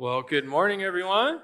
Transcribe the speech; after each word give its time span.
Well, 0.00 0.22
good 0.22 0.44
morning, 0.44 0.84
everyone. 0.84 1.40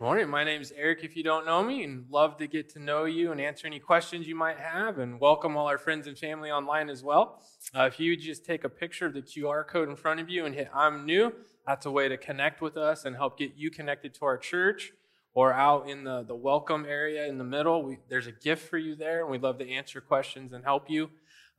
Morning. 0.00 0.30
My 0.30 0.44
name 0.44 0.62
is 0.62 0.72
Eric. 0.74 1.00
If 1.04 1.14
you 1.14 1.22
don't 1.22 1.44
know 1.44 1.62
me, 1.62 1.84
and 1.84 2.06
love 2.08 2.38
to 2.38 2.46
get 2.46 2.70
to 2.70 2.78
know 2.78 3.04
you 3.04 3.32
and 3.32 3.38
answer 3.38 3.66
any 3.66 3.78
questions 3.78 4.26
you 4.26 4.34
might 4.34 4.56
have, 4.56 4.98
and 4.98 5.20
welcome 5.20 5.54
all 5.54 5.66
our 5.66 5.76
friends 5.76 6.06
and 6.06 6.16
family 6.16 6.50
online 6.50 6.88
as 6.88 7.04
well. 7.04 7.42
Uh, 7.76 7.82
if 7.82 8.00
you 8.00 8.16
just 8.16 8.46
take 8.46 8.64
a 8.64 8.70
picture 8.70 9.04
of 9.04 9.12
the 9.12 9.20
QR 9.20 9.66
code 9.66 9.90
in 9.90 9.94
front 9.94 10.20
of 10.20 10.30
you 10.30 10.46
and 10.46 10.54
hit 10.54 10.70
"I'm 10.72 11.04
new," 11.04 11.34
that's 11.66 11.84
a 11.84 11.90
way 11.90 12.08
to 12.08 12.16
connect 12.16 12.62
with 12.62 12.78
us 12.78 13.04
and 13.04 13.14
help 13.14 13.38
get 13.38 13.52
you 13.56 13.70
connected 13.70 14.14
to 14.14 14.24
our 14.24 14.38
church. 14.38 14.92
Or 15.34 15.52
out 15.52 15.86
in 15.86 16.02
the, 16.02 16.22
the 16.22 16.34
welcome 16.34 16.86
area 16.88 17.26
in 17.26 17.36
the 17.36 17.44
middle, 17.44 17.82
we, 17.82 17.98
there's 18.08 18.26
a 18.26 18.32
gift 18.32 18.70
for 18.70 18.78
you 18.78 18.94
there, 18.94 19.20
and 19.20 19.30
we'd 19.30 19.42
love 19.42 19.58
to 19.58 19.70
answer 19.70 20.00
questions 20.00 20.54
and 20.54 20.64
help 20.64 20.88
you. 20.88 21.10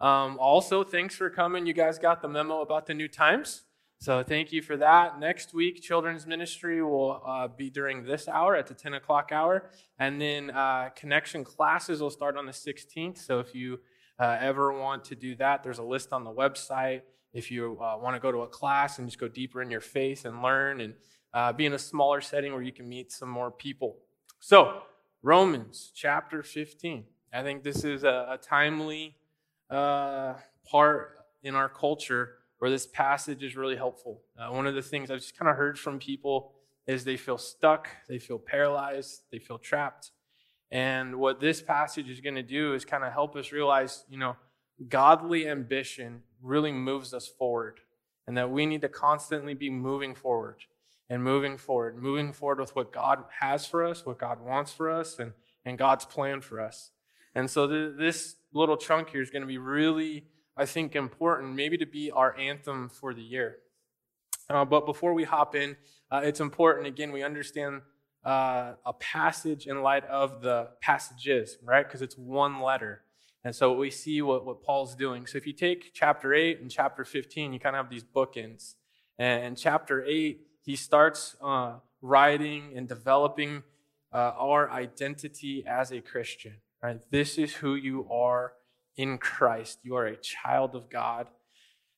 Um, 0.02 0.40
also, 0.40 0.84
thanks 0.84 1.16
for 1.16 1.30
coming. 1.30 1.68
You 1.68 1.74
guys 1.74 2.00
got 2.00 2.24
the 2.24 2.28
memo 2.28 2.62
about 2.62 2.88
the 2.88 2.96
new 2.96 3.08
times. 3.08 3.65
So 4.06 4.22
thank 4.22 4.52
you 4.52 4.62
for 4.62 4.78
that. 4.78 5.20
Next 5.20 5.52
week, 5.52 5.82
children's 5.82 6.28
ministry 6.28 6.84
will 6.84 7.24
uh, 7.26 7.48
be 7.48 7.72
during 7.72 8.04
this 8.04 8.28
hour 8.28 8.56
at 8.56 8.68
the 8.68 8.76
10 8.76 8.94
o'clock 8.94 9.32
hour. 9.32 9.72
And 9.98 10.22
then 10.22 10.52
uh, 10.52 10.90
connection 10.96 11.44
classes 11.44 12.02
will 12.02 12.12
start 12.12 12.38
on 12.38 12.46
the 12.46 12.52
16th. 12.52 13.18
So 13.18 13.40
if 13.40 13.56
you 13.56 13.80
uh, 14.20 14.38
ever 14.40 14.72
want 14.72 15.06
to 15.06 15.16
do 15.16 15.36
that, 15.38 15.64
there's 15.64 15.80
a 15.80 15.84
list 15.84 16.14
on 16.14 16.24
the 16.24 16.30
website. 16.30 17.02
If 17.34 17.50
you 17.50 17.80
uh, 17.82 17.98
want 17.98 18.16
to 18.16 18.20
go 18.20 18.32
to 18.32 18.42
a 18.42 18.48
class 18.48 19.00
and 19.00 19.08
just 19.08 19.18
go 19.18 19.28
deeper 19.28 19.60
in 19.64 19.72
your 19.72 19.82
faith 19.82 20.24
and 20.26 20.44
learn 20.44 20.82
and 20.82 20.94
uh, 21.34 21.52
be 21.54 21.66
in 21.66 21.74
a 21.74 21.80
smaller 21.80 22.22
setting 22.22 22.54
where 22.54 22.62
you 22.62 22.72
can 22.72 22.88
meet 22.88 23.12
some 23.12 23.30
more 23.30 23.50
people. 23.50 23.98
So, 24.40 24.84
Romans 25.24 25.92
chapter 25.96 26.44
15. 26.44 27.06
I 27.34 27.42
think 27.42 27.64
this 27.64 27.84
is 27.84 28.04
a, 28.04 28.28
a 28.34 28.38
timely 28.40 29.16
uh, 29.72 30.36
part 30.64 31.26
in 31.42 31.56
our 31.56 31.70
culture 31.70 32.36
where 32.60 32.72
this 32.72 32.88
passage 32.88 33.44
is 33.44 33.56
really 33.56 33.76
helpful. 33.76 34.22
Uh, 34.40 34.50
one 34.52 34.68
of 34.68 34.76
the 34.76 34.82
things 34.82 35.12
I've 35.12 35.20
just 35.20 35.38
kind 35.38 35.50
of 35.50 35.58
heard 35.58 35.78
from 35.78 36.00
people 36.00 36.54
is 36.88 37.04
they 37.04 37.18
feel 37.18 37.38
stuck, 37.38 37.90
they 38.08 38.20
feel 38.20 38.40
paralyzed, 38.40 39.24
they 39.32 39.40
feel 39.40 39.58
trapped. 39.58 40.12
And 40.72 41.16
what 41.18 41.40
this 41.40 41.62
passage 41.62 42.10
is 42.10 42.22
going 42.22 42.36
to 42.36 42.44
do 42.44 42.74
is 42.74 42.86
kind 42.86 43.04
of 43.04 43.14
help 43.14 43.36
us 43.36 43.52
realize, 43.52 44.06
you 44.10 44.18
know, 44.18 44.36
godly 44.90 45.48
ambition 45.48 46.22
really 46.42 46.72
moves 46.72 47.14
us 47.14 47.28
forward, 47.28 47.80
and 48.28 48.38
that 48.38 48.50
we 48.50 48.66
need 48.66 48.82
to 48.82 48.90
constantly 48.90 49.54
be 49.54 49.70
moving 49.70 50.16
forward 50.16 50.58
and 51.10 51.24
moving 51.24 51.58
forward, 51.58 52.02
moving 52.02 52.34
forward 52.34 52.60
with 52.60 52.76
what 52.76 52.92
God 52.92 53.24
has 53.40 53.66
for 53.66 53.86
us, 53.86 54.06
what 54.06 54.18
God 54.18 54.42
wants 54.42 54.72
for 54.72 54.90
us, 54.90 55.20
and, 55.20 55.34
and 55.64 55.78
God's 55.78 56.06
plan 56.06 56.42
for 56.42 56.60
us. 56.60 56.92
And 57.36 57.50
so 57.50 57.68
th- 57.68 57.94
this 57.98 58.36
little 58.54 58.78
chunk 58.78 59.10
here 59.10 59.22
is 59.22 59.30
going 59.30 59.44
to 59.44 59.48
be 59.48 59.58
really, 59.58 60.26
I 60.58 60.66
think, 60.66 60.96
important, 60.96 61.54
maybe 61.54 61.78
to 61.78 61.86
be 61.86 62.12
our 62.12 62.38
anthem 62.38 62.90
for 62.90 63.14
the 63.14 63.22
year. 63.22 63.58
Uh, 64.50 64.64
but 64.64 64.86
before 64.86 65.14
we 65.14 65.24
hop 65.24 65.56
in, 65.56 65.76
uh, 66.12 66.22
it's 66.24 66.40
important, 66.40 66.88
again, 66.88 67.12
we 67.12 67.24
understand 67.24 67.82
uh, 68.26 68.74
a 68.86 68.94
passage 68.94 69.68
in 69.68 69.82
light 69.82 70.06
of 70.06 70.42
the 70.42 70.70
passages, 70.82 71.58
right? 71.64 71.86
Because 71.86 72.02
it's 72.02 72.18
one 72.18 72.62
letter. 72.62 73.02
And 73.44 73.56
so 73.56 73.74
we 73.74 73.92
see 73.92 74.22
what, 74.22 74.46
what 74.46 74.64
Paul's 74.64 74.96
doing. 74.96 75.28
So 75.28 75.38
if 75.38 75.46
you 75.46 75.54
take 75.54 75.94
chapter 75.94 76.34
8 76.34 76.62
and 76.62 76.72
chapter 76.72 77.06
15, 77.06 77.54
you 77.54 77.60
kind 77.60 77.76
of 77.76 77.86
have 77.86 77.92
these 77.92 78.04
bookends. 78.04 78.76
And 79.20 79.44
in 79.46 79.56
chapter 79.56 80.04
8, 80.04 80.42
he 80.64 80.76
starts 80.76 81.36
uh, 81.44 81.76
writing 82.02 82.74
and 82.76 82.88
developing 82.88 83.64
uh, 84.12 84.32
our 84.38 84.72
identity 84.72 85.64
as 85.68 85.92
a 85.92 86.02
Christian. 86.02 86.56
Right? 86.82 87.00
This 87.12 87.38
is 87.38 87.54
who 87.54 87.76
you 87.76 88.08
are 88.12 88.54
in 88.98 89.18
Christ. 89.18 89.80
You 89.84 89.96
are 89.96 90.06
a 90.06 90.18
child 90.18 90.76
of 90.76 90.90
God. 90.90 91.28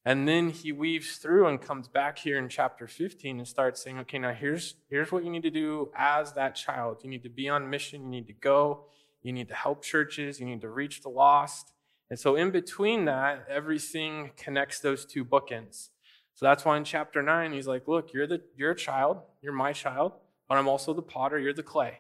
And 0.06 0.28
then 0.28 0.52
he 0.52 0.72
weaves 0.72 1.18
through 1.18 1.48
and 1.48 1.62
comes 1.62 1.88
back 1.90 2.18
here 2.18 2.38
in 2.38 2.48
chapter 2.48 2.88
15 2.88 3.40
and 3.40 3.48
starts 3.48 3.84
saying, 3.84 4.00
okay, 4.00 4.18
now 4.20 4.34
here's, 4.34 4.76
here's 4.90 5.12
what 5.12 5.26
you 5.26 5.30
need 5.30 5.44
to 5.44 5.52
do 5.52 5.92
as 5.98 6.32
that 6.34 6.56
child. 6.56 7.00
You 7.04 7.10
need 7.10 7.24
to 7.24 7.30
be 7.30 7.50
on 7.50 7.70
mission. 7.70 8.04
You 8.04 8.10
need 8.10 8.28
to 8.28 8.34
go. 8.34 8.86
You 9.22 9.34
need 9.34 9.50
to 9.50 9.54
help 9.54 9.84
churches. 9.84 10.40
You 10.40 10.46
need 10.46 10.62
to 10.62 10.70
reach 10.70 11.02
the 11.02 11.10
lost. 11.10 11.74
And 12.10 12.18
so, 12.18 12.36
in 12.36 12.52
between 12.52 13.06
that, 13.06 13.46
everything 13.50 14.32
connects 14.38 14.80
those 14.80 15.06
two 15.06 15.26
bookends. 15.26 15.90
So 16.36 16.46
that's 16.46 16.64
why 16.64 16.78
in 16.78 16.84
chapter 16.84 17.22
9, 17.22 17.52
he's 17.52 17.68
like, 17.68 17.88
Look, 17.88 18.14
you're, 18.14 18.28
the, 18.28 18.42
you're 18.56 18.72
a 18.72 18.76
child, 18.76 19.18
you're 19.42 19.52
my 19.52 19.74
child, 19.74 20.14
but 20.48 20.58
I'm 20.58 20.68
also 20.68 20.94
the 20.94 21.02
potter, 21.02 21.38
you're 21.38 21.54
the 21.54 21.64
clay. 21.64 22.00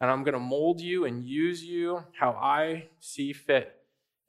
And 0.00 0.10
I'm 0.10 0.24
going 0.24 0.34
to 0.34 0.40
mold 0.40 0.80
you 0.80 1.04
and 1.04 1.24
use 1.24 1.62
you 1.62 2.02
how 2.18 2.30
I 2.30 2.88
see 3.00 3.32
fit. 3.32 3.72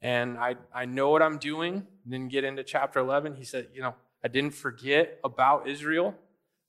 And 0.00 0.38
I, 0.38 0.56
I 0.74 0.84
know 0.84 1.10
what 1.10 1.22
I'm 1.22 1.38
doing. 1.38 1.86
Then 2.06 2.28
get 2.28 2.44
into 2.44 2.62
chapter 2.62 3.00
11. 3.00 3.36
He 3.36 3.44
said, 3.44 3.68
You 3.74 3.82
know, 3.82 3.94
I 4.24 4.28
didn't 4.28 4.54
forget 4.54 5.18
about 5.24 5.68
Israel. 5.68 6.14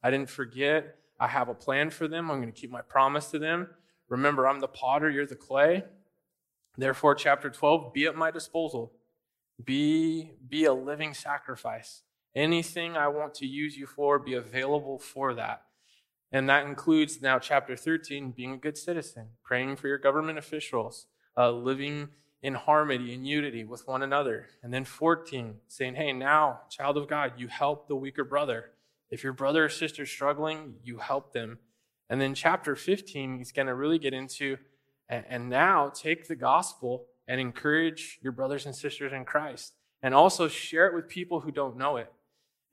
I 0.04 0.12
didn't 0.12 0.30
forget. 0.30 0.96
I 1.20 1.28
have 1.28 1.50
a 1.50 1.54
plan 1.54 1.90
for 1.90 2.08
them. 2.08 2.32
I'm 2.32 2.42
going 2.42 2.52
to 2.52 2.60
keep 2.60 2.72
my 2.72 2.82
promise 2.82 3.30
to 3.32 3.40
them. 3.40 3.68
Remember, 4.08 4.48
I'm 4.48 4.60
the 4.60 4.68
potter, 4.68 5.10
you're 5.10 5.26
the 5.26 5.36
clay. 5.36 5.84
Therefore, 6.78 7.14
chapter 7.14 7.50
12, 7.50 7.94
be 7.94 8.06
at 8.06 8.16
my 8.16 8.32
disposal. 8.32 8.94
Be, 9.64 10.32
be 10.48 10.66
a 10.66 10.74
living 10.74 11.14
sacrifice. 11.14 12.04
Anything 12.36 12.96
I 12.96 13.10
want 13.10 13.34
to 13.36 13.46
use 13.46 13.76
you 13.76 13.86
for, 13.86 14.18
be 14.18 14.34
available 14.34 14.98
for 14.98 15.34
that. 15.34 15.64
And 16.32 16.48
that 16.48 16.66
includes 16.66 17.22
now 17.22 17.40
chapter 17.40 17.76
13, 17.76 18.32
being 18.32 18.54
a 18.54 18.58
good 18.58 18.78
citizen, 18.78 19.30
praying 19.44 19.76
for 19.76 19.88
your 19.88 19.98
government 19.98 20.38
officials, 20.38 21.08
uh, 21.36 21.52
living 21.52 22.10
in 22.42 22.54
harmony 22.54 23.14
and 23.14 23.28
unity 23.28 23.64
with 23.64 23.88
one 23.88 24.02
another. 24.02 24.48
And 24.64 24.74
then 24.74 24.86
14, 24.86 25.56
saying, 25.68 25.96
hey, 25.96 26.14
now, 26.14 26.62
child 26.70 26.98
of 26.98 27.08
God, 27.08 27.34
you 27.38 27.48
help 27.48 27.88
the 27.88 27.96
weaker 27.96 28.24
brother. 28.24 28.72
If 29.10 29.24
your 29.24 29.34
brother 29.34 29.66
or 29.66 29.70
sister 29.70 30.04
is 30.04 30.10
struggling, 30.10 30.76
you 30.84 30.98
help 30.98 31.34
them. 31.34 31.60
And 32.10 32.22
then 32.22 32.34
chapter 32.34 32.76
15, 32.76 33.38
he's 33.38 33.52
going 33.52 33.68
to 33.68 33.76
really 33.76 34.00
get 34.00 34.14
into, 34.14 34.58
and 35.10 35.50
now 35.50 35.90
take 35.90 36.28
the 36.28 36.36
gospel 36.36 37.06
and 37.28 37.42
encourage 37.42 38.20
your 38.22 38.32
brothers 38.32 38.66
and 38.66 38.76
sisters 38.76 39.12
in 39.14 39.26
Christ. 39.26 39.74
And 40.02 40.14
also 40.14 40.48
share 40.48 40.88
it 40.88 40.96
with 40.96 41.10
people 41.10 41.42
who 41.42 41.52
don't 41.52 41.78
know 41.78 41.98
it 41.98 42.12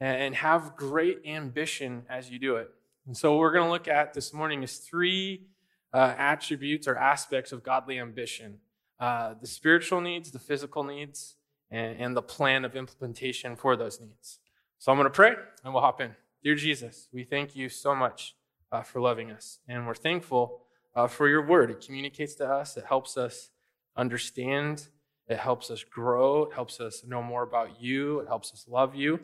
and 0.00 0.34
have 0.34 0.77
great 0.77 1.22
ambition 1.27 2.04
as 2.09 2.31
you 2.31 2.38
do 2.38 2.56
it. 2.56 2.71
And 3.06 3.16
so, 3.16 3.33
what 3.33 3.41
we're 3.41 3.53
going 3.53 3.65
to 3.65 3.71
look 3.71 3.88
at 3.88 4.15
this 4.15 4.33
morning 4.33 4.62
is 4.62 4.78
three 4.78 5.47
uh, 5.93 6.15
attributes 6.16 6.87
or 6.87 6.97
aspects 6.97 7.53
of 7.53 7.62
godly 7.62 7.98
ambition 7.98 8.59
uh, 8.99 9.34
the 9.41 9.47
spiritual 9.47 10.01
needs, 10.01 10.31
the 10.31 10.39
physical 10.39 10.83
needs, 10.83 11.37
and, 11.71 11.99
and, 11.99 12.17
the 12.17 12.23
plan 12.23 12.65
of 12.65 12.77
implementation 12.77 13.57
for 13.57 13.77
those 13.77 14.01
needs. 14.01 14.39
So, 14.79 14.93
I'm 14.93 14.99
going 14.99 15.07
to 15.07 15.11
pray 15.11 15.34
and 15.65 15.73
we'll 15.75 15.83
hop 15.83 16.01
in. 16.01 16.15
Dear 16.43 16.55
Jesus, 16.55 17.09
we 17.12 17.25
thank 17.25 17.57
you 17.57 17.69
so 17.69 17.95
much 17.95 18.37
uh, 18.71 18.83
for 18.83 19.01
loving 19.01 19.31
us, 19.31 19.59
and 19.69 19.87
we're 19.87 19.95
thankful 19.95 20.61
uh, 20.95 21.07
for 21.07 21.29
your 21.29 21.47
word. 21.47 21.71
It 21.71 21.84
communicates 21.84 22.34
to 22.37 22.49
us, 22.49 22.77
it 22.77 22.84
helps 22.89 23.17
us 23.17 23.51
understand, 23.97 24.89
it 25.28 25.39
helps 25.39 25.71
us 25.71 25.83
grow, 25.83 26.45
it 26.45 26.55
helps 26.55 26.81
us 26.81 27.03
know 27.05 27.23
more 27.23 27.43
about 27.43 27.81
you, 27.81 28.21
it 28.21 28.28
helps 28.28 28.53
us 28.53 28.67
love 28.69 28.95
you. 28.95 29.21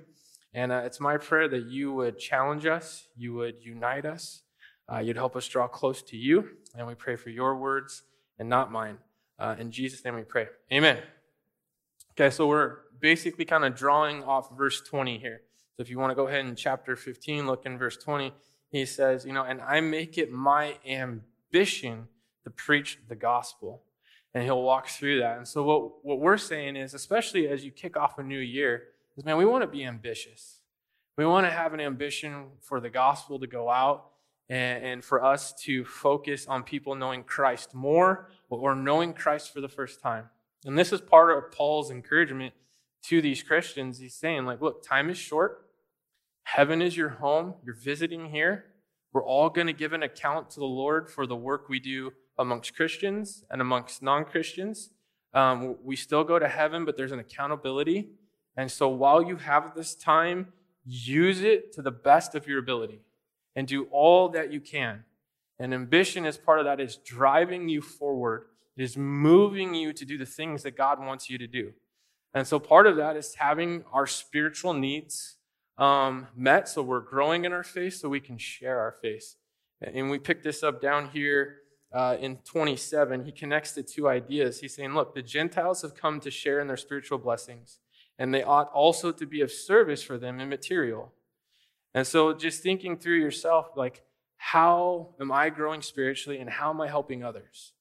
And 0.54 0.70
uh, 0.70 0.82
it's 0.84 1.00
my 1.00 1.16
prayer 1.16 1.48
that 1.48 1.66
you 1.66 1.92
would 1.94 2.18
challenge 2.18 2.66
us, 2.66 3.08
you 3.16 3.34
would 3.34 3.54
unite 3.62 4.04
us, 4.04 4.42
uh, 4.92 4.98
you'd 4.98 5.16
help 5.16 5.36
us 5.36 5.46
draw 5.48 5.66
close 5.66 6.02
to 6.02 6.16
you. 6.16 6.48
And 6.76 6.86
we 6.86 6.94
pray 6.94 7.16
for 7.16 7.30
your 7.30 7.56
words 7.56 8.02
and 8.38 8.48
not 8.48 8.70
mine. 8.70 8.98
Uh, 9.42 9.56
in 9.58 9.72
Jesus' 9.72 10.04
name 10.04 10.14
we 10.14 10.22
pray. 10.22 10.46
Amen. 10.72 10.98
Okay, 12.12 12.30
so 12.30 12.46
we're 12.46 12.76
basically 13.00 13.44
kind 13.44 13.64
of 13.64 13.74
drawing 13.74 14.22
off 14.22 14.56
verse 14.56 14.80
20 14.82 15.18
here. 15.18 15.40
So 15.76 15.82
if 15.82 15.90
you 15.90 15.98
want 15.98 16.12
to 16.12 16.14
go 16.14 16.28
ahead 16.28 16.46
in 16.46 16.54
chapter 16.54 16.94
15, 16.94 17.48
look 17.48 17.66
in 17.66 17.76
verse 17.76 17.96
20. 17.96 18.32
He 18.70 18.86
says, 18.86 19.26
you 19.26 19.32
know, 19.32 19.42
and 19.42 19.60
I 19.60 19.80
make 19.80 20.16
it 20.16 20.30
my 20.30 20.76
ambition 20.86 22.06
to 22.44 22.50
preach 22.50 23.00
the 23.08 23.16
gospel. 23.16 23.82
And 24.32 24.44
he'll 24.44 24.62
walk 24.62 24.86
through 24.86 25.18
that. 25.18 25.38
And 25.38 25.48
so 25.48 25.64
what, 25.64 26.04
what 26.04 26.20
we're 26.20 26.38
saying 26.38 26.76
is, 26.76 26.94
especially 26.94 27.48
as 27.48 27.64
you 27.64 27.72
kick 27.72 27.96
off 27.96 28.18
a 28.18 28.22
new 28.22 28.38
year, 28.38 28.84
is 29.16 29.24
man, 29.24 29.38
we 29.38 29.44
want 29.44 29.62
to 29.62 29.66
be 29.66 29.84
ambitious. 29.84 30.60
We 31.18 31.26
want 31.26 31.46
to 31.48 31.50
have 31.50 31.74
an 31.74 31.80
ambition 31.80 32.46
for 32.60 32.78
the 32.78 32.90
gospel 32.90 33.40
to 33.40 33.48
go 33.48 33.68
out 33.68 34.11
and, 34.52 34.84
and 34.84 35.04
for 35.04 35.24
us 35.24 35.54
to 35.54 35.82
focus 35.82 36.46
on 36.46 36.62
people 36.62 36.94
knowing 36.94 37.24
Christ 37.24 37.74
more 37.74 38.28
or 38.50 38.74
knowing 38.74 39.14
Christ 39.14 39.50
for 39.50 39.62
the 39.62 39.68
first 39.68 40.02
time. 40.02 40.26
And 40.66 40.78
this 40.78 40.92
is 40.92 41.00
part 41.00 41.36
of 41.36 41.50
Paul's 41.50 41.90
encouragement 41.90 42.52
to 43.04 43.22
these 43.22 43.42
Christians. 43.42 43.98
He's 43.98 44.14
saying, 44.14 44.44
like, 44.44 44.60
look, 44.60 44.86
time 44.86 45.08
is 45.08 45.16
short. 45.16 45.70
Heaven 46.42 46.82
is 46.82 46.98
your 46.98 47.08
home. 47.08 47.54
You're 47.64 47.74
visiting 47.74 48.26
here. 48.26 48.66
We're 49.14 49.24
all 49.24 49.48
going 49.48 49.68
to 49.68 49.72
give 49.72 49.94
an 49.94 50.02
account 50.02 50.50
to 50.50 50.60
the 50.60 50.66
Lord 50.66 51.10
for 51.10 51.26
the 51.26 51.34
work 51.34 51.70
we 51.70 51.80
do 51.80 52.12
amongst 52.38 52.76
Christians 52.76 53.44
and 53.50 53.62
amongst 53.62 54.02
non 54.02 54.26
Christians. 54.26 54.90
Um, 55.32 55.76
we 55.82 55.96
still 55.96 56.24
go 56.24 56.38
to 56.38 56.48
heaven, 56.48 56.84
but 56.84 56.98
there's 56.98 57.12
an 57.12 57.20
accountability. 57.20 58.10
And 58.54 58.70
so 58.70 58.86
while 58.90 59.22
you 59.22 59.36
have 59.36 59.74
this 59.74 59.94
time, 59.94 60.52
use 60.84 61.40
it 61.40 61.72
to 61.72 61.80
the 61.80 61.90
best 61.90 62.34
of 62.34 62.46
your 62.46 62.58
ability 62.58 63.00
and 63.54 63.66
do 63.66 63.84
all 63.90 64.28
that 64.30 64.52
you 64.52 64.60
can. 64.60 65.04
And 65.58 65.72
ambition 65.72 66.24
is 66.24 66.38
part 66.38 66.58
of 66.58 66.64
that 66.64 66.80
is 66.80 66.96
driving 66.96 67.68
you 67.68 67.80
forward. 67.80 68.46
It 68.76 68.82
is 68.82 68.96
moving 68.96 69.74
you 69.74 69.92
to 69.92 70.04
do 70.04 70.18
the 70.18 70.26
things 70.26 70.62
that 70.62 70.76
God 70.76 70.98
wants 70.98 71.28
you 71.28 71.38
to 71.38 71.46
do. 71.46 71.72
And 72.34 72.46
so 72.46 72.58
part 72.58 72.86
of 72.86 72.96
that 72.96 73.16
is 73.16 73.34
having 73.34 73.84
our 73.92 74.06
spiritual 74.06 74.72
needs 74.72 75.36
um, 75.78 76.28
met, 76.36 76.68
so 76.68 76.82
we're 76.82 77.00
growing 77.00 77.44
in 77.44 77.52
our 77.52 77.62
faith, 77.62 77.94
so 77.94 78.08
we 78.08 78.20
can 78.20 78.38
share 78.38 78.78
our 78.78 78.92
faith. 78.92 79.36
And 79.80 80.10
we 80.10 80.18
pick 80.18 80.42
this 80.42 80.62
up 80.62 80.80
down 80.80 81.08
here 81.08 81.56
uh, 81.92 82.16
in 82.20 82.36
27. 82.44 83.24
He 83.24 83.32
connects 83.32 83.72
the 83.72 83.82
two 83.82 84.08
ideas. 84.08 84.60
He's 84.60 84.74
saying, 84.74 84.94
look, 84.94 85.14
the 85.14 85.22
Gentiles 85.22 85.82
have 85.82 85.94
come 85.94 86.20
to 86.20 86.30
share 86.30 86.60
in 86.60 86.68
their 86.68 86.76
spiritual 86.76 87.18
blessings, 87.18 87.78
and 88.18 88.32
they 88.32 88.42
ought 88.42 88.70
also 88.72 89.12
to 89.12 89.26
be 89.26 89.40
of 89.40 89.50
service 89.50 90.02
for 90.02 90.18
them 90.18 90.40
in 90.40 90.48
material. 90.48 91.12
And 91.94 92.06
so 92.06 92.32
just 92.32 92.62
thinking 92.62 92.96
through 92.96 93.18
yourself, 93.18 93.70
like, 93.76 94.02
how 94.36 95.14
am 95.20 95.30
I 95.30 95.50
growing 95.50 95.82
spiritually 95.82 96.38
and 96.38 96.48
how 96.48 96.70
am 96.70 96.80
I 96.80 96.88
helping 96.88 97.22
others? 97.22 97.72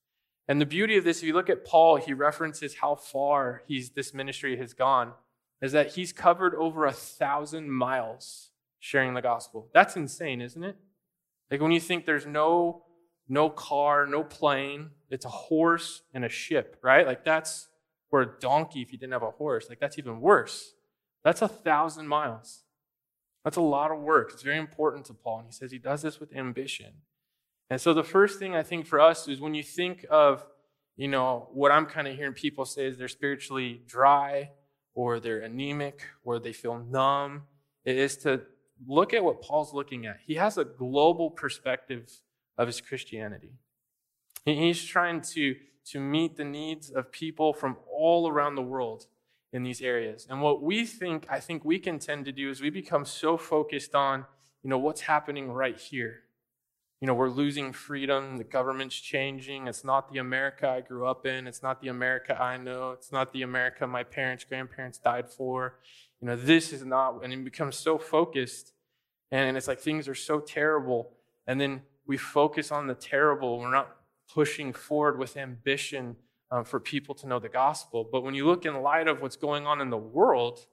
And 0.47 0.59
the 0.59 0.65
beauty 0.65 0.97
of 0.97 1.03
this, 1.03 1.19
if 1.19 1.23
you 1.23 1.33
look 1.33 1.49
at 1.49 1.65
Paul, 1.65 1.95
he 1.95 2.13
references 2.13 2.75
how 2.75 2.95
far 2.95 3.63
he's 3.67 3.91
this 3.91 4.13
ministry 4.13 4.57
has 4.57 4.73
gone, 4.73 5.13
is 5.61 5.71
that 5.71 5.93
he's 5.93 6.11
covered 6.11 6.53
over 6.55 6.85
a 6.85 6.91
thousand 6.91 7.71
miles 7.71 8.49
sharing 8.79 9.13
the 9.13 9.21
gospel. 9.21 9.69
That's 9.73 9.95
insane, 9.95 10.41
isn't 10.41 10.63
it? 10.63 10.75
Like 11.49 11.61
when 11.61 11.71
you 11.71 11.79
think 11.79 12.05
there's 12.05 12.25
no 12.25 12.83
no 13.29 13.49
car, 13.49 14.05
no 14.05 14.23
plane, 14.23 14.89
it's 15.09 15.25
a 15.25 15.29
horse 15.29 16.01
and 16.13 16.25
a 16.25 16.29
ship, 16.29 16.77
right? 16.81 17.07
Like 17.07 17.23
that's 17.23 17.69
or 18.11 18.21
a 18.23 18.39
donkey 18.39 18.81
if 18.81 18.91
you 18.91 18.97
didn't 18.97 19.13
have 19.13 19.23
a 19.23 19.31
horse. 19.31 19.69
Like 19.69 19.79
that's 19.79 19.97
even 19.97 20.19
worse. 20.19 20.73
That's 21.23 21.41
a 21.41 21.47
thousand 21.47 22.07
miles. 22.07 22.63
That's 23.43 23.57
a 23.57 23.61
lot 23.61 23.91
of 23.91 23.99
work. 23.99 24.31
It's 24.33 24.43
very 24.43 24.57
important 24.57 25.05
to 25.05 25.13
Paul. 25.13 25.39
And 25.39 25.47
he 25.47 25.53
says 25.53 25.71
he 25.71 25.79
does 25.79 26.01
this 26.01 26.19
with 26.19 26.35
ambition. 26.35 26.93
And 27.69 27.79
so 27.79 27.93
the 27.93 28.03
first 28.03 28.37
thing 28.37 28.55
I 28.55 28.63
think 28.63 28.85
for 28.85 28.99
us 28.99 29.27
is 29.27 29.39
when 29.39 29.53
you 29.53 29.63
think 29.63 30.05
of, 30.09 30.45
you 30.97 31.07
know, 31.07 31.49
what 31.53 31.71
I'm 31.71 31.85
kind 31.85 32.07
of 32.07 32.15
hearing 32.15 32.33
people 32.33 32.65
say 32.65 32.85
is 32.85 32.97
they're 32.97 33.07
spiritually 33.07 33.81
dry 33.87 34.51
or 34.93 35.19
they're 35.19 35.39
anemic 35.39 36.03
or 36.23 36.37
they 36.37 36.53
feel 36.53 36.77
numb, 36.77 37.43
it 37.85 37.97
is 37.97 38.17
to 38.17 38.41
look 38.87 39.13
at 39.13 39.23
what 39.23 39.41
Paul's 39.41 39.73
looking 39.73 40.05
at. 40.05 40.19
He 40.25 40.35
has 40.35 40.57
a 40.57 40.65
global 40.65 41.31
perspective 41.31 42.11
of 42.57 42.67
his 42.67 42.81
Christianity. 42.81 43.53
He's 44.45 44.83
trying 44.83 45.21
to, 45.33 45.55
to 45.91 45.99
meet 45.99 46.35
the 46.35 46.43
needs 46.43 46.89
of 46.89 47.11
people 47.11 47.53
from 47.53 47.77
all 47.91 48.27
around 48.27 48.55
the 48.55 48.61
world 48.61 49.05
in 49.53 49.63
these 49.63 49.81
areas. 49.81 50.27
And 50.29 50.41
what 50.41 50.61
we 50.61 50.85
think, 50.85 51.27
I 51.29 51.39
think 51.39 51.65
we 51.65 51.79
can 51.79 51.99
tend 51.99 52.25
to 52.25 52.31
do 52.31 52.49
is 52.49 52.61
we 52.61 52.69
become 52.69 53.05
so 53.05 53.37
focused 53.37 53.95
on, 53.95 54.25
you 54.63 54.69
know, 54.69 54.77
what's 54.77 55.01
happening 55.01 55.51
right 55.51 55.77
here 55.77 56.23
you 57.01 57.07
know, 57.07 57.15
we're 57.15 57.29
losing 57.29 57.73
freedom. 57.73 58.37
The 58.37 58.43
government's 58.43 58.95
changing. 58.95 59.67
It's 59.67 59.83
not 59.83 60.13
the 60.13 60.19
America 60.19 60.69
I 60.69 60.81
grew 60.81 61.07
up 61.07 61.25
in. 61.25 61.47
It's 61.47 61.63
not 61.63 61.81
the 61.81 61.87
America 61.87 62.39
I 62.39 62.57
know. 62.57 62.91
It's 62.91 63.11
not 63.11 63.33
the 63.33 63.41
America 63.41 63.87
my 63.87 64.03
parents, 64.03 64.43
grandparents 64.43 64.99
died 64.99 65.27
for. 65.27 65.79
You 66.21 66.27
know, 66.27 66.35
this 66.35 66.71
is 66.71 66.85
not, 66.85 67.23
and 67.23 67.33
it 67.33 67.43
becomes 67.43 67.75
so 67.75 67.97
focused. 67.97 68.73
And 69.31 69.57
it's 69.57 69.67
like 69.67 69.79
things 69.79 70.07
are 70.07 70.15
so 70.15 70.39
terrible. 70.39 71.13
And 71.47 71.59
then 71.59 71.81
we 72.05 72.17
focus 72.17 72.71
on 72.71 72.85
the 72.85 72.93
terrible. 72.93 73.57
We're 73.57 73.71
not 73.71 73.95
pushing 74.31 74.71
forward 74.71 75.17
with 75.17 75.35
ambition 75.35 76.17
um, 76.51 76.65
for 76.65 76.79
people 76.79 77.15
to 77.15 77.27
know 77.27 77.39
the 77.39 77.49
gospel. 77.49 78.07
But 78.09 78.21
when 78.21 78.35
you 78.35 78.45
look 78.45 78.65
in 78.65 78.81
light 78.81 79.07
of 79.07 79.21
what's 79.21 79.37
going 79.37 79.65
on 79.65 79.81
in 79.81 79.89
the 79.89 79.97
world, 79.97 80.65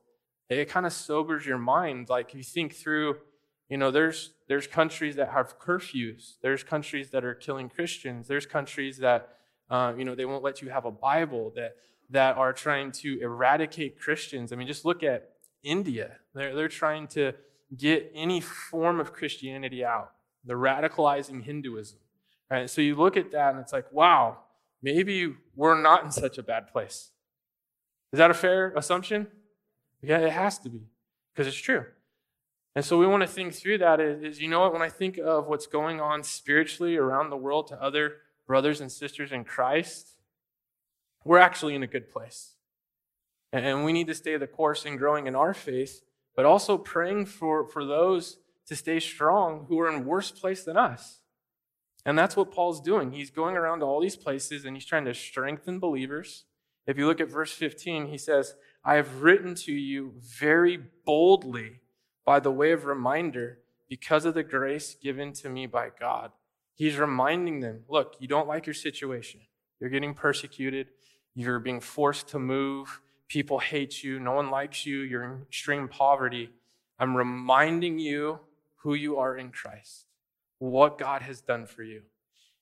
it 0.49 0.69
kind 0.69 0.87
of 0.87 0.93
sobers 0.93 1.47
your 1.47 1.59
mind. 1.59 2.09
Like 2.09 2.31
if 2.31 2.35
you 2.35 2.43
think 2.43 2.75
through, 2.75 3.17
you 3.69 3.77
know, 3.77 3.91
there's 3.91 4.33
there's 4.49 4.67
countries 4.67 5.17
that 5.17 5.31
have 5.31 5.59
curfews. 5.59 6.37
There's 6.43 6.65
countries 6.65 7.11
that 7.11 7.25
are 7.25 7.35
killing 7.35 7.69
Christians. 7.69 8.27
There's 8.27 8.47
countries 8.47 8.99
that, 8.99 9.29
uh, 9.71 9.93
you 9.97 10.05
know, 10.05 10.15
they 10.15 10.25
won't 10.25 10.43
let 10.43 10.63
you 10.63 10.71
have 10.71 10.85
a 10.85 10.91
Bible. 10.91 11.53
That 11.55 11.77
that 12.11 12.37
are 12.37 12.53
trying 12.53 12.93
to 12.93 13.21
eradicate 13.21 14.01
Christians. 14.01 14.53
I 14.53 14.57
mean, 14.57 14.67
just 14.67 14.85
look 14.85 15.03
at 15.03 15.31
India. 15.63 16.17
They're 16.35 16.55
they're 16.55 16.69
trying 16.69 17.07
to 17.09 17.35
get 17.77 18.11
any 18.15 18.41
form 18.41 18.99
of 18.99 19.13
Christianity 19.13 19.85
out. 19.85 20.13
They're 20.45 20.57
radicalizing 20.57 21.45
Hinduism. 21.45 21.99
Right? 22.51 22.71
So 22.71 22.81
you 22.81 22.95
look 22.95 23.19
at 23.19 23.31
that 23.33 23.51
and 23.51 23.61
it's 23.61 23.75
like, 23.75 23.93
wow, 23.93 24.39
maybe 24.83 25.35
we're 25.55 25.81
not 25.81 26.05
in 26.05 26.11
such 26.11 26.39
a 26.39 26.43
bad 26.43 26.69
place. 26.69 27.11
Is 28.13 28.19
that 28.19 28.31
a 28.31 28.35
fair 28.35 28.73
assumption? 28.77 29.29
Yeah, 30.01 30.19
it 30.19 30.33
has 30.33 30.59
to 30.61 30.71
be 30.71 30.89
because 31.33 31.47
it's 31.47 31.57
true. 31.57 31.85
And 32.75 32.85
so 32.85 32.99
we 32.99 33.07
want 33.07 33.23
to 33.23 33.29
think 33.29 33.55
through 33.55 33.79
that 33.79 34.01
is, 34.01 34.23
is, 34.23 34.41
you 34.41 34.49
know 34.49 34.61
what, 34.61 34.73
when 34.73 34.83
I 34.83 34.89
think 34.89 35.19
of 35.19 35.49
what's 35.49 35.67
going 35.67 36.01
on 36.01 36.23
spiritually 36.23 36.97
around 36.97 37.31
the 37.31 37.37
world 37.37 37.67
to 37.69 37.83
other 37.83 38.19
brothers 38.47 38.81
and 38.81 38.91
sisters 38.91 39.33
in 39.33 39.45
Christ, 39.45 40.19
we're 41.25 41.39
actually 41.39 41.75
in 41.75 41.83
a 41.83 41.89
good 41.89 42.11
place. 42.11 42.55
And 43.53 43.85
we 43.85 43.93
need 43.93 44.07
to 44.07 44.15
stay 44.15 44.37
the 44.37 44.47
course 44.47 44.85
in 44.85 44.97
growing 44.97 45.27
in 45.27 45.35
our 45.35 45.55
faith, 45.55 46.03
but 46.37 46.45
also 46.45 46.79
praying 46.79 47.27
for, 47.27 47.67
for 47.67 47.85
those 47.85 48.39
to 48.67 48.77
stay 48.77 49.01
strong 49.01 49.67
who 49.69 49.81
are 49.81 49.93
in 49.93 50.05
worse 50.05 50.31
place 50.31 50.63
than 50.63 50.77
us. 50.77 51.21
And 52.09 52.19
that's 52.19 52.39
what 52.39 52.51
Paul's 52.51 52.81
doing. 52.81 53.13
He's 53.13 53.29
going 53.29 53.55
around 53.55 53.81
to 53.81 53.85
all 53.85 54.01
these 54.01 54.17
places 54.17 54.65
and 54.65 54.75
he's 54.75 54.87
trying 54.87 55.05
to 55.05 55.13
strengthen 55.13 55.79
believers. 55.79 56.47
If 56.87 56.97
you 56.97 57.07
look 57.07 57.21
at 57.21 57.31
verse 57.31 57.53
15, 57.53 58.07
he 58.07 58.17
says, 58.17 58.55
I 58.83 58.95
have 58.95 59.21
written 59.21 59.55
to 59.57 59.73
you 59.73 60.15
very 60.23 60.79
boldly 61.05 61.81
by 62.25 62.41
the 62.41 62.51
way 62.51 62.73
of 62.73 62.87
reminder 62.87 63.59
because 63.91 64.25
of 64.25 64.33
the 64.33 64.43
grace 64.43 64.95
given 64.95 65.35
to 65.35 65.51
me 65.51 65.67
by 65.67 65.91
God. 66.01 66.33
He's 66.75 66.97
reminding 66.97 67.61
them 67.61 67.83
look, 67.91 68.17
you 68.21 68.27
don't 68.27 68.49
like 68.49 68.65
your 68.65 68.73
situation. 68.73 69.41
You're 69.79 69.91
getting 69.91 70.15
persecuted. 70.15 70.87
You're 71.35 71.59
being 71.59 71.81
forced 71.81 72.29
to 72.29 72.39
move. 72.39 73.03
People 73.29 73.59
hate 73.59 74.03
you. 74.03 74.19
No 74.19 74.33
one 74.33 74.51
likes 74.51 74.87
you. 74.87 75.01
You're 75.01 75.25
in 75.25 75.43
extreme 75.43 75.89
poverty. 75.89 76.53
I'm 76.99 77.15
reminding 77.15 77.99
you 77.99 78.41
who 78.77 78.95
you 78.95 79.19
are 79.19 79.37
in 79.37 79.51
Christ, 79.51 80.07
what 80.59 80.99
God 80.99 81.23
has 81.23 81.41
done 81.41 81.67
for 81.67 81.83
you. 81.83 82.03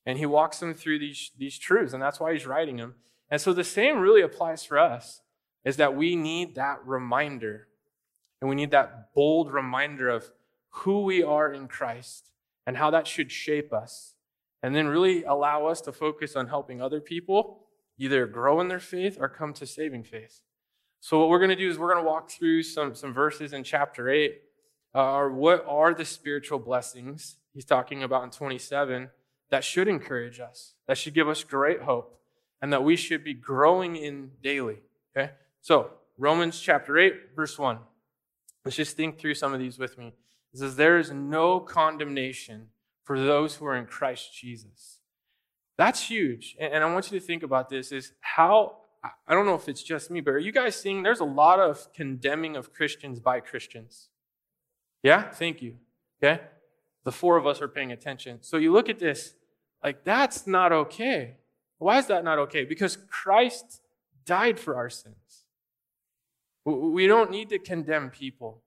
And 0.04 0.18
he 0.18 0.26
walks 0.26 0.60
them 0.60 0.74
through 0.74 0.98
these, 1.00 1.32
these 1.36 1.58
truths, 1.58 1.92
and 1.92 2.02
that's 2.02 2.20
why 2.20 2.32
he's 2.32 2.46
writing 2.46 2.76
them. 2.76 2.94
And 3.30 3.40
so 3.40 3.52
the 3.52 3.64
same 3.64 3.98
really 3.98 4.22
applies 4.22 4.64
for 4.64 4.78
us, 4.78 5.22
is 5.64 5.76
that 5.78 5.96
we 5.96 6.14
need 6.14 6.54
that 6.54 6.78
reminder 6.84 7.68
and 8.40 8.48
we 8.50 8.56
need 8.56 8.70
that 8.70 9.14
bold 9.14 9.52
reminder 9.52 10.08
of 10.08 10.30
who 10.68 11.02
we 11.02 11.22
are 11.22 11.52
in 11.52 11.68
Christ 11.68 12.30
and 12.66 12.76
how 12.76 12.90
that 12.90 13.06
should 13.06 13.32
shape 13.32 13.72
us. 13.72 14.14
And 14.62 14.74
then 14.74 14.88
really 14.88 15.22
allow 15.24 15.66
us 15.66 15.80
to 15.82 15.92
focus 15.92 16.34
on 16.34 16.48
helping 16.48 16.80
other 16.80 17.00
people 17.00 17.60
either 17.98 18.26
grow 18.26 18.60
in 18.60 18.68
their 18.68 18.80
faith 18.80 19.16
or 19.20 19.28
come 19.28 19.52
to 19.54 19.66
saving 19.66 20.02
faith. 20.04 20.40
So, 21.00 21.20
what 21.20 21.28
we're 21.28 21.38
going 21.38 21.50
to 21.50 21.56
do 21.56 21.68
is 21.68 21.78
we're 21.78 21.92
going 21.92 22.04
to 22.04 22.10
walk 22.10 22.30
through 22.30 22.62
some, 22.62 22.94
some 22.94 23.12
verses 23.12 23.52
in 23.52 23.64
chapter 23.64 24.08
8. 24.08 24.40
Uh, 24.94 25.26
what 25.26 25.64
are 25.68 25.94
the 25.94 26.04
spiritual 26.04 26.58
blessings 26.58 27.36
he's 27.56 27.64
talking 27.64 28.02
about 28.02 28.22
in 28.22 28.30
27 28.30 29.08
that 29.50 29.64
should 29.64 29.88
encourage 29.88 30.38
us, 30.40 30.74
that 30.86 30.98
should 30.98 31.14
give 31.14 31.28
us 31.28 31.42
great 31.42 31.82
hope, 31.82 32.20
and 32.60 32.70
that 32.72 32.84
we 32.84 32.96
should 32.96 33.24
be 33.24 33.32
growing 33.32 33.96
in 33.96 34.32
daily? 34.42 34.82
Okay? 35.16 35.32
So, 35.62 35.90
Romans 36.18 36.60
chapter 36.60 36.98
8, 36.98 37.34
verse 37.34 37.58
1. 37.58 37.78
Let's 38.64 38.76
just 38.76 38.96
think 38.96 39.18
through 39.18 39.34
some 39.34 39.54
of 39.54 39.58
these 39.58 39.78
with 39.78 39.96
me. 39.96 40.12
It 40.52 40.58
says, 40.58 40.76
There 40.76 40.98
is 40.98 41.10
no 41.10 41.60
condemnation 41.60 42.68
for 43.02 43.18
those 43.18 43.54
who 43.54 43.64
are 43.66 43.76
in 43.76 43.86
Christ 43.86 44.34
Jesus. 44.34 44.98
That's 45.78 46.08
huge. 46.08 46.56
And 46.60 46.84
I 46.84 46.92
want 46.92 47.10
you 47.10 47.18
to 47.18 47.24
think 47.24 47.42
about 47.42 47.70
this 47.70 47.92
is 47.92 48.12
how, 48.20 48.78
I 49.26 49.34
don't 49.34 49.46
know 49.46 49.54
if 49.54 49.68
it's 49.68 49.82
just 49.82 50.10
me, 50.10 50.20
but 50.20 50.32
are 50.32 50.38
you 50.38 50.52
guys 50.52 50.76
seeing 50.76 51.02
there's 51.02 51.20
a 51.20 51.24
lot 51.24 51.58
of 51.58 51.92
condemning 51.94 52.54
of 52.54 52.72
Christians 52.72 53.20
by 53.20 53.40
Christians? 53.40 54.08
Yeah? 55.02 55.30
Thank 55.30 55.62
you. 55.62 55.76
Okay? 56.22 56.42
The 57.06 57.12
four 57.12 57.36
of 57.36 57.46
us 57.46 57.62
are 57.62 57.68
paying 57.68 57.92
attention. 57.92 58.38
So 58.40 58.56
you 58.56 58.72
look 58.72 58.88
at 58.88 58.98
this, 58.98 59.36
like, 59.84 60.02
that's 60.02 60.44
not 60.44 60.72
okay. 60.72 61.36
Why 61.78 61.98
is 61.98 62.06
that 62.08 62.24
not 62.24 62.40
okay? 62.40 62.64
Because 62.64 62.98
Christ 63.08 63.80
died 64.24 64.58
for 64.58 64.74
our 64.74 64.90
sins. 64.90 65.44
We 66.64 67.06
don't 67.06 67.30
need 67.30 67.48
to 67.50 67.60
condemn 67.60 68.10
people. 68.10 68.64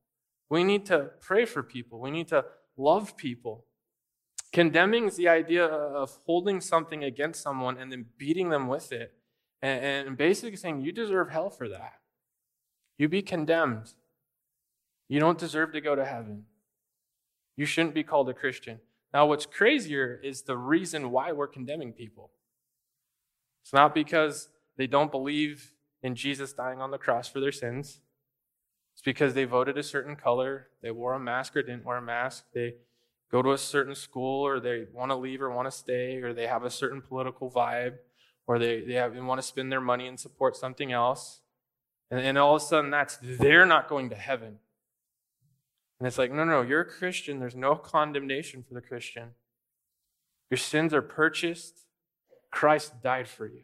We 0.49 0.63
need 0.63 0.85
to 0.85 1.09
pray 1.19 1.43
for 1.43 1.61
people. 1.61 1.99
We 1.99 2.11
need 2.11 2.29
to 2.29 2.45
love 2.77 3.17
people. 3.17 3.65
Condemning 4.53 5.09
is 5.09 5.17
the 5.17 5.27
idea 5.27 5.65
of 5.65 6.17
holding 6.25 6.61
something 6.61 7.03
against 7.03 7.41
someone 7.41 7.77
and 7.77 7.91
then 7.91 8.05
beating 8.17 8.47
them 8.47 8.69
with 8.69 8.93
it 8.93 9.15
and 9.61 10.15
basically 10.15 10.55
saying, 10.55 10.79
You 10.79 10.93
deserve 10.93 11.29
hell 11.29 11.49
for 11.49 11.67
that. 11.67 11.95
You 12.97 13.09
be 13.09 13.21
condemned. 13.21 13.95
You 15.09 15.19
don't 15.19 15.37
deserve 15.37 15.73
to 15.73 15.81
go 15.81 15.93
to 15.93 16.05
heaven. 16.05 16.45
You 17.59 17.65
shouldn't 17.65 17.93
be 17.93 18.05
called 18.05 18.29
a 18.29 18.33
Christian. 18.33 18.79
Now, 19.13 19.25
what's 19.25 19.45
crazier 19.45 20.17
is 20.23 20.43
the 20.43 20.55
reason 20.55 21.11
why 21.11 21.33
we're 21.33 21.45
condemning 21.45 21.91
people. 21.91 22.31
It's 23.61 23.73
not 23.73 23.93
because 23.93 24.47
they 24.77 24.87
don't 24.87 25.11
believe 25.11 25.73
in 26.01 26.15
Jesus 26.15 26.53
dying 26.53 26.79
on 26.79 26.91
the 26.91 26.97
cross 26.97 27.27
for 27.27 27.41
their 27.41 27.51
sins. 27.51 27.99
It's 28.93 29.01
because 29.01 29.33
they 29.33 29.43
voted 29.43 29.77
a 29.77 29.83
certain 29.83 30.15
color, 30.15 30.67
they 30.81 30.91
wore 30.91 31.13
a 31.13 31.19
mask 31.19 31.57
or 31.57 31.61
didn't 31.61 31.83
wear 31.83 31.97
a 31.97 32.01
mask, 32.01 32.45
they 32.53 32.75
go 33.29 33.41
to 33.41 33.51
a 33.51 33.57
certain 33.57 33.93
school 33.93 34.47
or 34.47 34.61
they 34.61 34.85
want 34.93 35.11
to 35.11 35.15
leave 35.17 35.41
or 35.41 35.51
want 35.51 35.67
to 35.67 35.77
stay, 35.77 36.21
or 36.21 36.31
they 36.31 36.47
have 36.47 36.63
a 36.63 36.69
certain 36.69 37.01
political 37.01 37.51
vibe, 37.51 37.95
or 38.47 38.57
they, 38.57 38.85
they, 38.85 38.93
have, 38.93 39.13
they 39.13 39.19
want 39.19 39.41
to 39.41 39.45
spend 39.45 39.69
their 39.69 39.81
money 39.81 40.07
and 40.07 40.17
support 40.17 40.55
something 40.55 40.93
else. 40.93 41.41
And, 42.09 42.21
and 42.21 42.37
all 42.37 42.55
of 42.55 42.61
a 42.61 42.65
sudden, 42.65 42.89
that's 42.89 43.19
they're 43.21 43.65
not 43.65 43.89
going 43.89 44.09
to 44.11 44.15
heaven. 44.15 44.59
And 45.99 46.07
it's 46.07 46.17
like, 46.17 46.31
no, 46.31 46.45
no, 46.45 46.61
you're 46.61 46.81
a 46.81 46.85
Christian. 46.85 47.39
There's 47.39 47.55
no 47.55 47.75
condemnation 47.75 48.63
for 48.63 48.73
the 48.73 48.81
Christian. 48.81 49.31
Your 50.49 50.57
sins 50.57 50.93
are 50.93 51.01
purchased. 51.01 51.85
Christ 52.51 53.01
died 53.03 53.27
for 53.27 53.45
you. 53.45 53.63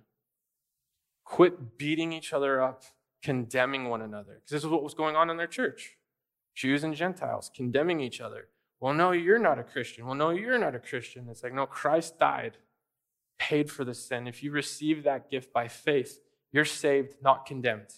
Quit 1.24 1.78
beating 1.78 2.12
each 2.14 2.34
other 2.34 2.62
up, 2.62 2.84
condemning 3.24 3.90
one 3.90 4.02
another. 4.02 4.34
Because 4.36 4.52
this 4.52 4.64
is 4.64 4.70
what 4.70 4.84
was 4.84 4.94
going 4.94 5.16
on 5.16 5.30
in 5.30 5.38
their 5.38 5.48
church 5.48 5.98
Jews 6.54 6.84
and 6.84 6.96
Gentiles 6.96 7.52
condemning 7.54 8.00
each 8.00 8.22
other. 8.22 8.48
Well, 8.80 8.94
no, 8.94 9.12
you're 9.12 9.40
not 9.40 9.60
a 9.60 9.64
Christian. 9.64 10.06
Well, 10.06 10.16
no, 10.16 10.30
you're 10.30 10.60
not 10.60 10.76
a 10.76 10.80
Christian. 10.80 11.28
It's 11.30 11.44
like, 11.44 11.54
no, 11.54 11.66
Christ 11.66 12.20
died, 12.20 12.58
paid 13.40 13.72
for 13.72 13.84
the 13.84 13.94
sin. 13.94 14.28
If 14.28 14.44
you 14.44 14.52
receive 14.52 15.04
that 15.04 15.30
gift 15.30 15.52
by 15.52 15.68
faith, 15.68 16.20
you're 16.52 16.66
saved, 16.66 17.16
not 17.22 17.46
condemned. 17.46 17.90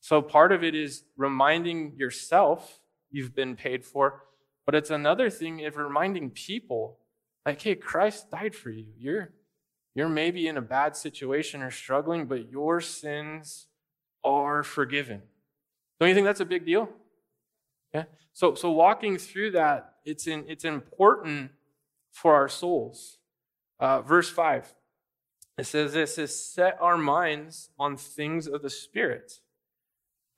So 0.00 0.22
part 0.22 0.50
of 0.50 0.64
it 0.64 0.74
is 0.74 1.04
reminding 1.16 1.94
yourself 1.96 2.79
you've 3.10 3.34
been 3.34 3.56
paid 3.56 3.84
for, 3.84 4.24
but 4.66 4.74
it's 4.74 4.90
another 4.90 5.30
thing 5.30 5.64
of 5.64 5.76
reminding 5.76 6.30
people, 6.30 6.98
like, 7.44 7.60
hey, 7.62 7.74
Christ 7.74 8.30
died 8.30 8.54
for 8.54 8.70
you. 8.70 8.86
You're 8.96 9.32
you're 9.94 10.08
maybe 10.08 10.46
in 10.46 10.56
a 10.56 10.62
bad 10.62 10.96
situation 10.96 11.62
or 11.62 11.70
struggling, 11.70 12.26
but 12.26 12.50
your 12.50 12.80
sins 12.80 13.66
are 14.22 14.62
forgiven. 14.62 15.22
Don't 15.98 16.08
you 16.08 16.14
think 16.14 16.26
that's 16.26 16.40
a 16.40 16.44
big 16.44 16.64
deal? 16.64 16.88
Yeah. 17.92 18.04
So, 18.32 18.54
so 18.54 18.70
walking 18.70 19.18
through 19.18 19.52
that, 19.52 19.94
it's, 20.04 20.26
in, 20.26 20.44
it's 20.48 20.64
important 20.64 21.50
for 22.12 22.34
our 22.34 22.48
souls. 22.48 23.18
Uh, 23.78 24.02
verse 24.02 24.30
5, 24.30 24.74
it 25.58 25.66
says 25.66 25.92
this, 25.92 26.14
says, 26.14 26.38
set 26.38 26.78
our 26.80 26.96
minds 26.96 27.70
on 27.78 27.96
things 27.96 28.46
of 28.46 28.62
the 28.62 28.70
Spirit, 28.70 29.40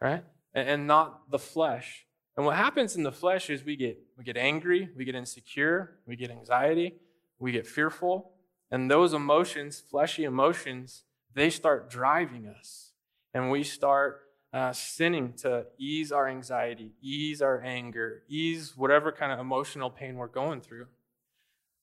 right? 0.00 0.24
And, 0.54 0.68
and 0.68 0.86
not 0.86 1.30
the 1.30 1.38
flesh. 1.38 2.06
And 2.36 2.46
what 2.46 2.56
happens 2.56 2.96
in 2.96 3.02
the 3.02 3.12
flesh 3.12 3.50
is 3.50 3.64
we 3.64 3.76
get, 3.76 3.98
we 4.16 4.24
get 4.24 4.36
angry, 4.36 4.88
we 4.96 5.04
get 5.04 5.14
insecure, 5.14 5.98
we 6.06 6.16
get 6.16 6.30
anxiety, 6.30 6.94
we 7.38 7.52
get 7.52 7.66
fearful, 7.66 8.32
and 8.70 8.90
those 8.90 9.12
emotions, 9.12 9.82
fleshy 9.90 10.24
emotions, 10.24 11.04
they 11.34 11.50
start 11.50 11.90
driving 11.90 12.46
us. 12.46 12.92
And 13.34 13.50
we 13.50 13.62
start 13.62 14.20
uh, 14.52 14.72
sinning 14.72 15.34
to 15.38 15.66
ease 15.78 16.12
our 16.12 16.28
anxiety, 16.28 16.92
ease 17.00 17.42
our 17.42 17.62
anger, 17.62 18.22
ease 18.28 18.76
whatever 18.76 19.12
kind 19.12 19.32
of 19.32 19.38
emotional 19.38 19.90
pain 19.90 20.16
we're 20.16 20.26
going 20.26 20.60
through. 20.60 20.86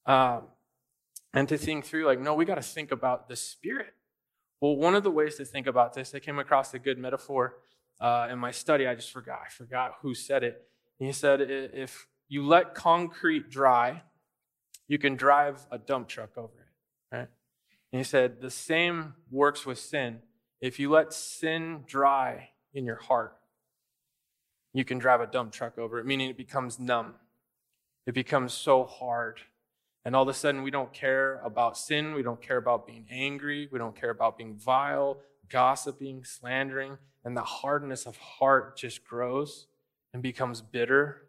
Um, 0.05 0.43
and 1.33 1.47
to 1.49 1.57
think 1.57 1.85
through, 1.85 2.05
like, 2.05 2.19
no, 2.19 2.33
we 2.33 2.45
got 2.45 2.55
to 2.55 2.61
think 2.61 2.91
about 2.91 3.27
the 3.27 3.35
Spirit. 3.35 3.93
Well, 4.61 4.75
one 4.75 4.95
of 4.95 5.03
the 5.03 5.11
ways 5.11 5.35
to 5.35 5.45
think 5.45 5.67
about 5.67 5.93
this, 5.93 6.13
I 6.13 6.19
came 6.19 6.39
across 6.39 6.73
a 6.73 6.79
good 6.79 6.97
metaphor 6.97 7.57
uh, 7.99 8.27
in 8.31 8.39
my 8.39 8.51
study. 8.51 8.87
I 8.87 8.95
just 8.95 9.11
forgot. 9.11 9.39
I 9.45 9.49
forgot 9.49 9.95
who 10.01 10.13
said 10.13 10.43
it. 10.43 10.67
He 10.97 11.11
said, 11.11 11.41
if 11.41 12.07
you 12.27 12.45
let 12.45 12.75
concrete 12.75 13.49
dry, 13.49 14.03
you 14.87 14.97
can 14.97 15.15
drive 15.15 15.65
a 15.71 15.77
dump 15.77 16.07
truck 16.07 16.37
over 16.37 16.53
it. 16.53 17.15
Right? 17.15 17.27
And 17.91 17.99
he 17.99 18.03
said, 18.03 18.41
the 18.41 18.51
same 18.51 19.13
works 19.31 19.65
with 19.65 19.79
sin. 19.79 20.19
If 20.61 20.79
you 20.79 20.89
let 20.89 21.13
sin 21.13 21.83
dry 21.87 22.49
in 22.73 22.85
your 22.85 22.97
heart, 22.97 23.35
you 24.73 24.83
can 24.85 24.99
drive 24.99 25.21
a 25.21 25.27
dump 25.27 25.51
truck 25.51 25.77
over 25.77 25.99
it, 25.99 26.05
meaning 26.05 26.29
it 26.29 26.37
becomes 26.37 26.79
numb. 26.79 27.15
It 28.05 28.13
becomes 28.13 28.53
so 28.53 28.83
hard. 28.83 29.39
And 30.05 30.15
all 30.15 30.23
of 30.23 30.29
a 30.29 30.33
sudden, 30.33 30.63
we 30.63 30.71
don't 30.71 30.93
care 30.93 31.41
about 31.43 31.77
sin. 31.77 32.13
We 32.13 32.23
don't 32.23 32.41
care 32.41 32.57
about 32.57 32.87
being 32.87 33.05
angry. 33.09 33.69
We 33.71 33.79
don't 33.79 33.95
care 33.95 34.09
about 34.09 34.37
being 34.37 34.57
vile, 34.57 35.19
gossiping, 35.49 36.23
slandering. 36.23 36.97
And 37.23 37.35
the 37.35 37.41
hardness 37.41 38.05
of 38.05 38.17
heart 38.17 38.77
just 38.77 39.03
grows 39.03 39.67
and 40.13 40.23
becomes 40.23 40.61
bitter. 40.61 41.23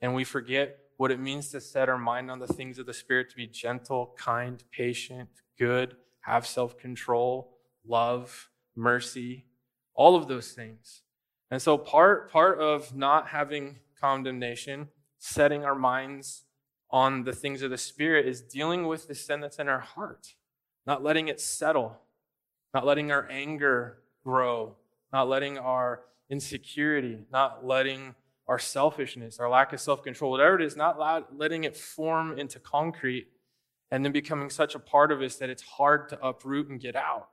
And 0.00 0.14
we 0.14 0.24
forget 0.24 0.78
what 0.96 1.10
it 1.10 1.20
means 1.20 1.50
to 1.50 1.60
set 1.60 1.88
our 1.88 1.98
mind 1.98 2.30
on 2.30 2.40
the 2.40 2.46
things 2.46 2.78
of 2.78 2.86
the 2.86 2.92
Spirit, 2.92 3.30
to 3.30 3.36
be 3.36 3.46
gentle, 3.46 4.14
kind, 4.18 4.62
patient, 4.72 5.28
good, 5.58 5.96
have 6.20 6.46
self 6.46 6.76
control, 6.76 7.56
love, 7.86 8.50
mercy, 8.76 9.46
all 9.94 10.16
of 10.16 10.28
those 10.28 10.52
things. 10.52 11.02
And 11.50 11.62
so, 11.62 11.78
part, 11.78 12.30
part 12.30 12.58
of 12.60 12.94
not 12.94 13.28
having 13.28 13.78
condemnation, 14.00 14.88
setting 15.18 15.64
our 15.64 15.74
minds 15.74 16.44
on 16.90 17.24
the 17.24 17.32
things 17.32 17.62
of 17.62 17.70
the 17.70 17.78
Spirit, 17.78 18.26
is 18.26 18.42
dealing 18.42 18.86
with 18.86 19.08
the 19.08 19.14
sin 19.14 19.40
that's 19.40 19.58
in 19.58 19.68
our 19.68 19.80
heart, 19.80 20.34
not 20.86 21.02
letting 21.02 21.28
it 21.28 21.40
settle, 21.40 22.00
not 22.74 22.86
letting 22.86 23.10
our 23.10 23.28
anger 23.30 23.98
grow, 24.24 24.76
not 25.12 25.28
letting 25.28 25.58
our 25.58 26.02
insecurity, 26.30 27.18
not 27.32 27.64
letting 27.64 28.14
our 28.46 28.58
selfishness, 28.58 29.38
our 29.38 29.48
lack 29.48 29.72
of 29.72 29.80
self 29.80 30.02
control, 30.02 30.30
whatever 30.30 30.58
it 30.58 30.64
is, 30.64 30.76
not 30.76 30.98
letting 31.36 31.64
it 31.64 31.76
form 31.76 32.38
into 32.38 32.58
concrete 32.58 33.28
and 33.90 34.04
then 34.04 34.12
becoming 34.12 34.50
such 34.50 34.74
a 34.74 34.78
part 34.78 35.12
of 35.12 35.22
us 35.22 35.36
that 35.36 35.50
it's 35.50 35.62
hard 35.62 36.08
to 36.10 36.26
uproot 36.26 36.68
and 36.68 36.80
get 36.80 36.96
out. 36.96 37.28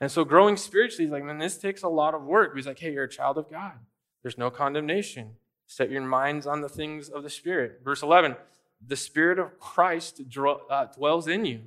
And 0.00 0.10
so 0.10 0.24
growing 0.24 0.56
spiritually 0.56 1.06
is 1.06 1.10
like, 1.10 1.24
man, 1.24 1.38
this 1.38 1.56
takes 1.56 1.82
a 1.82 1.88
lot 1.88 2.14
of 2.14 2.22
work. 2.22 2.54
He's 2.54 2.66
like, 2.66 2.78
hey, 2.78 2.92
you're 2.92 3.04
a 3.04 3.08
child 3.08 3.38
of 3.38 3.50
God. 3.50 3.72
There's 4.22 4.36
no 4.36 4.50
condemnation. 4.50 5.36
Set 5.66 5.90
your 5.90 6.02
minds 6.02 6.46
on 6.46 6.60
the 6.60 6.68
things 6.68 7.08
of 7.08 7.22
the 7.22 7.30
Spirit. 7.30 7.80
Verse 7.82 8.02
11, 8.02 8.36
the 8.86 8.96
Spirit 8.96 9.38
of 9.38 9.58
Christ 9.58 10.20
uh, 10.70 10.86
dwells 10.86 11.26
in 11.26 11.44
you. 11.44 11.60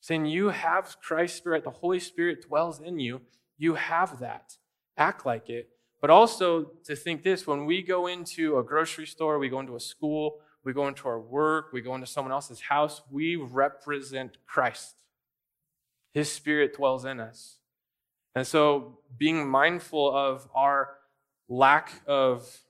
Saying 0.00 0.26
you 0.26 0.50
have 0.50 0.96
Christ's 1.00 1.38
Spirit, 1.38 1.64
the 1.64 1.70
Holy 1.70 1.98
Spirit 1.98 2.46
dwells 2.46 2.80
in 2.80 2.98
you. 2.98 3.22
You 3.58 3.74
have 3.74 4.20
that. 4.20 4.56
Act 4.96 5.26
like 5.26 5.48
it. 5.48 5.70
But 6.00 6.10
also 6.10 6.70
to 6.84 6.94
think 6.94 7.22
this 7.22 7.46
when 7.46 7.64
we 7.64 7.82
go 7.82 8.06
into 8.06 8.58
a 8.58 8.62
grocery 8.62 9.06
store, 9.06 9.38
we 9.38 9.48
go 9.48 9.60
into 9.60 9.76
a 9.76 9.80
school, 9.80 10.40
we 10.62 10.72
go 10.72 10.88
into 10.88 11.08
our 11.08 11.20
work, 11.20 11.72
we 11.72 11.80
go 11.80 11.94
into 11.94 12.06
someone 12.06 12.32
else's 12.32 12.60
house, 12.60 13.02
we 13.10 13.36
represent 13.36 14.36
Christ. 14.46 15.02
His 16.12 16.30
spirit 16.30 16.76
dwells 16.76 17.04
in 17.04 17.20
us. 17.20 17.58
And 18.34 18.46
so 18.46 18.98
being 19.16 19.48
mindful 19.48 20.14
of 20.14 20.48
our 20.54 20.90
lack 21.48 22.02
of 22.06 22.60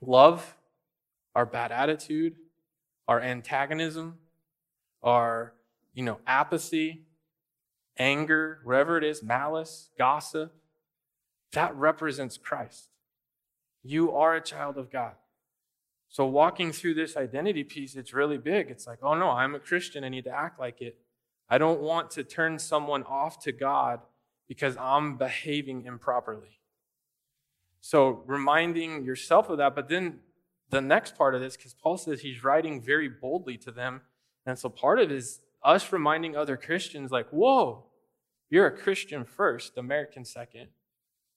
love, 0.00 0.56
our 1.34 1.46
bad 1.46 1.72
attitude, 1.72 2.36
our 3.08 3.20
antagonism, 3.20 4.18
our 5.02 5.54
you 5.94 6.02
know 6.02 6.18
apathy, 6.26 7.06
anger, 7.98 8.60
whatever 8.64 8.98
it 8.98 9.04
is, 9.04 9.22
malice, 9.22 9.90
gossip, 9.98 10.54
that 11.52 11.74
represents 11.74 12.36
Christ. 12.36 12.88
You 13.82 14.12
are 14.12 14.34
a 14.34 14.40
child 14.40 14.76
of 14.76 14.90
God. 14.90 15.14
So, 16.10 16.24
walking 16.26 16.72
through 16.72 16.94
this 16.94 17.16
identity 17.16 17.64
piece, 17.64 17.94
it's 17.94 18.14
really 18.14 18.38
big. 18.38 18.70
It's 18.70 18.86
like, 18.86 18.98
oh 19.02 19.14
no, 19.14 19.30
I'm 19.30 19.54
a 19.54 19.60
Christian. 19.60 20.04
I 20.04 20.08
need 20.08 20.24
to 20.24 20.30
act 20.30 20.58
like 20.58 20.80
it. 20.80 20.98
I 21.50 21.58
don't 21.58 21.80
want 21.80 22.10
to 22.12 22.24
turn 22.24 22.58
someone 22.58 23.02
off 23.04 23.42
to 23.44 23.52
God 23.52 24.00
because 24.46 24.76
I'm 24.78 25.16
behaving 25.16 25.84
improperly. 25.84 26.60
So, 27.80 28.22
reminding 28.26 29.04
yourself 29.04 29.50
of 29.50 29.58
that. 29.58 29.74
But 29.74 29.88
then 29.88 30.20
the 30.70 30.80
next 30.80 31.16
part 31.16 31.34
of 31.34 31.40
this, 31.40 31.56
because 31.56 31.74
Paul 31.74 31.98
says 31.98 32.20
he's 32.20 32.42
writing 32.42 32.80
very 32.80 33.08
boldly 33.08 33.58
to 33.58 33.70
them. 33.70 34.00
And 34.46 34.58
so, 34.58 34.70
part 34.70 34.98
of 34.98 35.10
it 35.10 35.14
is 35.14 35.40
us 35.62 35.92
reminding 35.92 36.36
other 36.36 36.56
Christians, 36.56 37.10
like, 37.10 37.28
whoa, 37.30 37.86
you're 38.50 38.66
a 38.66 38.76
Christian 38.76 39.24
first, 39.24 39.76
American 39.76 40.24
second 40.24 40.68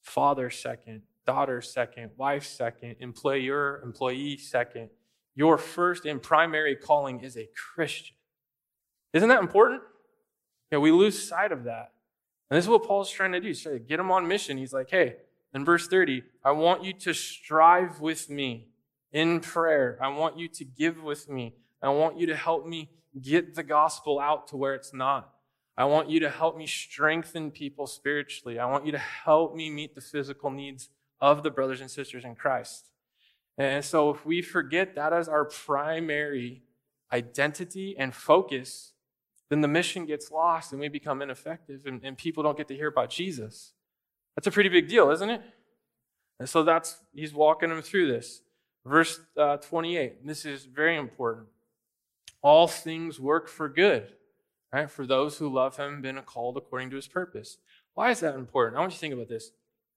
father 0.01 0.50
second, 0.50 1.04
daughter 1.25 1.62
second, 1.62 2.12
wife 2.18 2.46
second, 2.46 2.96
employer, 3.00 3.82
employee 3.84 4.38
second. 4.38 4.90
Your 5.36 5.58
first 5.58 6.06
and 6.06 6.22
primary 6.22 6.75
calling 6.75 7.22
is 7.22 7.38
a 7.38 7.48
Christian. 7.56 8.16
Isn't 9.13 9.30
that 9.30 9.40
important? 9.40 9.82
Yeah, 10.72 10.80
we 10.80 10.92
lose 10.92 11.28
sight 11.28 11.51
of 11.51 11.63
that. 11.66 11.92
And 12.50 12.58
this 12.58 12.66
is 12.66 12.70
what 12.70 12.84
Paul's 12.84 13.10
trying 13.10 13.32
to 13.32 13.40
do. 13.40 13.48
He's 13.48 13.62
trying 13.62 13.75
to 13.75 13.80
get 13.80 14.00
him 14.00 14.12
on 14.12 14.28
mission. 14.28 14.58
He's 14.58 14.74
like, 14.74 14.90
hey, 14.90 15.16
in 15.54 15.63
verse 15.63 15.88
30, 15.88 16.24
I 16.44 16.51
want 16.51 16.84
you 16.84 16.94
to 16.94 17.13
strive 17.13 18.01
with 18.01 18.30
me 18.30 18.68
in 19.12 19.40
prayer. 19.40 19.98
I 20.01 20.10
want 20.10 20.38
you 20.38 20.48
to 20.50 20.66
give 20.66 21.01
with 21.01 21.30
me. 21.30 21.56
I 21.82 21.90
want 21.90 22.20
you 22.20 22.28
to 22.28 22.36
help 22.36 22.66
me 22.66 22.90
get 23.20 23.56
the 23.56 23.63
gospel 23.63 24.20
out 24.20 24.48
to 24.48 24.58
where 24.58 24.75
it's 24.75 24.94
not. 24.94 25.34
I 25.77 25.86
want 25.86 26.10
you 26.10 26.20
to 26.22 26.30
help 26.30 26.58
me 26.58 26.68
strengthen 26.68 27.51
people 27.51 27.88
spiritually. 27.88 28.60
I 28.60 28.65
want 28.65 28.86
you 28.86 28.91
to 28.91 28.98
help 28.98 29.56
me 29.56 29.70
meet 29.70 29.96
the 29.96 30.01
physical 30.01 30.51
needs 30.51 30.89
of 31.20 31.44
the 31.44 31.51
brothers 31.51 31.82
and 31.82 31.89
sisters 31.89 32.24
in 32.24 32.36
Christ. 32.36 32.88
And 33.58 33.84
so 33.84 34.10
if 34.10 34.25
we 34.25 34.41
forget 34.41 34.96
that 34.96 35.13
as 35.13 35.27
our 35.27 35.46
primary 35.46 36.63
identity 37.12 37.96
and 37.98 38.13
focus, 38.13 38.94
then 39.50 39.62
the 39.62 39.68
mission 39.68 40.06
gets 40.06 40.32
lost 40.32 40.72
and 40.72 40.80
we 40.80 40.88
become 40.88 41.22
ineffective 41.22 41.86
and, 41.86 42.01
and 42.03 42.18
people 42.18 42.41
don't 42.44 42.58
get 42.58 42.68
to 42.70 42.75
hear 42.75 42.88
about 42.88 43.10
Jesus. 43.10 43.74
That's 44.36 44.48
a 44.48 44.51
pretty 44.51 44.70
big 44.70 44.88
deal, 44.88 45.12
isn't 45.12 45.30
it? 45.30 45.41
And 46.39 46.50
so 46.50 46.63
that's, 46.63 46.98
he's 47.13 47.34
walking 47.34 47.70
them 47.70 47.82
through 47.82 48.12
this. 48.12 48.41
Verse 48.86 49.20
uh, 49.38 49.58
28, 49.58 50.25
this 50.25 50.46
is 50.46 50.65
very 50.65 50.96
important. 50.96 51.48
All 52.41 52.67
things 52.67 53.19
work 53.19 53.48
for 53.48 53.69
good 53.69 54.13
right? 54.71 54.89
For 54.89 55.05
those 55.05 55.38
who 55.38 55.50
love 55.50 55.77
him, 55.77 56.01
been 56.01 56.19
called 56.21 56.57
according 56.57 56.89
to 56.91 56.95
his 56.95 57.07
purpose. 57.07 57.57
Why 57.93 58.12
is 58.12 58.21
that 58.21 58.36
important? 58.36 58.77
I 58.77 58.79
want 58.81 58.93
you 58.93 58.95
to 58.95 59.00
think 59.00 59.13
about 59.13 59.29
this. 59.29 59.51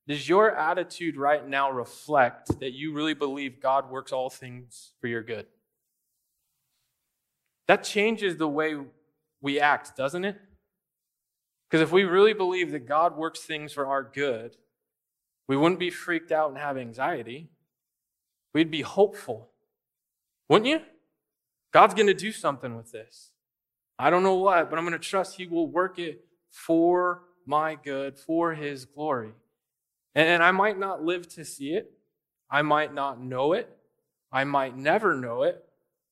does 0.06 0.28
your 0.28 0.54
attitude 0.54 1.16
right 1.16 1.46
now 1.48 1.70
reflect 1.70 2.60
that 2.60 2.72
you 2.72 2.92
really 2.92 3.14
believe 3.14 3.60
God 3.60 3.90
works 3.90 4.12
all 4.12 4.28
things 4.28 4.92
for 5.00 5.06
your 5.06 5.22
good? 5.22 5.46
That 7.68 7.84
changes 7.84 8.36
the 8.36 8.48
way 8.48 8.76
we 9.40 9.60
act, 9.60 9.96
doesn't 9.96 10.24
it? 10.24 10.36
Because 11.70 11.80
if 11.80 11.92
we 11.92 12.04
really 12.04 12.34
believe 12.34 12.72
that 12.72 12.86
God 12.86 13.16
works 13.16 13.40
things 13.40 13.72
for 13.72 13.86
our 13.86 14.02
good, 14.02 14.56
we 15.48 15.56
wouldn't 15.56 15.80
be 15.80 15.90
freaked 15.90 16.32
out 16.32 16.50
and 16.50 16.58
have 16.58 16.76
anxiety. 16.76 17.48
We'd 18.52 18.70
be 18.70 18.82
hopeful. 18.82 19.48
Wouldn't 20.48 20.68
you? 20.68 20.80
God's 21.74 21.94
going 21.94 22.06
to 22.06 22.14
do 22.14 22.30
something 22.30 22.76
with 22.76 22.92
this. 22.92 23.32
I 23.98 24.08
don't 24.08 24.22
know 24.22 24.36
what, 24.36 24.70
but 24.70 24.78
I'm 24.78 24.84
going 24.84 24.92
to 24.92 24.98
trust 24.98 25.36
He 25.36 25.48
will 25.48 25.66
work 25.66 25.98
it 25.98 26.24
for 26.48 27.22
my 27.46 27.74
good, 27.74 28.16
for 28.16 28.54
His 28.54 28.84
glory. 28.84 29.32
And 30.14 30.40
I 30.44 30.52
might 30.52 30.78
not 30.78 31.02
live 31.02 31.28
to 31.30 31.44
see 31.44 31.74
it. 31.74 31.92
I 32.48 32.62
might 32.62 32.94
not 32.94 33.20
know 33.20 33.52
it. 33.54 33.76
I 34.30 34.44
might 34.44 34.76
never 34.76 35.16
know 35.16 35.42
it. 35.42 35.64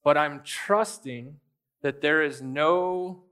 But 0.02 0.18
I'm 0.18 0.42
trusting 0.42 1.36
that 1.82 2.00
there 2.00 2.22
is 2.22 2.42
no, 2.42 3.22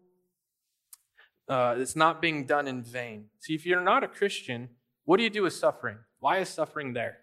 uh, 1.49 1.75
it's 1.79 1.97
not 1.97 2.23
being 2.23 2.47
done 2.47 2.69
in 2.69 2.85
vain. 2.85 3.25
See, 3.41 3.57
if 3.57 3.67
you're 3.67 3.83
not 3.83 4.05
a 4.05 4.09
Christian, 4.09 4.69
what 5.05 5.17
do 5.17 5.25
you 5.25 5.31
do 5.31 5.43
with 5.43 5.55
suffering? 5.55 5.99
Why 6.21 6.39
is 6.39 6.49
suffering 6.49 6.93
there? 6.93 7.19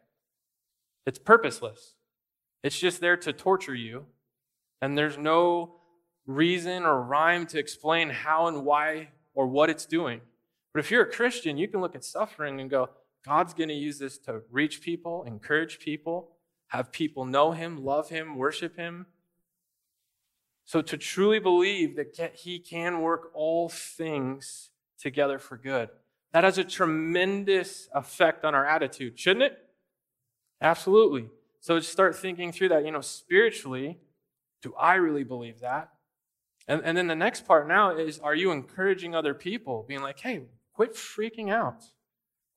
It's 1.06 1.20
purposeless. 1.20 1.94
It's 2.62 2.78
just 2.78 3.00
there 3.00 3.16
to 3.16 3.32
torture 3.32 3.76
you. 3.76 4.08
And 4.82 4.98
there's 4.98 5.18
no 5.18 5.76
reason 6.26 6.84
or 6.84 7.02
rhyme 7.02 7.46
to 7.48 7.60
explain 7.60 8.10
how 8.10 8.48
and 8.48 8.66
why 8.66 9.10
or 9.34 9.48
what 9.48 9.70
it's 9.70 9.86
doing. 9.86 10.22
But 10.74 10.80
if 10.80 10.92
you're 10.92 11.04
a 11.04 11.12
Christian, 11.12 11.58
you 11.58 11.68
can 11.68 11.82
look 11.82 11.96
at 11.96 12.04
suffering 12.04 12.60
and 12.60 12.70
go, 12.70 12.90
God's 13.26 13.54
going 13.54 13.70
to 13.70 13.76
use 13.76 13.98
this 14.00 14.18
to 14.20 14.42
reach 14.52 14.82
people, 14.82 15.24
encourage 15.24 15.80
people, 15.80 16.30
have 16.68 16.92
people 16.92 17.26
know 17.26 17.52
Him, 17.52 17.84
love 17.84 18.10
Him, 18.10 18.36
worship 18.36 18.78
Him. 18.78 19.08
So 20.66 20.82
to 20.82 20.98
truly 20.98 21.40
believe 21.40 21.96
that 21.96 22.36
He 22.36 22.60
can 22.60 23.02
work 23.02 23.32
all 23.34 23.70
things 23.70 24.70
together 25.00 25.40
for 25.40 25.58
good, 25.58 25.90
that 26.34 26.44
has 26.44 26.58
a 26.58 26.64
tremendous 26.64 27.90
effect 27.94 28.44
on 28.44 28.54
our 28.54 28.66
attitude, 28.66 29.18
shouldn't 29.18 29.44
it? 29.44 29.58
Absolutely. 30.62 31.30
So 31.60 31.80
start 31.80 32.16
thinking 32.16 32.52
through 32.52 32.70
that. 32.70 32.86
You 32.86 32.92
know, 32.92 33.02
spiritually, 33.02 33.98
do 34.62 34.74
I 34.80 34.96
really 34.96 35.24
believe 35.24 35.60
that? 35.60 35.90
And, 36.68 36.82
and 36.84 36.98
then 36.98 37.08
the 37.08 37.16
next 37.16 37.46
part 37.46 37.68
now 37.68 37.96
is 37.96 38.20
are 38.20 38.36
you 38.36 38.52
encouraging 38.52 39.16
other 39.16 39.34
people, 39.34 39.86
being 39.88 40.02
like, 40.02 40.20
hey, 40.20 40.44
quit 40.74 40.94
freaking 40.94 41.52
out? 41.52 41.86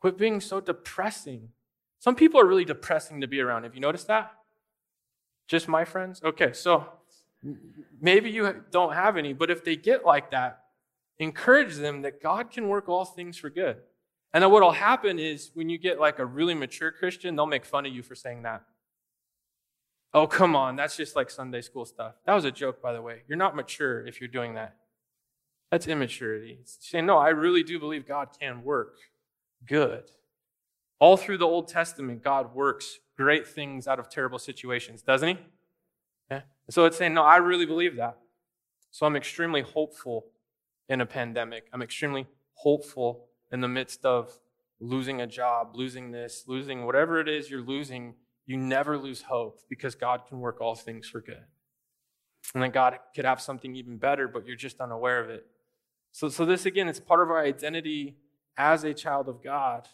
Quit 0.00 0.18
being 0.18 0.40
so 0.40 0.60
depressing. 0.60 1.50
Some 1.98 2.14
people 2.14 2.40
are 2.40 2.46
really 2.46 2.64
depressing 2.64 3.20
to 3.20 3.28
be 3.28 3.40
around. 3.40 3.64
Have 3.64 3.74
you 3.74 3.80
noticed 3.80 4.06
that? 4.08 4.32
Just 5.46 5.68
my 5.68 5.84
friends? 5.84 6.22
Okay, 6.24 6.52
so 6.52 6.86
maybe 8.00 8.30
you 8.30 8.64
don't 8.70 8.94
have 8.94 9.16
any, 9.16 9.32
but 9.32 9.50
if 9.50 9.64
they 9.64 9.76
get 9.76 10.04
like 10.04 10.30
that, 10.30 10.64
encourage 11.18 11.76
them 11.76 12.02
that 12.02 12.22
God 12.22 12.50
can 12.50 12.68
work 12.68 12.88
all 12.88 13.04
things 13.04 13.36
for 13.36 13.50
good. 13.50 13.76
And 14.32 14.42
then 14.42 14.50
what'll 14.50 14.72
happen 14.72 15.18
is 15.18 15.50
when 15.54 15.68
you 15.68 15.76
get 15.76 16.00
like 16.00 16.18
a 16.18 16.24
really 16.24 16.54
mature 16.54 16.90
Christian, 16.90 17.36
they'll 17.36 17.46
make 17.46 17.64
fun 17.64 17.84
of 17.84 17.92
you 17.92 18.02
for 18.02 18.14
saying 18.14 18.42
that. 18.42 18.62
Oh, 20.12 20.26
come 20.26 20.56
on, 20.56 20.76
that's 20.76 20.96
just 20.96 21.14
like 21.14 21.30
Sunday 21.30 21.60
school 21.60 21.84
stuff. 21.84 22.14
That 22.26 22.34
was 22.34 22.44
a 22.44 22.50
joke, 22.50 22.82
by 22.82 22.92
the 22.92 23.02
way. 23.02 23.22
You're 23.28 23.38
not 23.38 23.54
mature 23.54 24.06
if 24.06 24.20
you're 24.20 24.28
doing 24.28 24.54
that. 24.54 24.76
That's 25.70 25.86
immaturity. 25.86 26.58
It's 26.60 26.78
saying, 26.80 27.06
no, 27.06 27.16
I 27.16 27.28
really 27.28 27.62
do 27.62 27.78
believe 27.78 28.08
God 28.08 28.28
can 28.38 28.64
work 28.64 28.96
good. 29.66 30.04
All 30.98 31.16
through 31.16 31.38
the 31.38 31.46
Old 31.46 31.68
Testament, 31.68 32.24
God 32.24 32.54
works 32.54 32.98
great 33.16 33.46
things 33.46 33.86
out 33.86 34.00
of 34.00 34.10
terrible 34.10 34.38
situations, 34.38 35.00
doesn't 35.02 35.28
He? 35.28 35.38
Yeah. 36.30 36.40
So 36.70 36.86
it's 36.86 36.96
saying, 36.96 37.14
no, 37.14 37.22
I 37.22 37.36
really 37.36 37.66
believe 37.66 37.96
that. 37.96 38.18
So 38.90 39.06
I'm 39.06 39.14
extremely 39.14 39.62
hopeful 39.62 40.26
in 40.88 41.00
a 41.00 41.06
pandemic. 41.06 41.68
I'm 41.72 41.82
extremely 41.82 42.26
hopeful 42.54 43.26
in 43.52 43.60
the 43.60 43.68
midst 43.68 44.04
of 44.04 44.38
losing 44.80 45.20
a 45.20 45.26
job, 45.26 45.70
losing 45.74 46.10
this, 46.10 46.44
losing 46.48 46.84
whatever 46.84 47.20
it 47.20 47.28
is 47.28 47.48
you're 47.48 47.62
losing. 47.62 48.14
You 48.50 48.56
never 48.56 48.98
lose 48.98 49.22
hope 49.22 49.60
because 49.68 49.94
God 49.94 50.22
can 50.28 50.40
work 50.40 50.60
all 50.60 50.74
things 50.74 51.08
for 51.08 51.20
good. 51.20 51.44
And 52.52 52.60
then 52.60 52.72
God 52.72 52.98
could 53.14 53.24
have 53.24 53.40
something 53.40 53.76
even 53.76 53.96
better, 53.96 54.26
but 54.26 54.44
you're 54.44 54.56
just 54.56 54.80
unaware 54.80 55.22
of 55.22 55.30
it. 55.30 55.46
So, 56.10 56.28
so 56.28 56.44
this 56.44 56.66
again, 56.66 56.88
it's 56.88 56.98
part 56.98 57.22
of 57.22 57.30
our 57.30 57.40
identity 57.44 58.16
as 58.56 58.82
a 58.82 58.92
child 58.92 59.28
of 59.28 59.40
God. 59.40 59.86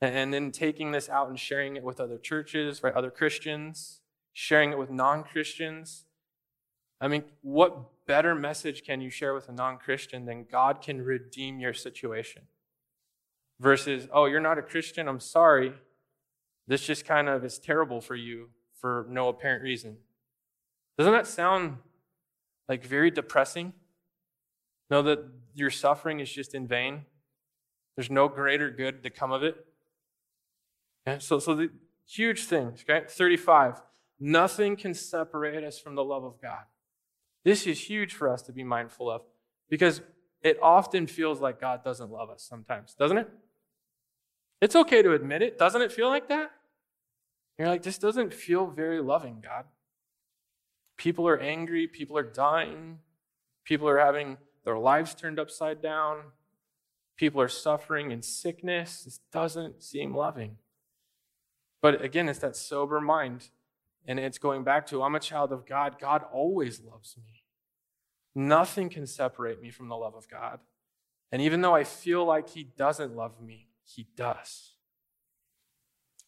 And 0.00 0.34
then 0.34 0.50
taking 0.50 0.90
this 0.90 1.08
out 1.08 1.28
and 1.28 1.38
sharing 1.38 1.76
it 1.76 1.84
with 1.84 2.00
other 2.00 2.18
churches, 2.18 2.82
right? 2.82 2.94
Other 2.94 3.12
Christians, 3.12 4.00
sharing 4.32 4.72
it 4.72 4.78
with 4.78 4.90
non 4.90 5.22
Christians. 5.22 6.06
I 7.00 7.06
mean, 7.06 7.22
what 7.42 8.06
better 8.08 8.34
message 8.34 8.82
can 8.82 9.00
you 9.00 9.08
share 9.08 9.34
with 9.34 9.48
a 9.48 9.52
non 9.52 9.78
Christian 9.78 10.24
than 10.24 10.46
God 10.50 10.82
can 10.82 11.00
redeem 11.00 11.60
your 11.60 11.74
situation? 11.74 12.42
Versus, 13.60 14.08
oh, 14.12 14.24
you're 14.24 14.40
not 14.40 14.58
a 14.58 14.62
Christian, 14.62 15.06
I'm 15.06 15.20
sorry. 15.20 15.74
This 16.72 16.86
just 16.86 17.04
kind 17.04 17.28
of 17.28 17.44
is 17.44 17.58
terrible 17.58 18.00
for 18.00 18.14
you 18.14 18.48
for 18.80 19.04
no 19.10 19.28
apparent 19.28 19.62
reason. 19.62 19.98
Doesn't 20.96 21.12
that 21.12 21.26
sound 21.26 21.76
like 22.66 22.82
very 22.82 23.10
depressing? 23.10 23.74
Know 24.88 25.02
that 25.02 25.18
your 25.52 25.68
suffering 25.68 26.20
is 26.20 26.32
just 26.32 26.54
in 26.54 26.66
vain? 26.66 27.02
There's 27.94 28.08
no 28.08 28.26
greater 28.26 28.70
good 28.70 29.02
to 29.02 29.10
come 29.10 29.32
of 29.32 29.42
it. 29.42 29.66
Okay? 31.06 31.18
So, 31.18 31.38
so 31.38 31.54
the 31.54 31.68
huge 32.06 32.46
things, 32.46 32.82
okay? 32.88 33.04
35. 33.06 33.82
Nothing 34.18 34.74
can 34.74 34.94
separate 34.94 35.62
us 35.64 35.78
from 35.78 35.94
the 35.94 36.02
love 36.02 36.24
of 36.24 36.40
God. 36.40 36.64
This 37.44 37.66
is 37.66 37.90
huge 37.90 38.14
for 38.14 38.32
us 38.32 38.40
to 38.44 38.52
be 38.52 38.64
mindful 38.64 39.10
of 39.10 39.20
because 39.68 40.00
it 40.40 40.56
often 40.62 41.06
feels 41.06 41.38
like 41.38 41.60
God 41.60 41.84
doesn't 41.84 42.10
love 42.10 42.30
us 42.30 42.42
sometimes, 42.42 42.94
doesn't 42.94 43.18
it? 43.18 43.28
It's 44.62 44.74
okay 44.74 45.02
to 45.02 45.12
admit 45.12 45.42
it. 45.42 45.58
Doesn't 45.58 45.82
it 45.82 45.92
feel 45.92 46.08
like 46.08 46.30
that? 46.30 46.50
You're 47.58 47.68
like, 47.68 47.82
this 47.82 47.98
doesn't 47.98 48.34
feel 48.34 48.66
very 48.66 49.00
loving, 49.00 49.42
God. 49.42 49.64
People 50.96 51.28
are 51.28 51.38
angry. 51.38 51.86
People 51.86 52.16
are 52.16 52.22
dying. 52.22 52.98
People 53.64 53.88
are 53.88 53.98
having 53.98 54.38
their 54.64 54.78
lives 54.78 55.14
turned 55.14 55.38
upside 55.38 55.82
down. 55.82 56.18
People 57.16 57.40
are 57.40 57.48
suffering 57.48 58.10
in 58.10 58.22
sickness. 58.22 59.04
This 59.04 59.20
doesn't 59.32 59.82
seem 59.82 60.14
loving. 60.14 60.56
But 61.80 62.02
again, 62.02 62.28
it's 62.28 62.38
that 62.40 62.56
sober 62.56 63.00
mind. 63.00 63.48
And 64.06 64.18
it's 64.18 64.38
going 64.38 64.64
back 64.64 64.86
to 64.88 65.02
I'm 65.02 65.14
a 65.14 65.20
child 65.20 65.52
of 65.52 65.66
God. 65.66 65.96
God 66.00 66.24
always 66.32 66.80
loves 66.80 67.16
me. 67.16 67.44
Nothing 68.34 68.88
can 68.88 69.06
separate 69.06 69.60
me 69.60 69.70
from 69.70 69.88
the 69.88 69.96
love 69.96 70.14
of 70.14 70.28
God. 70.28 70.60
And 71.30 71.40
even 71.42 71.60
though 71.60 71.74
I 71.74 71.84
feel 71.84 72.24
like 72.24 72.50
He 72.50 72.64
doesn't 72.64 73.14
love 73.14 73.40
me, 73.40 73.68
He 73.84 74.06
does. 74.16 74.71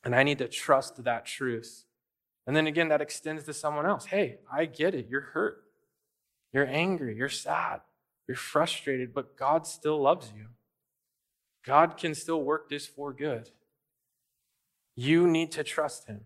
And 0.04 0.14
I 0.14 0.22
need 0.22 0.38
to 0.38 0.48
trust 0.48 1.02
that 1.04 1.24
truth. 1.24 1.84
And 2.46 2.54
then 2.54 2.66
again, 2.66 2.88
that 2.88 3.00
extends 3.00 3.44
to 3.44 3.54
someone 3.54 3.86
else. 3.86 4.06
Hey, 4.06 4.38
I 4.52 4.66
get 4.66 4.94
it. 4.94 5.06
You're 5.08 5.30
hurt. 5.32 5.64
You're 6.52 6.66
angry. 6.66 7.16
You're 7.16 7.28
sad. 7.30 7.80
You're 8.28 8.36
frustrated, 8.36 9.14
but 9.14 9.36
God 9.36 9.66
still 9.66 10.00
loves 10.00 10.32
you. 10.36 10.46
God 11.64 11.96
can 11.96 12.14
still 12.14 12.42
work 12.42 12.68
this 12.68 12.86
for 12.86 13.12
good. 13.12 13.50
You 14.94 15.26
need 15.26 15.50
to 15.52 15.64
trust 15.64 16.06
Him. 16.06 16.22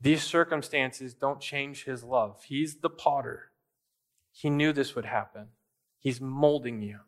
These 0.00 0.22
circumstances 0.22 1.14
don't 1.14 1.40
change 1.40 1.84
His 1.84 2.02
love. 2.02 2.42
He's 2.48 2.76
the 2.76 2.90
potter. 2.90 3.52
He 4.32 4.50
knew 4.50 4.72
this 4.72 4.94
would 4.94 5.04
happen. 5.04 5.48
He's 5.98 6.20
molding 6.20 6.82
you. 6.82 7.00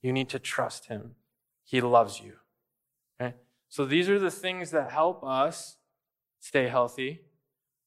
You 0.00 0.12
need 0.12 0.28
to 0.30 0.38
trust 0.38 0.86
Him. 0.86 1.16
He 1.64 1.80
loves 1.80 2.20
you. 2.20 2.34
So 3.68 3.84
these 3.84 4.08
are 4.08 4.18
the 4.18 4.30
things 4.30 4.70
that 4.70 4.90
help 4.90 5.22
us 5.22 5.76
stay 6.40 6.68
healthy. 6.68 7.22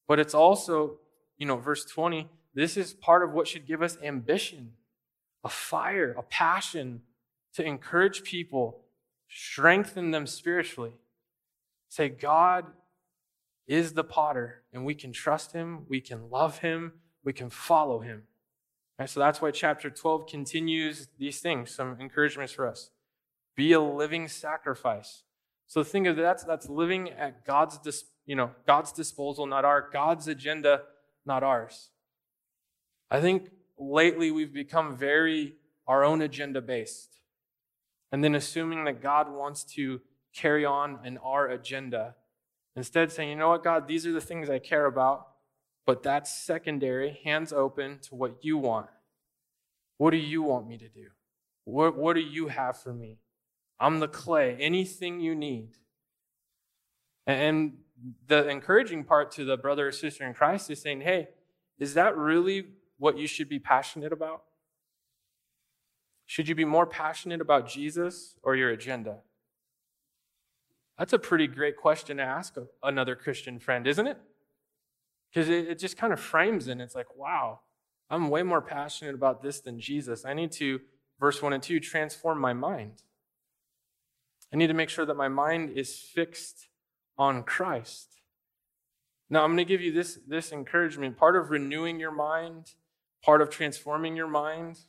But 0.06 0.18
it's 0.18 0.34
also, 0.34 0.98
you 1.38 1.46
know, 1.46 1.56
verse 1.56 1.84
20, 1.84 2.28
this 2.54 2.76
is 2.76 2.92
part 2.92 3.22
of 3.22 3.32
what 3.32 3.48
should 3.48 3.66
give 3.66 3.82
us 3.82 3.96
ambition, 4.02 4.72
a 5.42 5.48
fire, 5.48 6.14
a 6.18 6.22
passion 6.22 7.02
to 7.54 7.64
encourage 7.64 8.22
people, 8.22 8.84
strengthen 9.28 10.10
them 10.10 10.26
spiritually. 10.26 10.92
Say, 11.88 12.08
God 12.08 12.66
is 13.66 13.92
the 13.92 14.04
potter, 14.04 14.62
and 14.72 14.84
we 14.84 14.94
can 14.94 15.12
trust 15.12 15.52
him, 15.52 15.84
we 15.88 16.00
can 16.00 16.30
love 16.30 16.58
him, 16.58 16.92
we 17.24 17.32
can 17.32 17.50
follow 17.50 18.00
him. 18.00 18.24
So 19.06 19.20
that's 19.20 19.40
why 19.40 19.50
chapter 19.50 19.90
12 19.90 20.26
continues 20.26 21.08
these 21.18 21.40
things, 21.40 21.70
some 21.70 21.96
encouragements 22.00 22.52
for 22.52 22.68
us. 22.68 22.90
Be 23.56 23.72
a 23.72 23.80
living 23.80 24.28
sacrifice. 24.28 25.22
So 25.72 25.82
think 25.82 26.06
of 26.06 26.16
that, 26.16 26.22
that's, 26.22 26.44
that's 26.44 26.68
living 26.68 27.08
at 27.12 27.46
God's, 27.46 27.78
dis, 27.78 28.04
you 28.26 28.36
know, 28.36 28.50
God's 28.66 28.92
disposal, 28.92 29.46
not 29.46 29.64
our, 29.64 29.88
God's 29.90 30.28
agenda, 30.28 30.82
not 31.24 31.42
ours. 31.42 31.88
I 33.10 33.22
think 33.22 33.48
lately 33.78 34.30
we've 34.30 34.52
become 34.52 34.94
very 34.94 35.54
our 35.86 36.04
own 36.04 36.20
agenda 36.20 36.60
based 36.60 37.20
and 38.12 38.22
then 38.22 38.34
assuming 38.34 38.84
that 38.84 39.00
God 39.00 39.32
wants 39.32 39.64
to 39.76 40.02
carry 40.34 40.66
on 40.66 40.98
in 41.06 41.16
our 41.16 41.48
agenda. 41.48 42.16
Instead, 42.76 43.10
saying, 43.10 43.30
you 43.30 43.36
know 43.36 43.48
what, 43.48 43.64
God, 43.64 43.88
these 43.88 44.06
are 44.06 44.12
the 44.12 44.20
things 44.20 44.50
I 44.50 44.58
care 44.58 44.84
about, 44.84 45.26
but 45.86 46.02
that's 46.02 46.30
secondary, 46.30 47.18
hands 47.24 47.50
open 47.50 47.98
to 48.00 48.14
what 48.14 48.44
you 48.44 48.58
want. 48.58 48.88
What 49.96 50.10
do 50.10 50.18
you 50.18 50.42
want 50.42 50.68
me 50.68 50.76
to 50.76 50.88
do? 50.90 51.06
What, 51.64 51.96
what 51.96 52.12
do 52.12 52.20
you 52.20 52.48
have 52.48 52.76
for 52.78 52.92
me? 52.92 53.20
I'm 53.82 53.98
the 53.98 54.06
clay, 54.06 54.56
anything 54.60 55.18
you 55.18 55.34
need. 55.34 55.70
And 57.26 57.78
the 58.28 58.48
encouraging 58.48 59.02
part 59.02 59.32
to 59.32 59.44
the 59.44 59.56
brother 59.56 59.88
or 59.88 59.92
sister 59.92 60.24
in 60.24 60.34
Christ 60.34 60.70
is 60.70 60.80
saying, 60.80 61.00
hey, 61.00 61.30
is 61.80 61.94
that 61.94 62.16
really 62.16 62.66
what 62.98 63.18
you 63.18 63.26
should 63.26 63.48
be 63.48 63.58
passionate 63.58 64.12
about? 64.12 64.44
Should 66.26 66.48
you 66.48 66.54
be 66.54 66.64
more 66.64 66.86
passionate 66.86 67.40
about 67.40 67.68
Jesus 67.68 68.36
or 68.44 68.54
your 68.54 68.70
agenda? 68.70 69.18
That's 70.96 71.12
a 71.12 71.18
pretty 71.18 71.48
great 71.48 71.76
question 71.76 72.18
to 72.18 72.22
ask 72.22 72.54
another 72.84 73.16
Christian 73.16 73.58
friend, 73.58 73.88
isn't 73.88 74.06
it? 74.06 74.18
Because 75.28 75.48
it, 75.48 75.76
just 75.80 75.96
kind 75.96 76.12
of 76.12 76.20
frames 76.20 76.68
it. 76.68 76.80
It's 76.80 76.94
like, 76.94 77.16
wow, 77.16 77.60
I'm 78.08 78.30
way 78.30 78.44
more 78.44 78.62
passionate 78.62 79.16
about 79.16 79.42
this 79.42 79.58
than 79.58 79.80
Jesus. 79.80 80.24
I 80.24 80.34
need 80.34 80.52
to, 80.52 80.80
verse 81.18 81.42
1 81.42 81.52
and 81.52 81.62
2, 81.62 81.80
transform 81.80 82.38
my 82.38 82.52
mind. 82.52 83.02
I 84.52 84.56
need 84.56 84.66
to 84.66 84.74
make 84.74 84.88
sure 84.88 85.06
that 85.06 85.16
my 85.16 85.28
mind 85.28 85.70
is 85.76 85.96
fixed 85.96 86.68
on 87.16 87.42
Christ. 87.42 88.20
Now, 89.30 89.44
I'm 89.44 89.50
going 89.50 89.58
to 89.58 89.64
give 89.64 89.80
you 89.80 89.92
this, 89.92 90.18
this 90.28 90.52
encouragement. 90.52 91.16
Part 91.16 91.36
of 91.36 91.50
renewing 91.50 91.98
your 91.98 92.10
mind, 92.10 92.72
part 93.24 93.40
of 93.40 93.48
transforming 93.48 94.14
your 94.14 94.28
mind, 94.28 94.80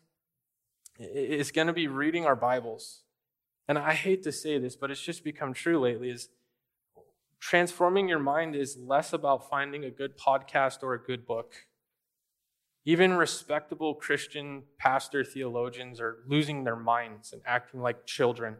is 0.99 1.51
going 1.51 1.67
to 1.67 1.73
be 1.73 1.87
reading 1.87 2.25
our 2.25 2.35
Bibles. 2.35 3.03
And 3.67 3.77
I 3.77 3.93
hate 3.93 4.23
to 4.23 4.31
say 4.31 4.57
this, 4.57 4.75
but 4.75 4.91
it's 4.91 5.01
just 5.01 5.23
become 5.23 5.53
true 5.53 5.79
lately 5.79 6.09
is 6.09 6.29
transforming 7.39 8.07
your 8.07 8.19
mind 8.19 8.55
is 8.55 8.77
less 8.77 9.11
about 9.11 9.49
finding 9.49 9.83
a 9.83 9.89
good 9.89 10.17
podcast 10.17 10.83
or 10.83 10.93
a 10.93 11.01
good 11.01 11.25
book. 11.25 11.53
Even 12.85 13.13
respectable 13.13 13.95
Christian 13.95 14.63
pastor 14.77 15.23
theologians 15.23 16.01
are 16.01 16.17
losing 16.27 16.63
their 16.63 16.75
minds 16.75 17.31
and 17.31 17.41
acting 17.45 17.81
like 17.81 18.05
children. 18.05 18.57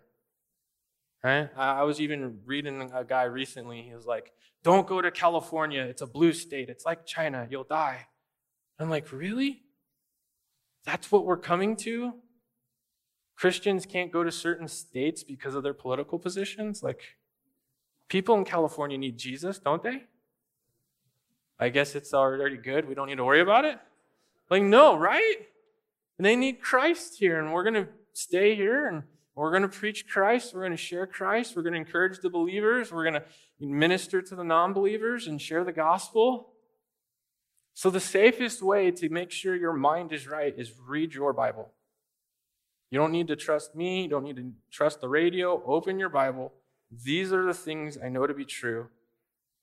Right? 1.24 1.50
I 1.56 1.84
was 1.84 2.02
even 2.02 2.40
reading 2.46 2.92
a 2.94 3.04
guy 3.06 3.24
recently. 3.24 3.82
He 3.82 3.94
was 3.96 4.06
like, 4.06 4.34
Don't 4.64 4.86
go 4.86 5.02
to 5.02 5.10
California. 5.10 5.82
It's 5.84 6.02
a 6.02 6.08
blue 6.08 6.34
state. 6.34 6.70
It's 6.70 6.86
like 6.86 7.06
China. 7.06 7.48
You'll 7.50 7.64
die. 7.64 8.08
I'm 8.78 8.90
like, 8.90 9.12
Really? 9.12 9.62
That's 10.86 11.12
what 11.12 11.26
we're 11.26 11.38
coming 11.38 11.78
to? 11.78 12.14
Christians 13.38 13.86
can't 13.86 14.12
go 14.12 14.24
to 14.24 14.32
certain 14.32 14.68
states 14.68 15.24
because 15.24 15.56
of 15.56 15.64
their 15.64 15.74
political 15.74 16.20
positions? 16.20 16.84
Like, 16.84 17.02
people 18.10 18.36
in 18.36 18.46
California 18.46 18.98
need 18.98 19.18
Jesus, 19.18 19.60
don't 19.60 19.82
they? 19.82 20.04
I 21.60 21.70
guess 21.70 21.96
it's 21.96 22.14
already 22.14 22.58
good. 22.58 22.88
We 22.88 22.96
don't 22.96 23.08
need 23.08 23.16
to 23.16 23.24
worry 23.24 23.42
about 23.42 23.66
it. 23.66 23.80
Like, 24.50 24.64
no, 24.64 24.98
right? 24.98 25.36
And 26.18 26.26
they 26.26 26.36
need 26.36 26.62
Christ 26.62 27.16
here, 27.18 27.40
and 27.40 27.54
we're 27.54 27.64
going 27.64 27.74
to 27.76 27.88
stay 28.14 28.56
here 28.56 28.88
and 28.88 29.04
we're 29.36 29.50
going 29.50 29.64
to 29.64 29.68
preach 29.68 30.08
Christ. 30.08 30.54
We're 30.54 30.62
going 30.62 30.72
to 30.72 30.78
share 30.78 31.08
Christ. 31.08 31.56
We're 31.56 31.64
going 31.64 31.74
to 31.74 31.80
encourage 31.80 32.20
the 32.20 32.30
believers. 32.30 32.92
We're 32.92 33.10
going 33.10 33.22
to 33.22 33.24
minister 33.60 34.22
to 34.22 34.36
the 34.36 34.44
non 34.44 34.74
believers 34.74 35.28
and 35.28 35.42
share 35.42 35.64
the 35.64 35.72
gospel. 35.72 36.50
So, 37.74 37.90
the 37.90 38.00
safest 38.00 38.62
way 38.62 38.92
to 38.92 39.10
make 39.10 39.32
sure 39.32 39.56
your 39.56 39.74
mind 39.74 40.14
is 40.14 40.28
right 40.28 40.54
is 40.56 40.74
read 40.88 41.16
your 41.16 41.34
Bible. 41.34 41.72
You 42.92 43.00
don't 43.00 43.12
need 43.12 43.28
to 43.30 43.36
trust 43.36 43.76
me. 43.76 44.04
You 44.04 44.10
don't 44.10 44.24
need 44.24 44.36
to 44.36 44.52
trust 44.72 45.02
the 45.02 45.10
radio. 45.10 45.64
Open 45.66 45.98
your 45.98 46.10
Bible. 46.10 46.54
These 46.92 47.34
are 47.34 47.44
the 47.44 47.56
things 47.56 47.98
I 47.98 48.10
know 48.10 48.28
to 48.28 48.36
be 48.36 48.46
true, 48.46 48.90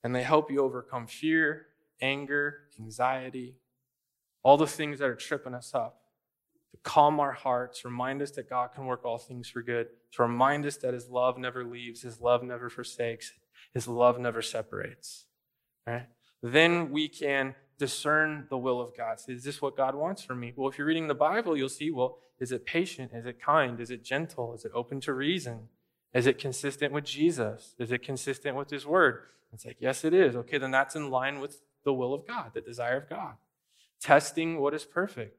and 0.03 0.13
they 0.13 0.23
help 0.23 0.51
you 0.51 0.61
overcome 0.61 1.07
fear, 1.07 1.67
anger, 2.01 2.63
anxiety, 2.77 3.55
all 4.43 4.57
the 4.57 4.67
things 4.67 4.99
that 4.99 5.07
are 5.07 5.15
tripping 5.15 5.53
us 5.53 5.73
up 5.73 6.00
to 6.71 6.77
calm 6.83 7.19
our 7.19 7.31
hearts, 7.31 7.85
remind 7.85 8.21
us 8.21 8.31
that 8.31 8.49
God 8.49 8.69
can 8.73 8.85
work 8.85 9.05
all 9.05 9.17
things 9.17 9.49
for 9.49 9.61
good, 9.61 9.87
to 10.13 10.23
remind 10.23 10.65
us 10.65 10.77
that 10.77 10.93
His 10.93 11.09
love 11.09 11.37
never 11.37 11.63
leaves, 11.63 12.01
His 12.01 12.19
love 12.19 12.43
never 12.43 12.69
forsakes, 12.69 13.33
His 13.73 13.87
love 13.87 14.19
never 14.19 14.41
separates. 14.41 15.25
Right? 15.85 16.07
Then 16.41 16.91
we 16.91 17.07
can 17.07 17.55
discern 17.77 18.45
the 18.49 18.57
will 18.57 18.79
of 18.79 18.95
God. 18.95 19.19
So 19.19 19.31
is 19.31 19.43
this 19.43 19.61
what 19.61 19.75
God 19.75 19.95
wants 19.95 20.21
for 20.23 20.35
me? 20.35 20.53
Well, 20.55 20.69
if 20.69 20.77
you're 20.77 20.87
reading 20.87 21.07
the 21.07 21.15
Bible, 21.15 21.57
you'll 21.57 21.69
see, 21.69 21.91
well, 21.91 22.19
is 22.39 22.51
it 22.51 22.65
patient? 22.65 23.11
Is 23.13 23.25
it 23.25 23.41
kind? 23.41 23.79
Is 23.79 23.91
it 23.91 24.03
gentle? 24.03 24.53
Is 24.53 24.65
it 24.65 24.71
open 24.73 25.01
to 25.01 25.13
reason? 25.13 25.69
Is 26.13 26.27
it 26.27 26.37
consistent 26.37 26.93
with 26.93 27.05
Jesus? 27.05 27.75
Is 27.79 27.91
it 27.91 28.03
consistent 28.03 28.55
with 28.55 28.69
His 28.69 28.85
Word? 28.85 29.23
It's 29.53 29.65
like, 29.65 29.77
yes, 29.79 30.03
it 30.03 30.13
is. 30.13 30.35
Okay, 30.35 30.57
then 30.57 30.71
that's 30.71 30.95
in 30.95 31.09
line 31.09 31.39
with 31.39 31.61
the 31.83 31.93
will 31.93 32.13
of 32.13 32.27
God, 32.27 32.51
the 32.53 32.61
desire 32.61 32.97
of 32.97 33.09
God. 33.09 33.33
Testing 33.99 34.59
what 34.59 34.73
is 34.73 34.85
perfect. 34.85 35.37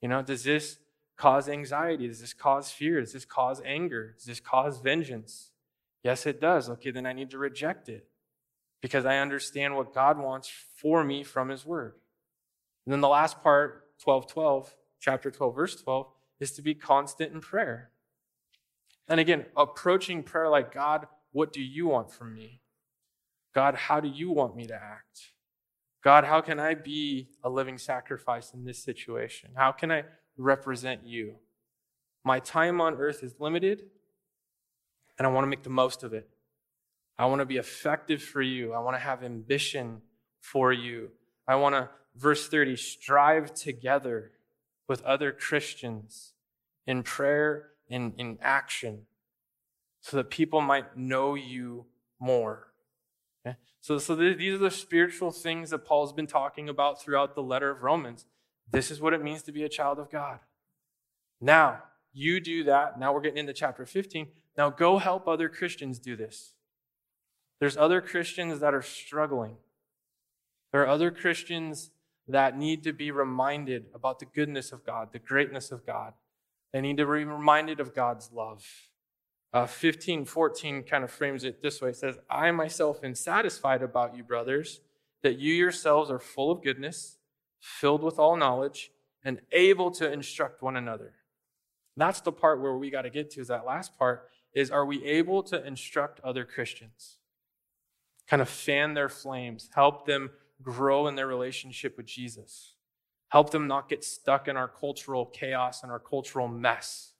You 0.00 0.08
know, 0.08 0.22
does 0.22 0.44
this 0.44 0.78
cause 1.16 1.48
anxiety? 1.48 2.06
Does 2.06 2.20
this 2.20 2.32
cause 2.32 2.70
fear? 2.70 3.00
Does 3.00 3.12
this 3.12 3.24
cause 3.24 3.60
anger? 3.64 4.14
Does 4.16 4.24
this 4.24 4.40
cause 4.40 4.80
vengeance? 4.80 5.50
Yes, 6.02 6.26
it 6.26 6.40
does. 6.40 6.70
Okay, 6.70 6.90
then 6.90 7.06
I 7.06 7.12
need 7.12 7.30
to 7.30 7.38
reject 7.38 7.88
it 7.88 8.08
because 8.80 9.04
I 9.04 9.18
understand 9.18 9.76
what 9.76 9.94
God 9.94 10.18
wants 10.18 10.50
for 10.76 11.02
me 11.02 11.24
from 11.24 11.48
His 11.48 11.66
Word. 11.66 11.94
And 12.86 12.92
then 12.92 13.00
the 13.00 13.08
last 13.08 13.42
part, 13.42 13.84
12 14.02 14.28
12, 14.28 14.74
chapter 15.00 15.30
12, 15.30 15.54
verse 15.54 15.76
12, 15.76 16.06
is 16.40 16.52
to 16.52 16.62
be 16.62 16.74
constant 16.74 17.32
in 17.32 17.40
prayer. 17.40 17.90
And 19.08 19.18
again, 19.18 19.46
approaching 19.56 20.22
prayer 20.22 20.48
like, 20.48 20.72
God, 20.72 21.06
what 21.32 21.52
do 21.52 21.62
you 21.62 21.88
want 21.88 22.12
from 22.12 22.34
me? 22.34 22.60
God, 23.54 23.74
how 23.74 24.00
do 24.00 24.08
you 24.08 24.30
want 24.30 24.54
me 24.54 24.66
to 24.66 24.74
act? 24.74 25.32
God, 26.08 26.24
how 26.24 26.40
can 26.40 26.58
I 26.58 26.72
be 26.72 27.28
a 27.44 27.50
living 27.50 27.76
sacrifice 27.76 28.54
in 28.54 28.64
this 28.64 28.82
situation? 28.82 29.50
How 29.54 29.72
can 29.72 29.92
I 29.92 30.04
represent 30.38 31.04
you? 31.04 31.34
My 32.24 32.40
time 32.40 32.80
on 32.80 32.94
earth 32.94 33.22
is 33.22 33.34
limited, 33.38 33.82
and 35.18 35.26
I 35.26 35.30
want 35.30 35.44
to 35.44 35.48
make 35.48 35.64
the 35.64 35.68
most 35.68 36.02
of 36.02 36.14
it. 36.14 36.26
I 37.18 37.26
want 37.26 37.40
to 37.40 37.44
be 37.44 37.58
effective 37.58 38.22
for 38.22 38.40
you. 38.40 38.72
I 38.72 38.78
want 38.78 38.96
to 38.96 39.00
have 39.00 39.22
ambition 39.22 40.00
for 40.40 40.72
you. 40.72 41.10
I 41.46 41.56
want 41.56 41.74
to, 41.74 41.90
verse 42.16 42.48
30, 42.48 42.76
strive 42.76 43.52
together 43.52 44.30
with 44.88 45.02
other 45.02 45.30
Christians 45.30 46.32
in 46.86 47.02
prayer 47.02 47.72
and 47.90 48.14
in 48.16 48.38
action 48.40 49.02
so 50.00 50.16
that 50.16 50.30
people 50.30 50.62
might 50.62 50.96
know 50.96 51.34
you 51.34 51.84
more. 52.18 52.67
So, 53.80 53.98
so 53.98 54.14
these 54.14 54.54
are 54.54 54.58
the 54.58 54.70
spiritual 54.70 55.30
things 55.30 55.70
that 55.70 55.84
Paul's 55.84 56.12
been 56.12 56.26
talking 56.26 56.68
about 56.68 57.00
throughout 57.00 57.34
the 57.34 57.42
letter 57.42 57.70
of 57.70 57.82
Romans. 57.82 58.26
This 58.70 58.90
is 58.90 59.00
what 59.00 59.14
it 59.14 59.22
means 59.22 59.42
to 59.42 59.52
be 59.52 59.62
a 59.62 59.68
child 59.68 59.98
of 59.98 60.10
God. 60.10 60.40
Now, 61.40 61.84
you 62.12 62.40
do 62.40 62.64
that. 62.64 62.98
Now 62.98 63.12
we're 63.12 63.20
getting 63.20 63.38
into 63.38 63.52
chapter 63.52 63.86
15. 63.86 64.28
Now 64.56 64.70
go 64.70 64.98
help 64.98 65.28
other 65.28 65.48
Christians 65.48 65.98
do 65.98 66.16
this. 66.16 66.52
There's 67.60 67.76
other 67.76 68.00
Christians 68.00 68.60
that 68.60 68.74
are 68.74 68.82
struggling. 68.82 69.56
There 70.72 70.82
are 70.82 70.88
other 70.88 71.10
Christians 71.10 71.90
that 72.26 72.58
need 72.58 72.82
to 72.84 72.92
be 72.92 73.10
reminded 73.10 73.86
about 73.94 74.18
the 74.18 74.26
goodness 74.26 74.70
of 74.72 74.84
God, 74.84 75.08
the 75.12 75.18
greatness 75.18 75.72
of 75.72 75.86
God. 75.86 76.12
They 76.72 76.80
need 76.80 76.98
to 76.98 77.04
be 77.04 77.24
reminded 77.24 77.80
of 77.80 77.94
God's 77.94 78.30
love. 78.32 78.64
Uh, 79.52 79.66
15, 79.66 80.26
14 80.26 80.82
kind 80.82 81.04
of 81.04 81.10
frames 81.10 81.44
it 81.44 81.62
this 81.62 81.80
way. 81.80 81.90
It 81.90 81.96
says, 81.96 82.18
I 82.28 82.50
myself 82.50 83.02
am 83.02 83.14
satisfied 83.14 83.82
about 83.82 84.14
you, 84.14 84.22
brothers, 84.22 84.80
that 85.22 85.38
you 85.38 85.54
yourselves 85.54 86.10
are 86.10 86.18
full 86.18 86.50
of 86.50 86.62
goodness, 86.62 87.16
filled 87.60 88.02
with 88.02 88.18
all 88.18 88.36
knowledge, 88.36 88.92
and 89.24 89.40
able 89.52 89.90
to 89.92 90.10
instruct 90.10 90.62
one 90.62 90.76
another. 90.76 91.14
That's 91.96 92.20
the 92.20 92.32
part 92.32 92.60
where 92.60 92.76
we 92.76 92.90
got 92.90 93.02
to 93.02 93.10
get 93.10 93.30
to, 93.32 93.40
is 93.40 93.48
that 93.48 93.66
last 93.66 93.98
part, 93.98 94.28
is 94.54 94.70
are 94.70 94.84
we 94.84 95.04
able 95.04 95.42
to 95.44 95.66
instruct 95.66 96.20
other 96.20 96.44
Christians? 96.44 97.16
Kind 98.28 98.42
of 98.42 98.48
fan 98.48 98.94
their 98.94 99.08
flames, 99.08 99.68
help 99.74 100.06
them 100.06 100.30
grow 100.62 101.08
in 101.08 101.14
their 101.14 101.26
relationship 101.26 101.96
with 101.96 102.06
Jesus. 102.06 102.74
Help 103.28 103.50
them 103.50 103.66
not 103.66 103.88
get 103.88 104.04
stuck 104.04 104.48
in 104.48 104.56
our 104.56 104.68
cultural 104.68 105.26
chaos 105.26 105.82
and 105.82 105.92
our 105.92 105.98
cultural 105.98 106.48
mess. 106.48 107.12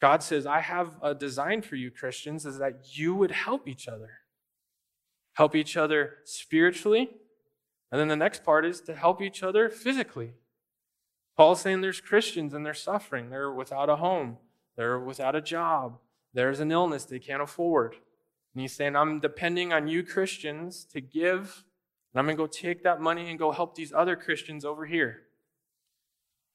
God 0.00 0.22
says, 0.22 0.46
I 0.46 0.60
have 0.60 0.96
a 1.02 1.14
design 1.14 1.62
for 1.62 1.76
you, 1.76 1.90
Christians, 1.90 2.46
is 2.46 2.58
that 2.58 2.96
you 2.96 3.14
would 3.14 3.30
help 3.30 3.68
each 3.68 3.86
other. 3.86 4.20
Help 5.34 5.54
each 5.54 5.76
other 5.76 6.18
spiritually. 6.24 7.10
And 7.92 8.00
then 8.00 8.08
the 8.08 8.16
next 8.16 8.44
part 8.44 8.64
is 8.64 8.80
to 8.82 8.94
help 8.94 9.20
each 9.20 9.42
other 9.42 9.68
physically. 9.68 10.34
Paul's 11.36 11.60
saying 11.60 11.80
there's 11.80 12.00
Christians 12.00 12.54
and 12.54 12.64
they're 12.64 12.74
suffering. 12.74 13.30
They're 13.30 13.52
without 13.52 13.88
a 13.88 13.96
home, 13.96 14.38
they're 14.76 14.98
without 14.98 15.34
a 15.34 15.40
job, 15.40 15.98
there's 16.34 16.60
an 16.60 16.70
illness 16.70 17.04
they 17.04 17.18
can't 17.18 17.42
afford. 17.42 17.96
And 18.54 18.60
he's 18.60 18.72
saying, 18.72 18.96
I'm 18.96 19.20
depending 19.20 19.72
on 19.72 19.88
you 19.88 20.02
Christians 20.02 20.84
to 20.92 21.00
give, 21.00 21.64
and 22.12 22.18
I'm 22.18 22.26
going 22.26 22.36
to 22.36 22.42
go 22.42 22.46
take 22.46 22.82
that 22.82 23.00
money 23.00 23.30
and 23.30 23.38
go 23.38 23.52
help 23.52 23.74
these 23.74 23.92
other 23.92 24.16
Christians 24.16 24.64
over 24.64 24.86
here. 24.86 25.22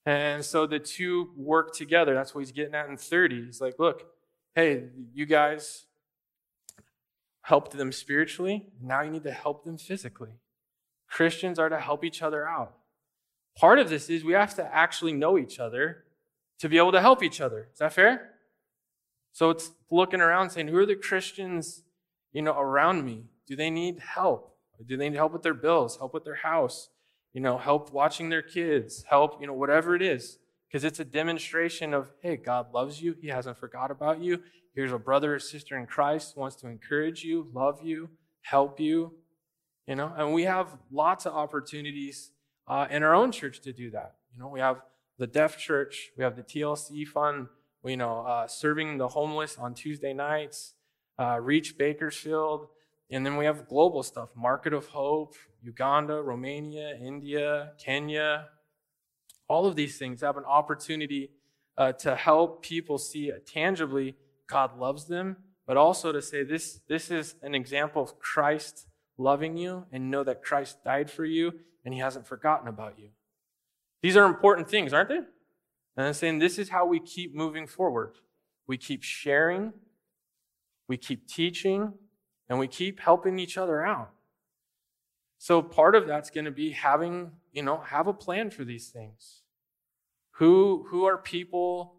And 0.06 0.46
so 0.46 0.68
the 0.68 0.80
two 0.80 1.32
work 1.36 1.74
together. 1.74 2.14
That's 2.14 2.36
what 2.36 2.42
he's 2.42 2.52
getting 2.52 2.76
at 2.76 2.90
in 2.90 2.98
30. 2.98 3.46
He's 3.46 3.60
like, 3.60 3.80
look, 3.80 4.04
hey, 4.54 4.90
you 5.14 5.26
guys 5.26 5.86
helped 7.42 7.72
them 7.72 7.92
spiritually. 7.92 8.68
Now 8.82 9.02
you 9.02 9.12
need 9.12 9.24
to 9.24 9.32
help 9.32 9.66
them 9.66 9.78
physically. 9.78 10.34
Christians 11.10 11.58
are 11.58 11.70
to 11.70 11.80
help 11.80 12.04
each 12.04 12.22
other 12.22 12.48
out. 12.48 12.74
Part 13.58 13.80
of 13.80 13.90
this 13.90 14.10
is 14.10 14.24
we 14.24 14.34
have 14.34 14.56
to 14.56 14.76
actually 14.76 15.14
know 15.14 15.38
each 15.38 15.60
other 15.60 16.04
to 16.60 16.70
be 16.70 16.78
able 16.78 16.92
to 16.92 17.02
help 17.02 17.24
each 17.24 17.42
other. 17.42 17.70
Is 17.72 17.80
that 17.80 17.94
fair? 17.94 18.32
So 19.32 19.50
it's 19.50 19.72
looking 19.92 20.22
around 20.22 20.52
saying, 20.52 20.68
who 20.68 20.78
are 20.78 20.86
the 20.86 20.96
Christians, 20.96 21.84
you 22.32 22.42
know, 22.42 22.58
around 22.58 23.04
me? 23.06 23.26
Do 23.48 23.56
they 23.56 23.70
need 23.70 24.00
help? 24.00 24.56
Do 24.86 24.98
they 24.98 25.10
need 25.10 25.16
help 25.16 25.34
with 25.34 25.44
their 25.44 25.54
bills, 25.54 25.98
help 25.98 26.14
with 26.14 26.26
their 26.26 26.36
house, 26.36 26.90
you 27.36 27.42
know, 27.42 27.58
help 27.58 27.92
watching 27.92 28.30
their 28.30 28.42
kids, 28.42 29.04
help, 29.10 29.42
you 29.42 29.46
know, 29.46 29.54
whatever 29.54 29.94
it 29.94 30.02
is? 30.02 30.40
Because 30.68 30.86
it's 30.86 31.02
a 31.02 31.06
demonstration 31.06 31.94
of, 31.94 32.14
hey, 32.22 32.38
God 32.38 32.74
loves 32.74 33.02
you. 33.02 33.18
He 33.22 33.28
hasn't 33.28 33.58
forgot 33.58 33.92
about 33.92 34.22
you. 34.22 34.42
Here's 34.74 34.94
a 34.94 34.98
brother 34.98 35.36
or 35.36 35.40
sister 35.40 35.78
in 35.78 35.86
Christ 35.86 36.38
wants 36.38 36.56
to 36.58 36.68
encourage 36.68 37.26
you, 37.26 37.50
love 37.54 37.82
you, 37.84 38.10
help 38.42 38.80
you, 38.80 39.16
you 39.86 39.98
know. 39.98 40.14
And 40.16 40.34
we 40.34 40.44
have 40.44 40.78
lots 40.90 41.26
of 41.26 41.34
opportunities 41.34 42.32
uh, 42.70 42.88
in 42.90 43.04
our 43.04 43.14
own 43.14 43.34
church 43.34 43.60
to 43.62 43.74
do 43.74 43.92
that. 43.92 44.16
You 44.34 44.40
know, 44.40 44.48
we 44.48 44.62
have 44.62 44.82
the 45.18 45.28
deaf 45.28 45.58
church, 45.58 46.12
we 46.18 46.24
have 46.24 46.38
the 46.38 46.44
TLC 46.44 47.06
fund, 47.06 47.48
you 47.84 47.98
know, 47.98 48.22
uh, 48.22 48.48
serving 48.48 48.98
the 48.98 49.10
homeless 49.10 49.58
on 49.58 49.74
Tuesday 49.74 50.14
nights, 50.14 50.76
uh, 51.20 51.38
Reach 51.42 51.78
Bakersfield, 51.78 52.68
and 53.12 53.26
then 53.26 53.38
we 53.38 53.46
have 53.46 53.68
global 53.68 54.04
stuff 54.04 54.30
Market 54.36 54.74
of 54.74 54.88
Hope, 54.88 55.36
Uganda, 55.62 56.22
Romania, 56.22 56.96
India, 57.00 57.74
Kenya. 57.78 58.48
All 59.48 59.68
of 59.68 59.76
these 59.76 59.98
things 59.98 60.22
have 60.22 60.38
an 60.38 60.46
opportunity 60.46 61.30
uh, 61.78 61.92
to 61.94 62.16
help 62.16 62.64
people 62.64 62.98
see 62.98 63.32
tangibly 63.46 64.16
God 64.48 64.78
loves 64.78 65.06
them, 65.06 65.38
but 65.68 65.78
also 65.78 66.12
to 66.12 66.22
say 66.22 66.44
this, 66.44 66.80
this 66.88 67.12
is 67.12 67.36
an 67.42 67.56
example 67.56 68.02
of 68.02 68.20
Christ 68.20 68.88
loving 69.18 69.58
you 69.58 69.86
and 69.92 70.12
know 70.12 70.24
that 70.24 70.44
Christ 70.44 70.84
died 70.84 71.10
for 71.10 71.26
you 71.26 71.54
and 71.84 71.94
he 71.94 72.00
hasn't 72.00 72.28
forgotten 72.28 72.68
about 72.68 72.98
you. 72.98 73.10
These 74.02 74.18
are 74.18 74.26
important 74.26 74.70
things, 74.70 74.94
aren't 74.94 75.10
they? 75.10 75.22
And 75.98 76.08
I'm 76.08 76.14
saying 76.14 76.40
this 76.40 76.60
is 76.60 76.70
how 76.70 76.86
we 76.86 77.00
keep 77.00 77.36
moving 77.36 77.68
forward. 77.68 78.16
We 78.68 78.78
keep 78.78 79.04
sharing, 79.04 79.74
we 80.88 80.98
keep 80.98 81.28
teaching, 81.28 81.94
and 82.50 82.60
we 82.60 82.68
keep 82.68 83.00
helping 83.00 83.40
each 83.40 83.58
other 83.58 83.86
out. 83.86 84.12
So 85.38 85.62
part 85.62 85.96
of 85.96 86.08
that's 86.08 86.30
going 86.30 86.46
to 86.46 86.52
be 86.52 86.72
having, 86.72 87.32
you 87.52 87.64
know, 87.64 87.78
have 87.78 88.08
a 88.08 88.14
plan 88.14 88.50
for 88.50 88.64
these 88.64 88.90
things. 88.90 89.42
Who 90.38 90.86
who 90.90 91.06
are 91.06 91.18
people 91.18 91.96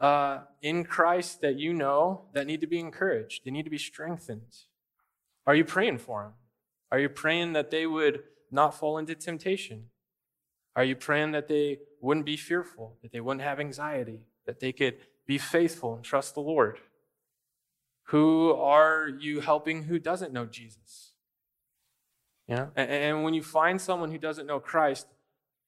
uh, 0.00 0.40
in 0.62 0.84
Christ 0.84 1.40
that 1.40 1.56
you 1.56 1.72
know 1.72 2.26
that 2.32 2.46
need 2.46 2.60
to 2.60 2.66
be 2.66 2.80
encouraged? 2.80 3.44
They 3.44 3.50
need 3.50 3.64
to 3.64 3.70
be 3.70 3.78
strengthened. 3.78 4.56
Are 5.46 5.54
you 5.54 5.64
praying 5.64 5.98
for 5.98 6.22
them? 6.22 6.32
Are 6.90 6.98
you 6.98 7.08
praying 7.08 7.52
that 7.52 7.70
they 7.70 7.86
would 7.86 8.22
not 8.50 8.74
fall 8.74 8.98
into 8.98 9.14
temptation? 9.14 9.86
Are 10.74 10.84
you 10.84 10.96
praying 10.96 11.32
that 11.32 11.48
they 11.48 11.78
wouldn't 12.00 12.26
be 12.26 12.36
fearful, 12.36 12.96
that 13.02 13.12
they 13.12 13.20
wouldn't 13.20 13.42
have 13.42 13.58
anxiety, 13.58 14.20
that 14.46 14.60
they 14.60 14.72
could 14.72 14.96
be 15.26 15.38
faithful 15.38 15.94
and 15.94 16.04
trust 16.04 16.34
the 16.34 16.40
Lord? 16.40 16.78
Who 18.06 18.52
are 18.52 19.08
you 19.08 19.40
helping 19.40 19.84
who 19.84 19.98
doesn't 19.98 20.32
know 20.32 20.46
Jesus? 20.46 21.12
Yeah. 22.48 22.56
know? 22.56 22.70
And 22.76 23.24
when 23.24 23.34
you 23.34 23.42
find 23.42 23.80
someone 23.80 24.10
who 24.10 24.18
doesn't 24.18 24.46
know 24.46 24.60
Christ, 24.60 25.06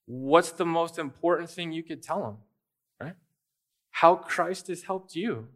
what's 0.07 0.53
the 0.53 0.67
most 0.67 0.99
important 0.99 1.51
thing 1.51 1.73
you 1.73 1.83
could 1.83 2.03
tell 2.03 2.23
them? 2.23 2.37
Right? 3.01 3.17
How 3.91 4.15
Christ 4.15 4.69
has 4.69 4.85
helped 4.85 5.17
you. 5.17 5.49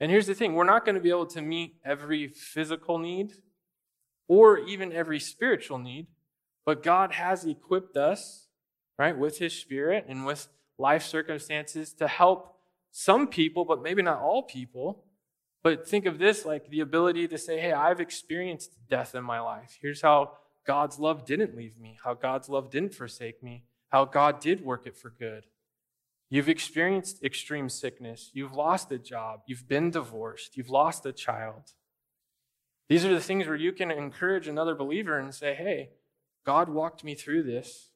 And 0.00 0.10
here's 0.10 0.26
the 0.26 0.34
thing 0.34 0.54
we're 0.54 0.64
not 0.64 0.84
going 0.84 0.96
to 0.96 1.00
be 1.00 1.10
able 1.10 1.26
to 1.26 1.42
meet 1.42 1.76
every 1.84 2.28
physical 2.28 2.98
need 2.98 3.34
or 4.26 4.58
even 4.58 4.92
every 4.92 5.20
spiritual 5.20 5.78
need, 5.78 6.06
but 6.64 6.82
God 6.82 7.12
has 7.12 7.44
equipped 7.44 7.96
us, 7.96 8.48
right, 8.98 9.16
with 9.16 9.38
His 9.38 9.52
Spirit 9.52 10.06
and 10.08 10.24
with 10.24 10.48
life 10.78 11.04
circumstances 11.04 11.92
to 11.94 12.08
help 12.08 12.56
some 12.90 13.28
people, 13.28 13.64
but 13.64 13.82
maybe 13.82 14.02
not 14.02 14.20
all 14.20 14.42
people. 14.42 15.04
But 15.62 15.88
think 15.88 16.06
of 16.06 16.18
this 16.18 16.44
like 16.44 16.68
the 16.68 16.80
ability 16.80 17.28
to 17.28 17.38
say, 17.38 17.60
hey, 17.60 17.72
I've 17.72 18.00
experienced 18.00 18.76
death 18.88 19.14
in 19.14 19.24
my 19.24 19.40
life. 19.40 19.78
Here's 19.80 20.02
how 20.02 20.32
God's 20.66 20.98
love 20.98 21.24
didn't 21.24 21.56
leave 21.56 21.78
me, 21.78 21.98
how 22.02 22.14
God's 22.14 22.48
love 22.48 22.70
didn't 22.70 22.94
forsake 22.94 23.42
me, 23.42 23.64
how 23.90 24.04
God 24.04 24.40
did 24.40 24.64
work 24.64 24.86
it 24.86 24.96
for 24.96 25.10
good. 25.10 25.44
You've 26.28 26.48
experienced 26.48 27.22
extreme 27.22 27.68
sickness. 27.68 28.30
You've 28.32 28.54
lost 28.54 28.90
a 28.90 28.98
job. 28.98 29.40
You've 29.46 29.68
been 29.68 29.90
divorced. 29.90 30.56
You've 30.56 30.70
lost 30.70 31.04
a 31.04 31.12
child. 31.12 31.72
These 32.88 33.04
are 33.04 33.14
the 33.14 33.20
things 33.20 33.46
where 33.46 33.56
you 33.56 33.72
can 33.72 33.90
encourage 33.90 34.48
another 34.48 34.74
believer 34.74 35.18
and 35.18 35.34
say, 35.34 35.54
hey, 35.54 35.90
God 36.44 36.68
walked 36.68 37.04
me 37.04 37.14
through 37.14 37.44
this. 37.44 37.90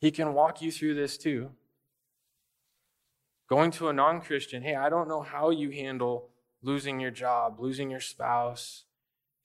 He 0.00 0.10
can 0.10 0.32
walk 0.32 0.62
you 0.62 0.72
through 0.72 0.94
this 0.94 1.16
too. 1.16 1.50
Going 3.48 3.70
to 3.72 3.88
a 3.88 3.92
non 3.92 4.20
Christian, 4.20 4.62
hey, 4.62 4.74
I 4.74 4.88
don't 4.88 5.08
know 5.08 5.22
how 5.22 5.50
you 5.50 5.70
handle 5.70 6.30
losing 6.62 7.00
your 7.00 7.10
job, 7.10 7.58
losing 7.58 7.90
your 7.90 8.00
spouse, 8.00 8.84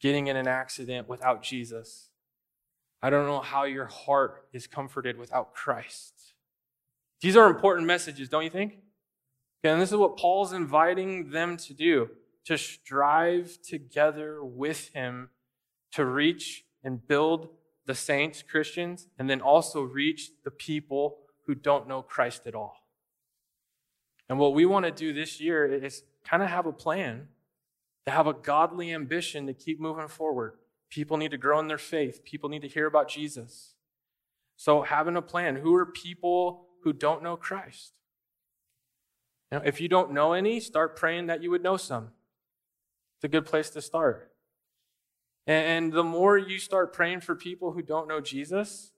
getting 0.02 0.28
in 0.28 0.36
an 0.36 0.48
accident 0.48 1.08
without 1.08 1.44
Jesus. 1.44 2.10
I 3.02 3.10
don't 3.10 3.28
know 3.28 3.42
how 3.42 3.64
your 3.64 3.86
heart 3.86 4.48
is 4.54 4.68
comforted 4.68 5.18
without 5.18 5.54
Christ. 5.54 6.34
These 7.22 7.38
are 7.38 7.50
important 7.50 7.88
messages, 7.88 8.30
don't 8.30 8.44
you 8.44 8.50
think? 8.50 8.80
And 9.64 9.80
this 9.80 9.92
is 9.92 9.98
what 9.98 10.18
Paul's 10.18 10.52
inviting 10.52 11.32
them 11.32 11.56
to 11.58 11.74
do 11.74 12.10
to 12.46 12.58
strive 12.58 13.60
together 13.62 14.44
with 14.44 14.90
him 14.90 15.30
to 15.94 16.06
reach 16.06 16.66
and 16.84 17.08
build 17.08 17.50
the 17.86 17.96
saints, 17.96 18.44
Christians, 18.44 19.08
and 19.18 19.30
then 19.30 19.42
also 19.42 19.82
reach 19.82 20.32
the 20.44 20.52
people 20.52 21.20
who 21.46 21.56
don't 21.56 21.88
know 21.88 22.02
Christ 22.02 22.46
at 22.48 22.56
all. 22.56 22.88
And 24.28 24.40
what 24.40 24.54
we 24.54 24.66
want 24.66 24.86
to 24.86 24.92
do 24.92 25.14
this 25.14 25.40
year 25.40 25.66
is 25.66 26.04
kind 26.24 26.44
of 26.44 26.50
have 26.50 26.66
a 26.66 26.74
plan 26.74 27.28
to 28.06 28.12
have 28.12 28.28
a 28.28 28.34
godly 28.34 28.94
ambition 28.94 29.48
to 29.48 29.54
keep 29.54 29.80
moving 29.80 30.08
forward. 30.08 30.54
People 30.90 31.18
need 31.18 31.32
to 31.32 31.38
grow 31.38 31.60
in 31.60 31.68
their 31.68 31.78
faith, 31.78 32.24
people 32.24 32.50
need 32.50 32.62
to 32.62 32.68
hear 32.68 32.86
about 32.86 33.10
Jesus. 33.10 33.74
So, 34.56 34.84
having 34.84 35.18
a 35.18 35.22
plan 35.22 35.58
who 35.58 35.74
are 35.76 35.86
people 35.86 36.68
who 36.84 36.94
don't 36.94 37.24
know 37.24 37.36
Christ? 37.36 37.94
Now, 39.52 39.62
if 39.66 39.82
you 39.82 39.88
don't 39.88 40.14
know 40.14 40.34
any, 40.34 40.60
start 40.60 40.96
praying 40.96 41.28
that 41.28 41.44
you 41.44 41.52
would 41.52 41.64
know 41.64 41.78
some. 41.78 42.10
It's 43.18 43.24
a 43.24 43.28
good 43.28 43.46
place 43.46 43.70
to 43.72 43.82
start. 43.82 44.32
And 45.46 45.92
the 45.92 46.04
more 46.04 46.38
you 46.38 46.60
start 46.60 46.94
praying 46.94 47.22
for 47.22 47.36
people 47.36 47.72
who 47.72 47.82
don't 47.82 48.08
know 48.08 48.22
Jesus, 48.22 48.94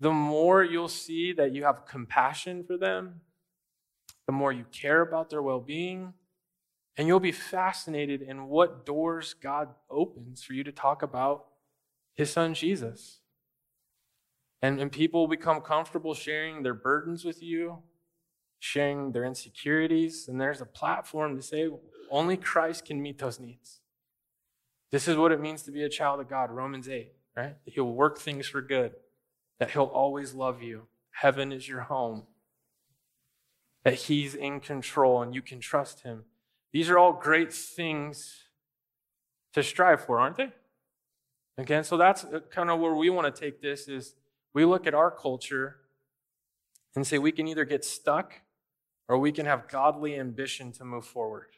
the 0.00 0.12
more 0.12 0.64
you'll 0.64 0.88
see 0.88 1.32
that 1.32 1.52
you 1.52 1.64
have 1.64 1.86
compassion 1.86 2.64
for 2.64 2.76
them, 2.76 3.20
the 4.26 4.32
more 4.32 4.52
you 4.52 4.64
care 4.72 5.00
about 5.00 5.30
their 5.30 5.42
well 5.42 5.60
being, 5.60 6.14
and 6.96 7.08
you'll 7.08 7.20
be 7.20 7.32
fascinated 7.32 8.22
in 8.22 8.46
what 8.46 8.86
doors 8.86 9.34
God 9.34 9.68
opens 9.90 10.42
for 10.42 10.52
you 10.52 10.62
to 10.64 10.72
talk 10.72 11.02
about 11.02 11.46
His 12.14 12.30
Son 12.30 12.54
Jesus. 12.54 13.20
And, 14.62 14.80
and 14.80 14.90
people 14.90 15.20
will 15.20 15.28
become 15.28 15.60
comfortable 15.60 16.14
sharing 16.14 16.62
their 16.62 16.74
burdens 16.74 17.24
with 17.24 17.42
you, 17.42 17.82
sharing 18.58 19.12
their 19.12 19.24
insecurities, 19.24 20.28
and 20.28 20.40
there's 20.40 20.60
a 20.60 20.66
platform 20.66 21.36
to 21.36 21.42
say 21.42 21.68
only 22.10 22.36
Christ 22.36 22.86
can 22.86 23.02
meet 23.02 23.18
those 23.18 23.40
needs. 23.40 23.80
This 24.90 25.08
is 25.08 25.16
what 25.16 25.32
it 25.32 25.40
means 25.40 25.62
to 25.62 25.72
be 25.72 25.82
a 25.82 25.88
child 25.88 26.20
of 26.20 26.28
God, 26.28 26.50
Romans 26.50 26.88
8, 26.88 27.12
right? 27.36 27.56
That 27.64 27.74
He'll 27.74 27.92
work 27.92 28.18
things 28.18 28.46
for 28.46 28.62
good, 28.62 28.92
that 29.58 29.72
He'll 29.72 29.82
always 29.82 30.34
love 30.34 30.62
you. 30.62 30.86
Heaven 31.10 31.52
is 31.52 31.68
your 31.68 31.82
home, 31.82 32.22
that 33.82 33.94
He's 33.94 34.34
in 34.34 34.60
control 34.60 35.20
and 35.20 35.34
you 35.34 35.42
can 35.42 35.58
trust 35.58 36.02
Him. 36.02 36.24
These 36.74 36.90
are 36.90 36.98
all 36.98 37.12
great 37.12 37.52
things 37.52 38.42
to 39.52 39.62
strive 39.62 40.04
for, 40.04 40.18
aren't 40.18 40.36
they? 40.36 40.52
Again, 41.56 41.84
so 41.84 41.96
that's 41.96 42.24
uh, 42.24 42.40
kind 42.50 42.68
of 42.68 42.80
where 42.80 42.96
we 42.96 43.10
want 43.10 43.32
to 43.32 43.40
take 43.40 43.62
this 43.62 43.86
is 43.86 44.16
we 44.52 44.64
look 44.64 44.84
at 44.84 44.92
our 44.92 45.12
culture 45.12 45.76
and 46.96 47.06
say 47.06 47.16
we 47.16 47.30
can 47.30 47.46
either 47.46 47.64
get 47.64 47.84
stuck 47.84 48.40
or 49.08 49.18
we 49.18 49.30
can 49.30 49.46
have 49.46 49.68
godly 49.68 50.18
ambition 50.18 50.72
to 50.72 50.84
move 50.84 51.06
forward. 51.06 51.50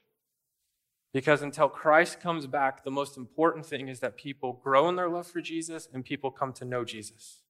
Because 1.15 1.41
until 1.41 1.71
Christ 1.71 2.21
comes 2.21 2.47
back, 2.47 2.85
the 2.85 2.91
most 2.91 3.17
important 3.17 3.65
thing 3.65 3.89
is 3.89 4.01
that 4.01 4.19
people 4.19 4.61
grow 4.63 4.87
in 4.91 4.97
their 4.97 5.09
love 5.09 5.27
for 5.27 5.41
Jesus 5.41 5.89
and 5.95 6.05
people 6.05 6.31
come 6.31 6.53
to 6.53 6.67
know 6.67 6.85
Jesus. 6.85 7.41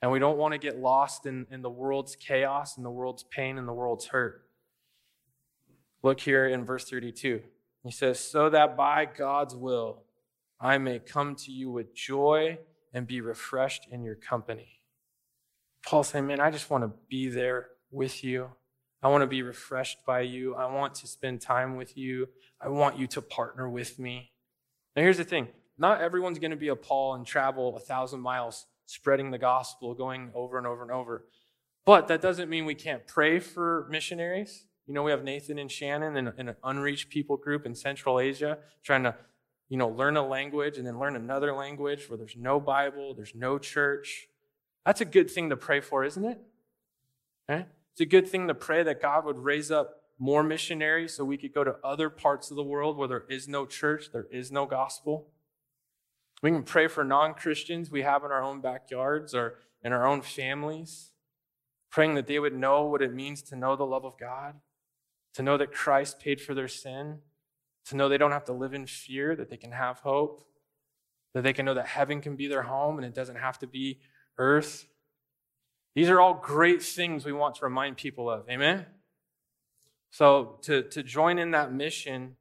And 0.00 0.10
we 0.10 0.18
don't 0.18 0.38
want 0.38 0.52
to 0.52 0.58
get 0.58 0.78
lost 0.78 1.26
in, 1.26 1.46
in 1.50 1.60
the 1.60 1.68
world's 1.68 2.16
chaos 2.16 2.78
and 2.78 2.86
the 2.86 2.90
world's 2.90 3.24
pain 3.24 3.58
and 3.58 3.68
the 3.68 3.74
world's 3.74 4.06
hurt. 4.06 4.43
Look 6.04 6.20
here 6.20 6.46
in 6.46 6.66
verse 6.66 6.84
32. 6.84 7.40
He 7.82 7.90
says, 7.90 8.20
So 8.20 8.50
that 8.50 8.76
by 8.76 9.06
God's 9.06 9.56
will 9.56 10.02
I 10.60 10.76
may 10.76 10.98
come 10.98 11.34
to 11.36 11.50
you 11.50 11.70
with 11.70 11.94
joy 11.94 12.58
and 12.92 13.06
be 13.06 13.22
refreshed 13.22 13.88
in 13.90 14.04
your 14.04 14.14
company. 14.14 14.80
Paul 15.86 16.04
saying, 16.04 16.26
Man, 16.26 16.40
I 16.40 16.50
just 16.50 16.68
want 16.68 16.84
to 16.84 16.92
be 17.08 17.28
there 17.28 17.68
with 17.90 18.22
you. 18.22 18.50
I 19.02 19.08
want 19.08 19.22
to 19.22 19.26
be 19.26 19.40
refreshed 19.40 20.04
by 20.06 20.20
you. 20.20 20.54
I 20.54 20.70
want 20.70 20.94
to 20.96 21.06
spend 21.06 21.40
time 21.40 21.76
with 21.76 21.96
you. 21.96 22.28
I 22.60 22.68
want 22.68 22.98
you 22.98 23.06
to 23.06 23.22
partner 23.22 23.66
with 23.66 23.98
me. 23.98 24.32
Now, 24.94 25.02
here's 25.02 25.16
the 25.16 25.24
thing 25.24 25.48
not 25.78 26.02
everyone's 26.02 26.38
going 26.38 26.50
to 26.50 26.56
be 26.58 26.68
a 26.68 26.76
Paul 26.76 27.14
and 27.14 27.26
travel 27.26 27.78
a 27.78 27.80
thousand 27.80 28.20
miles 28.20 28.66
spreading 28.84 29.30
the 29.30 29.38
gospel, 29.38 29.94
going 29.94 30.32
over 30.34 30.58
and 30.58 30.66
over 30.66 30.82
and 30.82 30.92
over. 30.92 31.24
But 31.86 32.08
that 32.08 32.20
doesn't 32.20 32.50
mean 32.50 32.66
we 32.66 32.74
can't 32.74 33.06
pray 33.06 33.38
for 33.38 33.88
missionaries. 33.90 34.66
You 34.86 34.94
know, 34.94 35.02
we 35.02 35.10
have 35.10 35.24
Nathan 35.24 35.58
and 35.58 35.70
Shannon 35.70 36.16
in, 36.16 36.32
in 36.38 36.48
an 36.48 36.56
unreached 36.62 37.08
people 37.08 37.36
group 37.36 37.64
in 37.64 37.74
Central 37.74 38.20
Asia 38.20 38.58
trying 38.82 39.04
to, 39.04 39.14
you 39.68 39.78
know, 39.78 39.88
learn 39.88 40.16
a 40.16 40.26
language 40.26 40.76
and 40.76 40.86
then 40.86 40.98
learn 40.98 41.16
another 41.16 41.54
language 41.54 42.08
where 42.08 42.18
there's 42.18 42.36
no 42.36 42.60
Bible, 42.60 43.14
there's 43.14 43.34
no 43.34 43.58
church. 43.58 44.28
That's 44.84 45.00
a 45.00 45.06
good 45.06 45.30
thing 45.30 45.48
to 45.50 45.56
pray 45.56 45.80
for, 45.80 46.04
isn't 46.04 46.24
it? 46.24 46.38
Okay? 47.48 47.66
It's 47.92 48.00
a 48.00 48.06
good 48.06 48.28
thing 48.28 48.48
to 48.48 48.54
pray 48.54 48.82
that 48.82 49.00
God 49.00 49.24
would 49.24 49.38
raise 49.38 49.70
up 49.70 50.02
more 50.18 50.42
missionaries 50.42 51.14
so 51.14 51.24
we 51.24 51.36
could 51.36 51.54
go 51.54 51.64
to 51.64 51.76
other 51.82 52.10
parts 52.10 52.50
of 52.50 52.56
the 52.56 52.62
world 52.62 52.96
where 52.96 53.08
there 53.08 53.24
is 53.28 53.48
no 53.48 53.66
church, 53.66 54.10
there 54.12 54.26
is 54.30 54.52
no 54.52 54.66
gospel. 54.66 55.28
We 56.42 56.50
can 56.50 56.62
pray 56.62 56.88
for 56.88 57.04
non 57.04 57.34
Christians 57.34 57.90
we 57.90 58.02
have 58.02 58.24
in 58.24 58.30
our 58.30 58.42
own 58.42 58.60
backyards 58.60 59.34
or 59.34 59.58
in 59.82 59.92
our 59.92 60.06
own 60.06 60.22
families, 60.22 61.12
praying 61.90 62.14
that 62.16 62.26
they 62.26 62.38
would 62.38 62.54
know 62.54 62.84
what 62.84 63.02
it 63.02 63.14
means 63.14 63.42
to 63.42 63.56
know 63.56 63.76
the 63.76 63.86
love 63.86 64.04
of 64.04 64.18
God, 64.18 64.54
to 65.34 65.42
know 65.42 65.56
that 65.56 65.72
Christ 65.72 66.20
paid 66.20 66.40
for 66.40 66.54
their 66.54 66.68
sin, 66.68 67.18
to 67.86 67.96
know 67.96 68.08
they 68.08 68.18
don't 68.18 68.32
have 68.32 68.44
to 68.46 68.52
live 68.52 68.72
in 68.72 68.86
fear, 68.86 69.36
that 69.36 69.50
they 69.50 69.56
can 69.56 69.72
have 69.72 69.98
hope, 70.00 70.46
that 71.34 71.42
they 71.42 71.52
can 71.52 71.66
know 71.66 71.74
that 71.74 71.86
heaven 71.86 72.20
can 72.20 72.36
be 72.36 72.46
their 72.46 72.62
home 72.62 72.96
and 72.96 73.06
it 73.06 73.14
doesn't 73.14 73.36
have 73.36 73.58
to 73.58 73.66
be 73.66 73.98
earth. 74.38 74.86
These 75.94 76.08
are 76.08 76.20
all 76.20 76.34
great 76.34 76.82
things 76.82 77.24
we 77.24 77.32
want 77.32 77.56
to 77.56 77.64
remind 77.64 77.96
people 77.96 78.30
of. 78.30 78.48
Amen? 78.48 78.86
So, 80.10 80.58
to, 80.62 80.82
to 80.82 81.02
join 81.02 81.38
in 81.38 81.50
that 81.50 81.72
mission 81.72 82.36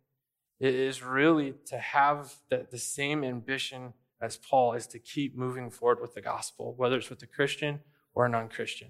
is 0.60 1.03
really 1.03 1.56
to 1.65 1.77
have 1.77 2.36
the, 2.49 2.67
the 2.69 2.77
same 2.77 3.23
ambition 3.23 3.93
as 4.21 4.38
Paul 4.38 4.73
is 4.73 4.88
to 4.88 4.99
keep 4.99 5.36
moving 5.36 5.69
forward 5.69 5.99
with 5.99 6.13
the 6.13 6.21
gospel, 6.21 6.73
whether 6.77 6.97
it's 6.97 7.10
with 7.10 7.21
a 7.23 7.27
Christian 7.27 7.82
or 8.13 8.25
a 8.25 8.29
non 8.29 8.47
Christian. 8.47 8.89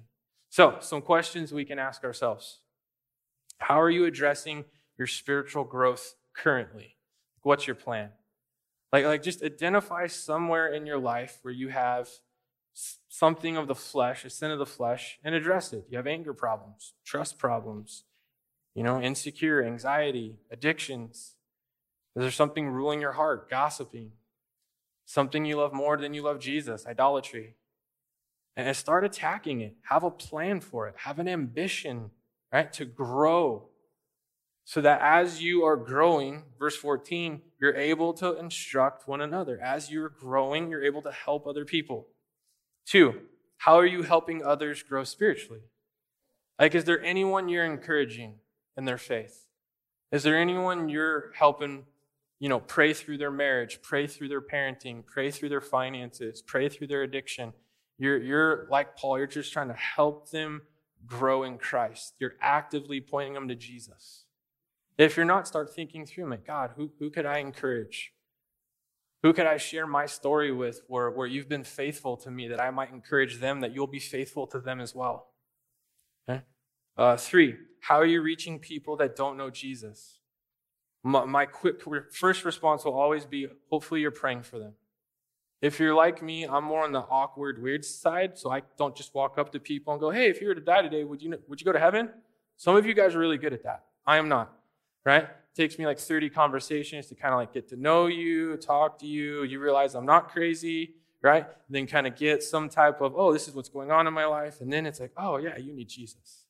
So, 0.50 0.78
some 0.82 1.02
questions 1.02 1.54
we 1.54 1.66
can 1.66 1.80
ask 1.80 2.04
ourselves 2.04 2.60
How 3.60 3.80
are 3.82 3.90
you 3.90 4.06
addressing 4.06 4.66
your 4.98 5.08
spiritual 5.08 5.64
growth 5.64 6.16
currently? 6.36 6.98
What's 7.42 7.68
your 7.68 7.76
plan? 7.76 8.10
Like, 8.92 9.06
like 9.06 9.24
just 9.24 9.44
identify 9.44 10.08
somewhere 10.08 10.74
in 10.74 10.86
your 10.86 11.00
life 11.00 11.40
where 11.42 11.54
you 11.54 11.70
have 11.70 12.10
something 13.10 13.58
of 13.58 13.68
the 13.68 13.76
flesh, 13.76 14.26
a 14.26 14.30
sin 14.30 14.52
of 14.52 14.60
the 14.60 14.66
flesh, 14.66 15.20
and 15.24 15.36
address 15.36 15.74
it. 15.74 15.86
You 15.90 15.98
have 15.98 16.08
anger 16.08 16.34
problems, 16.34 16.94
trust 17.06 17.38
problems, 17.38 18.04
you 18.76 18.84
know, 18.84 19.02
insecure, 19.02 19.64
anxiety, 19.64 20.38
addictions. 20.52 21.36
Is 22.16 22.22
there 22.22 22.32
something 22.32 22.70
ruling 22.70 23.02
your 23.02 23.14
heart? 23.14 23.50
Gossiping. 23.50 24.12
Something 25.06 25.46
you 25.46 25.58
love 25.58 25.74
more 25.74 25.98
than 25.98 26.14
you 26.14 26.22
love 26.22 26.40
Jesus, 26.40 26.86
idolatry. 26.86 27.56
And 28.56 28.76
start 28.76 29.04
attacking 29.04 29.62
it. 29.62 29.76
Have 29.90 30.04
a 30.04 30.12
plan 30.12 30.60
for 30.60 30.88
it. 30.88 30.96
Have 31.00 31.20
an 31.20 31.28
ambition, 31.28 32.12
right, 32.54 32.72
to 32.74 32.86
grow. 32.86 33.70
So 34.66 34.80
that 34.80 35.02
as 35.02 35.42
you 35.42 35.64
are 35.64 35.76
growing, 35.76 36.44
verse 36.58 36.78
14, 36.78 37.42
you're 37.60 37.76
able 37.76 38.14
to 38.14 38.38
instruct 38.38 39.08
one 39.08 39.20
another. 39.20 39.60
As 39.62 39.92
you're 39.92 40.10
growing, 40.10 40.70
you're 40.70 40.86
able 40.86 41.02
to 41.02 41.12
help 41.12 41.46
other 41.46 41.66
people. 41.66 42.08
Two, 42.86 43.22
how 43.58 43.76
are 43.76 43.86
you 43.86 44.04
helping 44.04 44.44
others 44.44 44.82
grow 44.82 45.04
spiritually? 45.04 45.64
Like, 46.60 46.76
is 46.76 46.86
there 46.86 47.04
anyone 47.04 47.50
you're 47.50 47.66
encouraging 47.66 48.36
in 48.78 48.86
their 48.86 48.98
faith? 48.98 49.48
Is 50.14 50.24
there 50.24 50.40
anyone 50.40 50.88
you're 50.88 51.32
helping 51.36 51.86
you 52.44 52.50
know, 52.50 52.60
pray 52.60 52.92
through 52.92 53.18
their 53.18 53.32
marriage, 53.32 53.82
pray 53.82 54.06
through 54.06 54.28
their 54.28 54.42
parenting, 54.42 55.06
pray 55.06 55.32
through 55.32 55.48
their 55.48 55.62
finances, 55.62 56.42
pray 56.42 56.68
through 56.68 56.88
their 56.88 57.04
addiction. 57.04 57.54
You're, 57.98 58.18
you're 58.18 58.68
like 58.70 58.98
Paul, 58.98 59.18
you're 59.18 59.28
just 59.28 59.54
trying 59.54 59.70
to 59.70 59.74
help 59.76 60.30
them 60.30 60.64
grow 61.06 61.44
in 61.44 61.58
Christ. 61.58 62.16
You're 62.20 62.36
actively 62.42 63.02
pointing 63.02 63.34
them 63.34 63.48
to 63.48 63.56
Jesus. 63.56 64.26
If 64.98 65.18
you're 65.18 65.26
not, 65.26 65.48
start 65.48 65.74
thinking 65.74 66.06
through, 66.06 66.30
like, 66.30 66.46
God, 66.46 66.72
who, 66.76 66.92
who 67.00 67.10
could 67.10 67.26
I 67.26 67.40
encourage? 67.40 68.14
Who 69.24 69.34
could 69.34 69.48
I 69.48 69.58
share 69.58 69.88
my 69.88 70.06
story 70.06 70.52
with 70.52 70.82
where, 70.88 71.10
where 71.10 71.26
you've 71.26 71.50
been 71.50 71.64
faithful 71.64 72.18
to 72.18 72.30
me 72.32 72.48
that 72.50 72.62
I 72.62 72.70
might 72.72 72.92
encourage 72.92 73.40
them 73.40 73.62
that 73.62 73.74
you'll 73.74 73.88
be 73.88 74.00
faithful 74.00 74.46
to 74.48 74.60
them 74.60 74.80
as 74.82 74.94
well? 74.94 75.30
Okay? 76.30 76.42
Uh, 76.98 77.16
three, 77.16 77.56
how 77.80 77.96
are 77.96 78.06
you 78.06 78.22
reaching 78.22 78.60
people 78.60 78.98
that 78.98 79.16
don't 79.16 79.38
know 79.38 79.50
Jesus? 79.50 80.20
My, 81.04 81.26
my 81.26 81.46
quick 81.46 81.82
first 82.12 82.46
response 82.46 82.86
will 82.86 82.94
always 82.94 83.26
be 83.26 83.48
hopefully 83.70 84.02
you're 84.02 84.12
praying 84.12 84.44
for 84.44 84.60
them. 84.60 84.74
If 85.64 85.80
you're 85.80 85.96
like 85.96 86.22
me, 86.22 86.44
I'm 86.44 86.66
more 86.66 86.84
on 86.84 86.92
the 86.92 87.06
awkward, 87.10 87.64
weird 87.64 87.86
side, 87.86 88.38
so 88.38 88.52
I 88.52 88.64
don't 88.78 88.94
just 88.94 89.16
walk 89.16 89.38
up 89.38 89.54
to 89.54 89.62
people 89.62 89.94
and 89.94 90.00
go, 90.02 90.10
"Hey, 90.10 90.28
if 90.30 90.42
you 90.42 90.50
were 90.50 90.56
to 90.56 90.60
die 90.60 90.82
today, 90.82 91.06
would 91.06 91.22
you 91.22 91.42
would 91.48 91.62
you 91.62 91.66
go 91.66 91.72
to 91.72 91.80
heaven?" 91.80 92.12
Some 92.58 92.76
of 92.76 92.86
you 92.86 92.94
guys 92.94 93.16
are 93.16 93.20
really 93.20 93.38
good 93.38 93.54
at 93.54 93.64
that. 93.64 93.86
I 94.06 94.18
am 94.18 94.28
not. 94.28 94.54
Right? 95.06 95.24
It 95.24 95.56
takes 95.56 95.80
me 95.80 95.86
like 95.86 96.00
30 96.00 96.30
conversations 96.30 97.08
to 97.08 97.16
kind 97.16 97.34
of 97.34 97.40
like 97.40 97.54
get 97.54 97.70
to 97.70 97.78
know 97.78 98.08
you, 98.08 98.58
talk 98.58 99.00
to 99.00 99.08
you. 99.08 99.44
You 99.44 99.62
realize 99.62 99.96
I'm 99.96 100.06
not 100.06 100.32
crazy, 100.34 100.96
right? 101.22 101.48
Then 101.70 101.88
kind 101.88 102.08
of 102.08 102.18
get 102.18 102.44
some 102.44 102.68
type 102.68 103.00
of, 103.00 103.14
"Oh, 103.16 103.32
this 103.32 103.48
is 103.48 103.56
what's 103.56 103.70
going 103.70 103.90
on 103.90 104.06
in 104.06 104.14
my 104.14 104.26
life," 104.26 104.60
and 104.60 104.72
then 104.72 104.86
it's 104.86 105.00
like, 105.00 105.14
"Oh 105.16 105.38
yeah, 105.38 105.56
you 105.58 105.72
need 105.72 105.88
Jesus." 105.88 106.44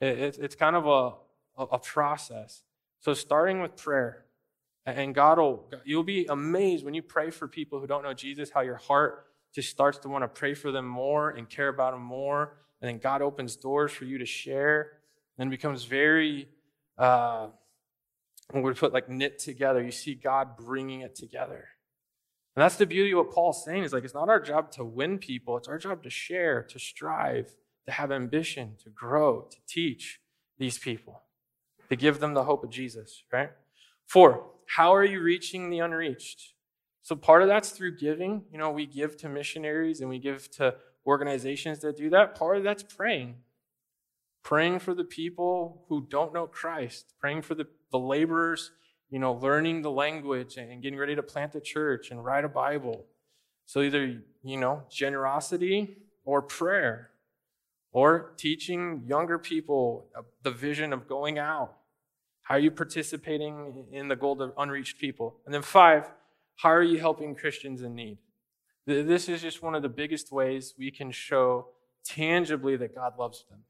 It, 0.00 0.18
it, 0.20 0.38
it's 0.40 0.54
kind 0.54 0.76
of 0.76 0.86
a, 0.86 1.14
a, 1.60 1.64
a 1.72 1.78
process. 1.80 2.62
So, 3.00 3.12
starting 3.12 3.60
with 3.60 3.74
prayer, 3.74 4.26
and 4.96 5.14
God 5.14 5.38
will, 5.38 5.68
you'll 5.84 6.04
be 6.04 6.26
amazed 6.26 6.84
when 6.84 6.94
you 6.94 7.02
pray 7.02 7.30
for 7.30 7.48
people 7.48 7.80
who 7.80 7.86
don't 7.86 8.02
know 8.02 8.14
Jesus, 8.14 8.50
how 8.50 8.60
your 8.60 8.76
heart 8.76 9.26
just 9.54 9.70
starts 9.70 9.98
to 9.98 10.08
want 10.08 10.22
to 10.22 10.28
pray 10.28 10.54
for 10.54 10.70
them 10.70 10.86
more 10.86 11.30
and 11.30 11.48
care 11.48 11.68
about 11.68 11.92
them 11.92 12.02
more. 12.02 12.56
And 12.80 12.88
then 12.88 12.98
God 12.98 13.22
opens 13.22 13.56
doors 13.56 13.92
for 13.92 14.04
you 14.04 14.18
to 14.18 14.26
share 14.26 14.92
and 15.38 15.50
becomes 15.50 15.84
very, 15.84 16.48
uh, 16.98 17.48
when 18.50 18.62
we 18.62 18.72
put 18.74 18.92
like 18.92 19.08
knit 19.08 19.38
together, 19.38 19.82
you 19.82 19.90
see 19.90 20.14
God 20.14 20.56
bringing 20.56 21.00
it 21.00 21.14
together. 21.14 21.68
And 22.56 22.62
that's 22.62 22.76
the 22.76 22.86
beauty 22.86 23.12
of 23.12 23.18
what 23.18 23.30
Paul's 23.30 23.64
saying 23.64 23.84
is 23.84 23.92
like, 23.92 24.04
it's 24.04 24.14
not 24.14 24.28
our 24.28 24.40
job 24.40 24.70
to 24.72 24.84
win 24.84 25.18
people, 25.18 25.56
it's 25.56 25.68
our 25.68 25.78
job 25.78 26.02
to 26.02 26.10
share, 26.10 26.62
to 26.64 26.78
strive, 26.78 27.54
to 27.86 27.92
have 27.92 28.10
ambition, 28.10 28.76
to 28.84 28.90
grow, 28.90 29.42
to 29.50 29.56
teach 29.66 30.20
these 30.58 30.78
people 30.78 31.22
to 31.90 31.96
give 31.96 32.20
them 32.20 32.34
the 32.34 32.44
hope 32.44 32.64
of 32.64 32.70
Jesus, 32.70 33.24
right? 33.32 33.50
Four, 34.06 34.46
how 34.76 34.94
are 34.94 35.04
you 35.04 35.20
reaching 35.20 35.68
the 35.68 35.80
unreached? 35.80 36.54
So 37.02 37.16
part 37.16 37.42
of 37.42 37.48
that's 37.48 37.70
through 37.70 37.96
giving. 37.96 38.44
You 38.52 38.58
know, 38.58 38.70
we 38.70 38.86
give 38.86 39.16
to 39.16 39.28
missionaries 39.28 40.00
and 40.00 40.08
we 40.08 40.20
give 40.20 40.48
to 40.52 40.76
organizations 41.04 41.80
that 41.80 41.96
do 41.96 42.08
that. 42.10 42.36
Part 42.36 42.56
of 42.56 42.62
that's 42.62 42.84
praying. 42.84 43.34
Praying 44.44 44.78
for 44.78 44.94
the 44.94 45.02
people 45.02 45.84
who 45.88 46.06
don't 46.08 46.32
know 46.32 46.46
Christ, 46.46 47.14
praying 47.18 47.42
for 47.42 47.56
the, 47.56 47.66
the 47.90 47.98
laborers, 47.98 48.70
you 49.10 49.18
know, 49.18 49.32
learning 49.32 49.82
the 49.82 49.90
language 49.90 50.56
and 50.56 50.80
getting 50.80 51.00
ready 51.00 51.16
to 51.16 51.22
plant 51.22 51.56
a 51.56 51.60
church 51.60 52.12
and 52.12 52.24
write 52.24 52.44
a 52.44 52.48
Bible. 52.48 53.06
So 53.66 53.82
either, 53.82 54.22
you 54.44 54.56
know, 54.56 54.84
generosity 54.88 55.96
or 56.24 56.42
prayer 56.42 57.10
or 57.90 58.34
teaching 58.36 59.02
younger 59.08 59.36
people 59.36 60.06
the 60.44 60.52
vision 60.52 60.92
of 60.92 61.08
going 61.08 61.40
out 61.40 61.79
how 62.50 62.56
are 62.56 62.58
you 62.58 62.72
participating 62.72 63.86
in 63.92 64.08
the 64.08 64.16
goal 64.16 64.42
of 64.42 64.52
unreached 64.58 64.98
people? 64.98 65.36
And 65.46 65.54
then 65.54 65.62
five, 65.62 66.10
how 66.56 66.70
are 66.70 66.82
you 66.82 66.98
helping 66.98 67.36
Christians 67.36 67.80
in 67.80 67.94
need? 67.94 68.18
This 68.88 69.28
is 69.28 69.40
just 69.40 69.62
one 69.62 69.76
of 69.76 69.82
the 69.82 69.88
biggest 69.88 70.32
ways 70.32 70.74
we 70.76 70.90
can 70.90 71.12
show 71.12 71.68
tangibly 72.04 72.76
that 72.76 72.92
God 72.92 73.12
loves 73.16 73.44
them, 73.48 73.60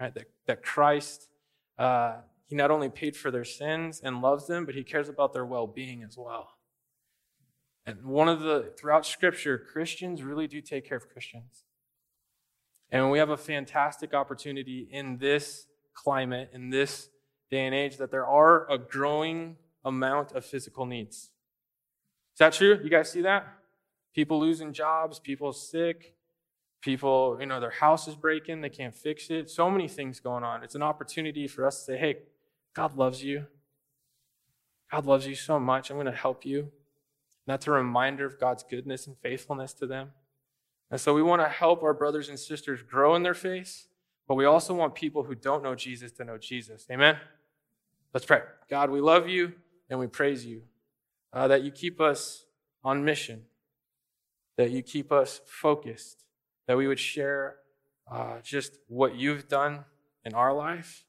right? 0.00 0.12
That, 0.12 0.24
that 0.48 0.64
Christ, 0.64 1.28
uh, 1.78 2.22
He 2.48 2.56
not 2.56 2.72
only 2.72 2.88
paid 2.88 3.16
for 3.16 3.30
their 3.30 3.44
sins 3.44 4.00
and 4.02 4.20
loves 4.20 4.48
them, 4.48 4.66
but 4.66 4.74
He 4.74 4.82
cares 4.82 5.08
about 5.08 5.32
their 5.32 5.46
well 5.46 5.68
being 5.68 6.02
as 6.02 6.18
well. 6.18 6.54
And 7.86 8.04
one 8.04 8.28
of 8.28 8.40
the, 8.40 8.72
throughout 8.76 9.06
Scripture, 9.06 9.58
Christians 9.58 10.24
really 10.24 10.48
do 10.48 10.60
take 10.60 10.88
care 10.88 10.96
of 10.96 11.08
Christians. 11.08 11.62
And 12.90 13.12
we 13.12 13.20
have 13.20 13.30
a 13.30 13.36
fantastic 13.36 14.12
opportunity 14.12 14.88
in 14.90 15.18
this 15.18 15.68
climate, 15.94 16.50
in 16.52 16.70
this 16.70 17.10
day 17.50 17.66
and 17.66 17.74
age 17.74 17.96
that 17.98 18.10
there 18.10 18.26
are 18.26 18.70
a 18.70 18.78
growing 18.78 19.56
amount 19.84 20.32
of 20.32 20.44
physical 20.44 20.86
needs. 20.86 21.30
Is 22.34 22.38
that 22.38 22.52
true? 22.52 22.80
You 22.82 22.90
guys 22.90 23.10
see 23.10 23.22
that? 23.22 23.46
People 24.14 24.40
losing 24.40 24.72
jobs, 24.72 25.18
people 25.18 25.52
sick, 25.52 26.14
people, 26.80 27.36
you 27.40 27.46
know, 27.46 27.60
their 27.60 27.70
house 27.70 28.06
is 28.08 28.14
breaking, 28.14 28.60
they 28.60 28.68
can't 28.68 28.94
fix 28.94 29.30
it. 29.30 29.50
So 29.50 29.70
many 29.70 29.88
things 29.88 30.20
going 30.20 30.44
on. 30.44 30.62
It's 30.62 30.74
an 30.74 30.82
opportunity 30.82 31.48
for 31.48 31.66
us 31.66 31.78
to 31.78 31.84
say, 31.84 31.98
hey, 31.98 32.16
God 32.74 32.96
loves 32.96 33.22
you. 33.22 33.46
God 34.90 35.06
loves 35.06 35.26
you 35.26 35.34
so 35.34 35.58
much. 35.58 35.90
I'm 35.90 35.96
going 35.96 36.06
to 36.06 36.12
help 36.12 36.44
you. 36.44 36.60
And 36.60 36.68
that's 37.46 37.66
a 37.66 37.70
reminder 37.70 38.26
of 38.26 38.38
God's 38.38 38.62
goodness 38.62 39.06
and 39.06 39.16
faithfulness 39.18 39.72
to 39.74 39.86
them. 39.86 40.10
And 40.90 41.00
so 41.00 41.14
we 41.14 41.22
want 41.22 41.42
to 41.42 41.48
help 41.48 41.82
our 41.82 41.94
brothers 41.94 42.28
and 42.28 42.38
sisters 42.38 42.82
grow 42.82 43.14
in 43.14 43.22
their 43.22 43.34
faith, 43.34 43.86
but 44.26 44.34
we 44.36 44.44
also 44.44 44.74
want 44.74 44.94
people 44.94 45.24
who 45.24 45.34
don't 45.34 45.62
know 45.62 45.74
Jesus 45.74 46.12
to 46.12 46.24
know 46.24 46.38
Jesus. 46.38 46.86
Amen? 46.90 47.18
Let's 48.12 48.26
pray. 48.26 48.42
God, 48.70 48.90
we 48.90 49.00
love 49.00 49.28
you 49.28 49.52
and 49.90 49.98
we 49.98 50.06
praise 50.06 50.46
you 50.46 50.62
uh, 51.32 51.48
that 51.48 51.62
you 51.62 51.70
keep 51.70 52.00
us 52.00 52.46
on 52.82 53.04
mission, 53.04 53.42
that 54.56 54.70
you 54.70 54.82
keep 54.82 55.10
us 55.10 55.40
focused, 55.46 56.24
that 56.66 56.76
we 56.76 56.86
would 56.86 57.00
share 57.00 57.56
uh, 58.10 58.36
just 58.42 58.78
what 58.88 59.16
you've 59.16 59.48
done 59.48 59.84
in 60.24 60.32
our 60.34 60.52
life, 60.52 61.04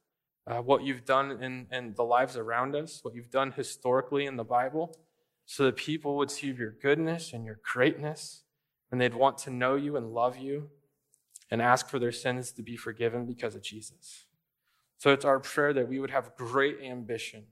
uh, 0.46 0.58
what 0.58 0.82
you've 0.82 1.04
done 1.04 1.42
in, 1.42 1.66
in 1.70 1.94
the 1.94 2.04
lives 2.04 2.36
around 2.36 2.74
us, 2.74 3.00
what 3.02 3.14
you've 3.14 3.30
done 3.30 3.52
historically 3.52 4.26
in 4.26 4.36
the 4.36 4.44
Bible, 4.44 4.96
so 5.44 5.64
that 5.64 5.76
people 5.76 6.16
would 6.16 6.30
see 6.30 6.48
your 6.48 6.72
goodness 6.82 7.32
and 7.32 7.44
your 7.44 7.60
greatness, 7.62 8.42
and 8.90 9.00
they'd 9.00 9.14
want 9.14 9.38
to 9.38 9.50
know 9.50 9.76
you 9.76 9.96
and 9.96 10.12
love 10.12 10.36
you 10.36 10.70
and 11.50 11.62
ask 11.62 11.88
for 11.88 11.98
their 11.98 12.12
sins 12.12 12.52
to 12.52 12.62
be 12.62 12.76
forgiven 12.76 13.26
because 13.26 13.54
of 13.54 13.62
Jesus. 13.62 14.26
So 14.98 15.12
it's 15.12 15.24
our 15.24 15.38
prayer 15.38 15.72
that 15.72 15.88
we 15.88 15.98
would 15.98 16.10
have 16.10 16.34
great 16.36 16.78
ambition 16.82 17.44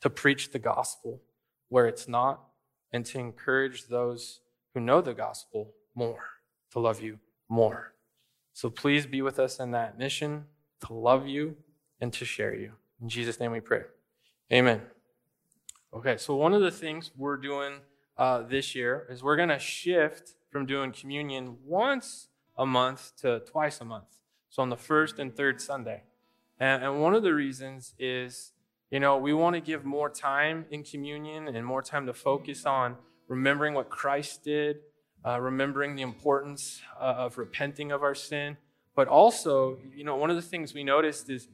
to 0.00 0.10
preach 0.10 0.50
the 0.50 0.58
gospel 0.58 1.22
where 1.68 1.86
it's 1.86 2.08
not 2.08 2.40
and 2.92 3.06
to 3.06 3.18
encourage 3.18 3.86
those 3.86 4.40
who 4.74 4.80
know 4.80 5.00
the 5.00 5.14
gospel 5.14 5.72
more 5.94 6.24
to 6.72 6.80
love 6.80 7.00
you 7.00 7.18
more. 7.48 7.94
So 8.52 8.68
please 8.68 9.06
be 9.06 9.22
with 9.22 9.38
us 9.38 9.58
in 9.58 9.70
that 9.70 9.98
mission 9.98 10.44
to 10.86 10.92
love 10.92 11.26
you 11.26 11.56
and 12.00 12.12
to 12.12 12.24
share 12.24 12.54
you. 12.54 12.72
In 13.00 13.08
Jesus' 13.08 13.40
name 13.40 13.52
we 13.52 13.60
pray. 13.60 13.82
Amen. 14.52 14.82
Okay, 15.92 16.16
so 16.16 16.34
one 16.34 16.52
of 16.52 16.60
the 16.60 16.70
things 16.70 17.12
we're 17.16 17.36
doing 17.36 17.74
uh, 18.18 18.42
this 18.42 18.74
year 18.74 19.06
is 19.08 19.22
we're 19.22 19.36
going 19.36 19.48
to 19.48 19.58
shift 19.58 20.34
from 20.50 20.66
doing 20.66 20.92
communion 20.92 21.56
once 21.64 22.28
a 22.56 22.66
month 22.66 23.12
to 23.22 23.40
twice 23.40 23.80
a 23.80 23.84
month. 23.84 24.20
So 24.50 24.62
on 24.62 24.70
the 24.70 24.76
first 24.76 25.18
and 25.18 25.34
third 25.34 25.60
Sunday. 25.60 26.02
And, 26.58 26.84
and 26.84 27.02
one 27.02 27.14
of 27.14 27.22
the 27.22 27.34
reasons 27.34 27.94
is, 27.98 28.52
you 28.90 29.00
know, 29.00 29.16
we 29.16 29.32
want 29.32 29.54
to 29.54 29.60
give 29.60 29.84
more 29.84 30.08
time 30.08 30.66
in 30.70 30.84
communion 30.84 31.48
and 31.48 31.66
more 31.66 31.82
time 31.82 32.06
to 32.06 32.14
focus 32.14 32.64
on 32.64 32.96
remembering 33.26 33.74
what 33.74 33.90
Christ 33.90 34.44
did, 34.44 34.76
uh, 35.26 35.40
remembering 35.40 35.96
the 35.96 36.02
importance 36.02 36.80
uh, 37.00 37.14
of 37.18 37.38
repenting 37.38 37.90
of 37.90 38.02
our 38.02 38.14
sin. 38.14 38.56
But 38.94 39.08
also, 39.08 39.78
you 39.94 40.04
know, 40.04 40.16
one 40.16 40.30
of 40.30 40.36
the 40.36 40.42
things 40.42 40.72
we 40.74 40.84
noticed 40.84 41.28
is 41.28 41.48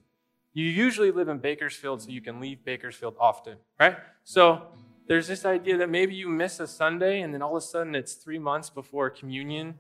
you 0.53 0.67
usually 0.67 1.11
live 1.11 1.29
in 1.29 1.39
Bakersfield, 1.39 2.03
so 2.03 2.11
you 2.11 2.21
can 2.21 2.41
leave 2.41 2.65
Bakersfield 2.65 3.15
often, 3.19 3.57
right? 3.79 3.97
So 4.25 4.67
there's 5.07 5.29
this 5.29 5.45
idea 5.45 5.79
that 5.79 5.89
maybe 5.89 6.15
you 6.15 6.29
miss 6.29 6.61
a 6.61 6.67
Sunday 6.67 7.23
and 7.23 7.33
then 7.33 7.41
all 7.41 7.57
of 7.57 7.63
a 7.63 7.67
sudden 7.67 7.95
it's 7.95 8.15
three 8.15 8.39
months 8.39 8.69
before 8.69 9.09
communion 9.11 9.75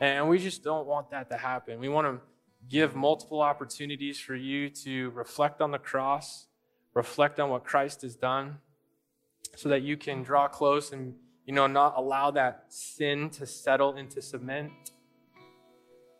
and 0.00 0.28
we 0.28 0.38
just 0.38 0.62
don't 0.62 0.86
want 0.86 1.10
that 1.10 1.30
to 1.30 1.36
happen. 1.36 1.78
We 1.78 1.88
want 1.88 2.06
to 2.06 2.20
give 2.68 2.94
multiple 2.94 3.40
opportunities 3.40 4.18
for 4.18 4.34
you 4.34 4.70
to 4.70 5.10
reflect 5.10 5.60
on 5.60 5.70
the 5.70 5.78
cross, 5.78 6.46
reflect 6.94 7.38
on 7.38 7.50
what 7.50 7.64
Christ 7.64 8.02
has 8.02 8.16
done, 8.16 8.58
so 9.56 9.68
that 9.68 9.82
you 9.82 9.96
can 9.96 10.22
draw 10.22 10.48
close 10.48 10.92
and 10.92 11.14
you 11.46 11.54
know 11.54 11.66
not 11.66 11.94
allow 11.96 12.30
that 12.32 12.66
sin 12.68 13.30
to 13.30 13.46
settle 13.46 13.94
into 13.94 14.20
cement. 14.22 14.72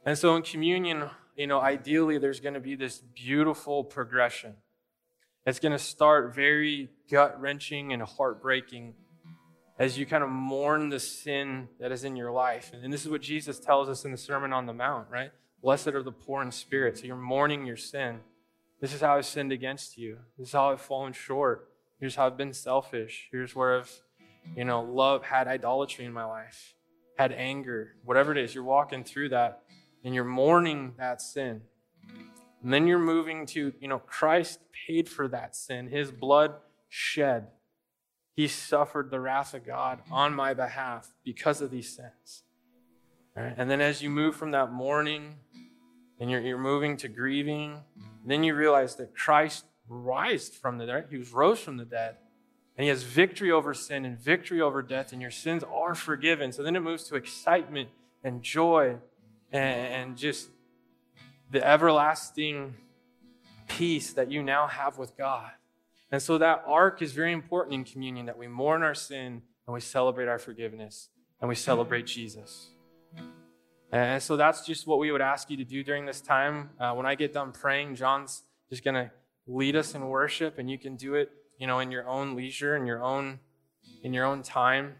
And 0.06 0.18
so 0.18 0.36
in 0.36 0.42
communion, 0.42 1.08
you 1.36 1.46
know, 1.46 1.60
ideally 1.60 2.18
there's 2.18 2.40
going 2.40 2.54
to 2.54 2.60
be 2.60 2.76
this 2.76 2.98
beautiful 3.14 3.82
progression. 3.82 4.54
It's 5.46 5.58
going 5.58 5.72
to 5.72 5.78
start 5.78 6.34
very 6.34 6.90
gut 7.10 7.40
wrenching 7.40 7.92
and 7.92 8.02
heartbreaking 8.02 8.94
as 9.78 9.98
you 9.98 10.06
kind 10.06 10.22
of 10.22 10.30
mourn 10.30 10.88
the 10.88 11.00
sin 11.00 11.68
that 11.80 11.90
is 11.90 12.04
in 12.04 12.16
your 12.16 12.30
life. 12.30 12.72
And 12.72 12.92
this 12.92 13.04
is 13.04 13.10
what 13.10 13.22
Jesus 13.22 13.58
tells 13.58 13.88
us 13.88 14.04
in 14.04 14.12
the 14.12 14.18
Sermon 14.18 14.52
on 14.52 14.66
the 14.66 14.72
Mount, 14.72 15.08
right? 15.10 15.30
Blessed 15.62 15.88
are 15.88 16.02
the 16.02 16.12
poor 16.12 16.42
in 16.42 16.50
spirit. 16.52 16.98
So 16.98 17.06
you're 17.06 17.16
mourning 17.16 17.66
your 17.66 17.76
sin. 17.76 18.20
This 18.80 18.92
is 18.92 19.00
how 19.00 19.16
I've 19.16 19.26
sinned 19.26 19.50
against 19.50 19.98
you. 19.98 20.18
This 20.38 20.48
is 20.48 20.52
how 20.52 20.70
I've 20.70 20.80
fallen 20.80 21.12
short. 21.12 21.70
Here's 21.98 22.14
how 22.16 22.26
I've 22.26 22.36
been 22.36 22.52
selfish. 22.52 23.28
Here's 23.32 23.54
where 23.56 23.78
I've, 23.78 23.90
you 24.56 24.64
know, 24.64 24.82
love 24.82 25.24
had 25.24 25.48
idolatry 25.48 26.04
in 26.04 26.12
my 26.12 26.24
life, 26.24 26.74
had 27.18 27.32
anger, 27.32 27.94
whatever 28.04 28.30
it 28.30 28.38
is. 28.38 28.54
You're 28.54 28.64
walking 28.64 29.02
through 29.02 29.30
that 29.30 29.62
and 30.04 30.14
you're 30.14 30.24
mourning 30.24 30.94
that 30.98 31.20
sin. 31.22 31.62
And 32.62 32.72
then 32.72 32.86
you're 32.86 32.98
moving 32.98 33.46
to, 33.46 33.72
you 33.80 33.88
know, 33.88 33.98
Christ 33.98 34.60
paid 34.86 35.08
for 35.08 35.28
that 35.28 35.56
sin. 35.56 35.88
His 35.88 36.10
blood 36.10 36.54
shed 36.88 37.48
he 38.34 38.48
suffered 38.48 39.10
the 39.10 39.20
wrath 39.20 39.54
of 39.54 39.64
God 39.64 40.00
on 40.10 40.34
my 40.34 40.54
behalf 40.54 41.14
because 41.24 41.60
of 41.60 41.70
these 41.70 41.94
sins. 41.94 42.42
Right? 43.36 43.54
And 43.56 43.70
then 43.70 43.80
as 43.80 44.02
you 44.02 44.10
move 44.10 44.36
from 44.36 44.50
that 44.52 44.72
mourning 44.72 45.36
and 46.20 46.30
you're, 46.30 46.40
you're 46.40 46.58
moving 46.58 46.96
to 46.98 47.08
grieving, 47.08 47.78
then 48.24 48.42
you 48.42 48.54
realize 48.54 48.96
that 48.96 49.14
Christ 49.14 49.64
rised 49.88 50.54
from 50.54 50.78
the 50.78 50.86
dead. 50.86 51.06
He 51.10 51.16
was 51.16 51.32
rose 51.32 51.60
from 51.60 51.76
the 51.76 51.84
dead. 51.84 52.16
And 52.76 52.82
he 52.82 52.88
has 52.88 53.04
victory 53.04 53.52
over 53.52 53.72
sin 53.72 54.04
and 54.04 54.18
victory 54.18 54.60
over 54.60 54.82
death, 54.82 55.12
and 55.12 55.22
your 55.22 55.30
sins 55.30 55.62
are 55.72 55.94
forgiven. 55.94 56.50
So 56.50 56.64
then 56.64 56.74
it 56.74 56.80
moves 56.80 57.04
to 57.04 57.14
excitement 57.14 57.88
and 58.24 58.42
joy 58.42 58.96
and, 59.52 59.86
and 59.86 60.16
just 60.16 60.48
the 61.52 61.64
everlasting 61.64 62.74
peace 63.68 64.12
that 64.14 64.30
you 64.30 64.42
now 64.42 64.66
have 64.66 64.98
with 64.98 65.16
God. 65.16 65.52
And 66.14 66.22
so 66.22 66.38
that 66.38 66.62
arc 66.64 67.02
is 67.02 67.10
very 67.10 67.32
important 67.32 67.74
in 67.74 67.82
communion 67.82 68.26
that 68.26 68.38
we 68.38 68.46
mourn 68.46 68.84
our 68.84 68.94
sin 68.94 69.42
and 69.66 69.74
we 69.74 69.80
celebrate 69.80 70.28
our 70.28 70.38
forgiveness 70.38 71.08
and 71.40 71.48
we 71.48 71.56
celebrate 71.56 72.06
Jesus. 72.06 72.68
And 73.90 74.22
so 74.22 74.36
that's 74.36 74.64
just 74.64 74.86
what 74.86 75.00
we 75.00 75.10
would 75.10 75.20
ask 75.20 75.50
you 75.50 75.56
to 75.56 75.64
do 75.64 75.82
during 75.82 76.06
this 76.06 76.20
time. 76.20 76.70
Uh, 76.78 76.92
when 76.92 77.04
I 77.04 77.16
get 77.16 77.32
done 77.32 77.50
praying, 77.50 77.96
John's 77.96 78.44
just 78.70 78.84
going 78.84 78.94
to 78.94 79.10
lead 79.48 79.74
us 79.74 79.96
in 79.96 80.06
worship, 80.06 80.56
and 80.60 80.70
you 80.70 80.78
can 80.78 80.94
do 80.94 81.16
it, 81.16 81.32
you 81.58 81.66
know, 81.66 81.80
in 81.80 81.90
your 81.90 82.06
own 82.06 82.36
leisure, 82.36 82.76
in 82.76 82.86
your 82.86 83.02
own, 83.02 83.40
in 84.04 84.14
your 84.14 84.24
own 84.24 84.44
time. 84.44 84.94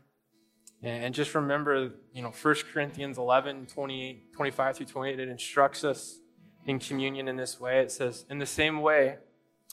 And 0.83 1.15
just 1.15 1.33
remember, 1.37 1.93
you 2.13 2.23
know, 2.23 2.33
1 2.43 2.55
Corinthians 2.73 3.19
11, 3.19 3.67
28, 3.67 4.33
25 4.33 4.77
through 4.77 4.87
28, 4.87 5.21
it 5.21 5.29
instructs 5.29 5.85
us 5.85 6.19
in 6.67 6.81
communion 6.81 7.29
in 7.29 7.37
this 7.37 7.61
way. 7.61 7.79
It 7.79 7.93
says, 7.93 8.27
In 8.29 8.41
the 8.41 8.47
same 8.47 8.81
way, 8.81 9.19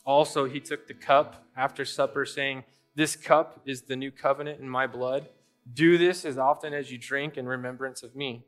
also, 0.06 0.46
he 0.46 0.60
took 0.60 0.88
the 0.88 0.94
cup 0.94 1.46
after 1.56 1.86
supper, 1.86 2.26
saying, 2.26 2.64
This 2.96 3.16
cup 3.16 3.62
is 3.66 3.84
the 3.84 3.96
new 3.96 4.12
covenant 4.12 4.60
in 4.60 4.70
my 4.70 4.88
blood. 4.88 5.30
Do 5.72 5.98
this 5.98 6.26
as 6.26 6.38
often 6.38 6.74
as 6.74 6.92
you 6.92 6.98
drink 6.98 7.38
in 7.38 7.48
remembrance 7.48 8.02
of 8.02 8.16
me. 8.16 8.46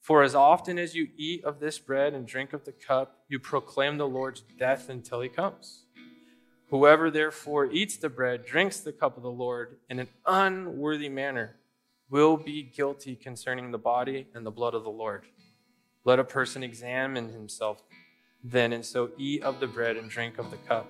For 0.00 0.22
as 0.22 0.34
often 0.34 0.78
as 0.78 0.94
you 0.94 1.08
eat 1.16 1.44
of 1.44 1.60
this 1.60 1.78
bread 1.78 2.12
and 2.12 2.26
drink 2.26 2.52
of 2.52 2.64
the 2.64 2.72
cup, 2.72 3.20
you 3.28 3.38
proclaim 3.38 3.98
the 3.98 4.08
Lord's 4.08 4.42
death 4.58 4.88
until 4.88 5.20
he 5.20 5.28
comes. 5.28 5.84
Whoever 6.70 7.10
therefore 7.10 7.70
eats 7.70 7.96
the 7.96 8.08
bread, 8.08 8.46
drinks 8.46 8.80
the 8.80 8.92
cup 8.92 9.16
of 9.16 9.22
the 9.22 9.30
Lord 9.30 9.76
in 9.90 9.98
an 9.98 10.08
unworthy 10.26 11.08
manner, 11.08 11.56
will 12.08 12.36
be 12.36 12.62
guilty 12.62 13.14
concerning 13.14 13.70
the 13.70 13.78
body 13.78 14.26
and 14.34 14.44
the 14.44 14.50
blood 14.50 14.74
of 14.74 14.82
the 14.82 14.90
Lord. 14.90 15.26
Let 16.04 16.18
a 16.18 16.24
person 16.24 16.62
examine 16.62 17.32
himself 17.32 17.82
then, 18.44 18.72
and 18.72 18.84
so 18.84 19.10
eat 19.16 19.42
of 19.42 19.60
the 19.60 19.66
bread 19.66 19.96
and 19.96 20.10
drink 20.10 20.38
of 20.38 20.50
the 20.50 20.56
cup. 20.56 20.86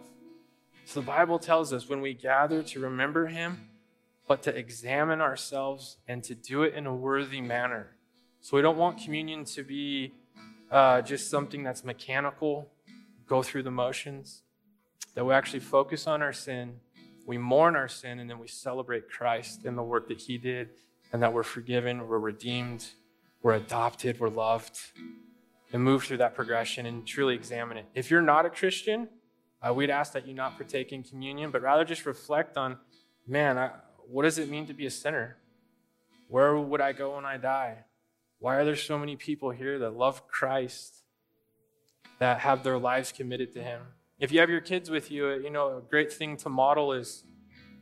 So 0.85 1.01
the 1.01 1.07
Bible 1.07 1.39
tells 1.39 1.73
us 1.73 1.89
when 1.89 2.01
we 2.01 2.15
gather 2.15 2.63
to 2.63 2.81
remember 2.81 3.27
him, 3.27 3.69
but 4.27 4.43
to 4.43 4.57
examine 4.57 5.21
ourselves 5.21 5.99
and 6.09 6.25
to 6.25 6.35
do 6.35 6.63
it 6.63 6.75
in 6.75 6.87
a 6.87 6.95
worthy 6.95 7.41
manner. 7.41 7.97
So 8.41 8.57
we 8.57 8.63
don't 8.63 8.79
want 8.79 9.03
communion 9.03 9.45
to 9.45 9.63
be 9.63 10.13
uh, 10.71 11.03
just 11.03 11.31
something 11.31 11.63
that's 11.63 11.85
mechanical, 11.85 12.69
go 13.27 13.43
through 13.43 13.63
the 13.63 13.71
motions, 13.71 14.43
that 15.15 15.25
we 15.25 15.35
actually 15.35 15.61
focus 15.61 16.07
on 16.07 16.23
our 16.23 16.33
sin, 16.33 16.81
we 17.27 17.39
mourn 17.39 17.77
our 17.77 17.89
sin, 17.89 18.19
and 18.19 18.29
then 18.29 18.39
we 18.39 18.49
celebrate 18.49 19.11
Christ 19.11 19.65
and 19.65 19.77
the 19.77 19.83
work 19.83 20.09
that 20.09 20.23
he 20.23 20.39
did, 20.39 20.71
and 21.13 21.23
that 21.23 21.33
we're 21.33 21.43
forgiven, 21.43 22.09
we're 22.09 22.19
redeemed, 22.19 22.87
we're 23.43 23.55
adopted, 23.55 24.19
we're 24.19 24.31
loved 24.31 24.79
and 25.73 25.83
move 25.83 26.05
through 26.05 26.19
that 26.19 26.35
progression 26.35 26.87
and 26.87 27.07
truly 27.07 27.35
examine 27.35 27.79
it. 27.79 27.87
If 27.95 28.11
you're 28.11 28.23
not 28.23 28.45
a 28.45 28.51
Christian, 28.51 29.09
uh, 29.67 29.73
we'd 29.73 29.91
ask 29.91 30.13
that 30.13 30.27
you 30.27 30.35
not 30.35 30.57
partake 30.57 30.93
in 30.93 31.03
communion, 31.03 31.51
but 31.51 31.63
rather 31.63 31.85
just 31.85 32.05
reflect 32.05 32.57
on, 32.57 32.79
man, 33.27 33.59
I, 33.59 33.71
what 34.09 34.25
does 34.25 34.39
it 34.39 34.49
mean 34.49 34.67
to 34.67 34.75
be 34.75 34.87
a 34.87 34.91
sinner? 34.91 35.37
Where 36.29 36.57
would 36.59 36.81
I 36.81 36.93
go 36.93 37.17
when 37.17 37.25
I 37.25 37.37
die? 37.37 37.85
Why 38.39 38.57
are 38.57 38.65
there 38.65 38.77
so 38.77 38.99
many 38.99 39.17
people 39.17 39.51
here 39.51 39.79
that 39.79 39.97
love 39.97 40.27
Christ, 40.27 41.05
that 42.19 42.41
have 42.41 42.65
their 42.65 42.79
lives 42.79 43.13
committed 43.13 43.53
to 43.53 43.63
Him? 43.63 43.83
If 44.19 44.33
you 44.33 44.41
have 44.41 44.51
your 44.51 44.61
kids 44.61 44.91
with 44.91 45.11
you, 45.11 45.31
you 45.35 45.51
know, 45.51 45.79
a 45.79 45.81
great 45.81 46.13
thing 46.13 46.37
to 46.39 46.49
model 46.49 46.93
is, 46.93 47.25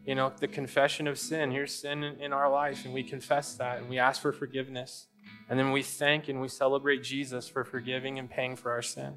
you 0.05 0.15
know, 0.15 0.33
the 0.39 0.49
confession 0.49 1.07
of 1.07 1.19
sin. 1.19 1.51
Here's 1.51 1.75
sin 1.75 2.03
in, 2.05 2.21
in 2.21 2.33
our 2.33 2.51
life, 2.51 2.85
and 2.85 2.95
we 2.95 3.03
confess 3.03 3.55
that, 3.55 3.79
and 3.79 3.89
we 3.89 3.99
ask 3.99 4.21
for 4.21 4.33
forgiveness. 4.33 5.07
And 5.49 5.59
then 5.59 5.73
we 5.73 5.83
thank 5.83 6.29
and 6.29 6.41
we 6.41 6.49
celebrate 6.49 7.03
Jesus 7.03 7.49
for 7.49 7.65
forgiving 7.65 8.19
and 8.19 8.31
paying 8.31 8.57
for 8.57 8.71
our 8.71 8.83
sin. 8.83 9.17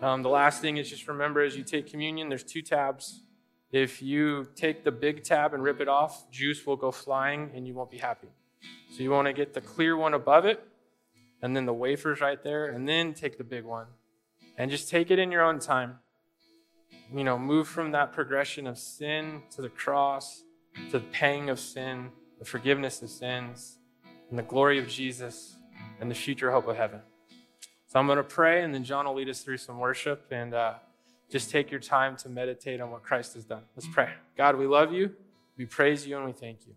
Um, 0.00 0.22
the 0.22 0.28
last 0.28 0.60
thing 0.60 0.76
is 0.76 0.88
just 0.88 1.08
remember 1.08 1.42
as 1.42 1.56
you 1.56 1.64
take 1.64 1.90
communion, 1.90 2.28
there's 2.28 2.44
two 2.44 2.62
tabs. 2.62 3.22
If 3.72 4.00
you 4.02 4.48
take 4.54 4.84
the 4.84 4.92
big 4.92 5.24
tab 5.24 5.54
and 5.54 5.62
rip 5.62 5.80
it 5.80 5.88
off, 5.88 6.30
juice 6.30 6.64
will 6.66 6.76
go 6.76 6.92
flying 6.92 7.50
and 7.54 7.66
you 7.66 7.74
won't 7.74 7.90
be 7.90 7.98
happy. 7.98 8.28
So 8.90 9.02
you 9.02 9.10
want 9.10 9.26
to 9.26 9.32
get 9.32 9.52
the 9.54 9.60
clear 9.60 9.96
one 9.96 10.14
above 10.14 10.44
it. 10.44 10.62
and 11.42 11.56
then 11.56 11.66
the 11.66 11.72
wafers 11.72 12.20
right 12.20 12.42
there, 12.42 12.66
and 12.66 12.88
then 12.88 13.14
take 13.14 13.38
the 13.38 13.44
big 13.44 13.64
one. 13.64 13.86
And 14.58 14.70
just 14.70 14.88
take 14.88 15.10
it 15.10 15.18
in 15.18 15.30
your 15.30 15.42
own 15.42 15.58
time. 15.58 15.98
You 17.14 17.24
know, 17.24 17.38
move 17.38 17.68
from 17.68 17.92
that 17.92 18.12
progression 18.12 18.66
of 18.66 18.78
sin 18.78 19.42
to 19.50 19.62
the 19.62 19.68
cross, 19.68 20.42
to 20.90 20.98
the 20.98 21.04
pang 21.04 21.50
of 21.50 21.60
sin, 21.60 22.10
the 22.38 22.44
forgiveness 22.44 23.02
of 23.02 23.10
sins, 23.10 23.78
and 24.30 24.38
the 24.38 24.42
glory 24.42 24.78
of 24.78 24.88
Jesus, 24.88 25.56
and 26.00 26.10
the 26.10 26.14
future 26.14 26.50
hope 26.50 26.66
of 26.68 26.76
heaven. 26.76 27.00
So 27.86 27.98
I'm 28.00 28.06
going 28.06 28.16
to 28.16 28.24
pray, 28.24 28.62
and 28.62 28.74
then 28.74 28.84
John 28.84 29.06
will 29.06 29.14
lead 29.14 29.28
us 29.28 29.42
through 29.42 29.58
some 29.58 29.78
worship, 29.78 30.26
and 30.30 30.52
uh, 30.52 30.74
just 31.30 31.50
take 31.50 31.70
your 31.70 31.80
time 31.80 32.16
to 32.18 32.28
meditate 32.28 32.80
on 32.80 32.90
what 32.90 33.02
Christ 33.02 33.34
has 33.34 33.44
done. 33.44 33.62
Let's 33.76 33.88
pray. 33.88 34.10
God, 34.36 34.56
we 34.56 34.66
love 34.66 34.92
you, 34.92 35.14
we 35.56 35.66
praise 35.66 36.06
you, 36.06 36.16
and 36.16 36.26
we 36.26 36.32
thank 36.32 36.66
you. 36.66 36.74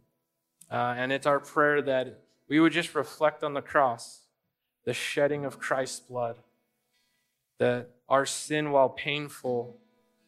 Uh, 0.72 0.93
and 0.97 1.12
it's 1.12 1.26
our 1.26 1.39
prayer 1.39 1.82
that 1.82 2.22
we 2.47 2.60
would 2.60 2.72
just 2.72 2.93
reflect 2.95 3.43
on 3.43 3.54
the 3.54 3.62
cross, 3.62 4.22
the 4.86 4.93
shedding 4.93 5.45
of 5.45 5.60
Christ's 5.60 6.00
blood, 6.00 6.38
that 7.58 7.89
our 8.08 8.26
sin, 8.26 8.72
while 8.72 8.89
painful, 8.89 9.78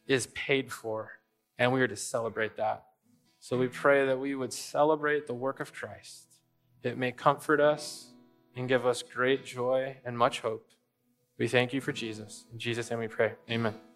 is 0.08 0.28
paid 0.28 0.72
for, 0.72 1.20
and 1.58 1.72
we 1.72 1.82
are 1.82 1.88
to 1.88 1.96
celebrate 1.96 2.58
that. 2.58 2.86
So 3.40 3.58
we 3.58 3.68
pray 3.68 4.06
that 4.06 4.20
we 4.20 4.36
would 4.36 4.54
celebrate 4.54 5.26
the 5.28 5.34
work 5.34 5.60
of 5.60 5.74
Christ. 5.74 6.26
It 6.84 6.98
may 6.98 7.12
comfort 7.12 7.60
us 7.60 8.08
and 8.56 8.68
give 8.68 8.86
us 8.86 9.04
great 9.04 9.46
joy 9.46 9.98
and 10.06 10.18
much 10.18 10.42
hope. 10.42 10.68
We 11.38 11.48
thank 11.48 11.74
you 11.74 11.82
for 11.82 11.92
Jesus. 11.92 12.46
In 12.52 12.60
Jesus' 12.60 12.90
name 12.90 13.00
we 13.00 13.08
pray. 13.08 13.34
Amen. 13.50 13.91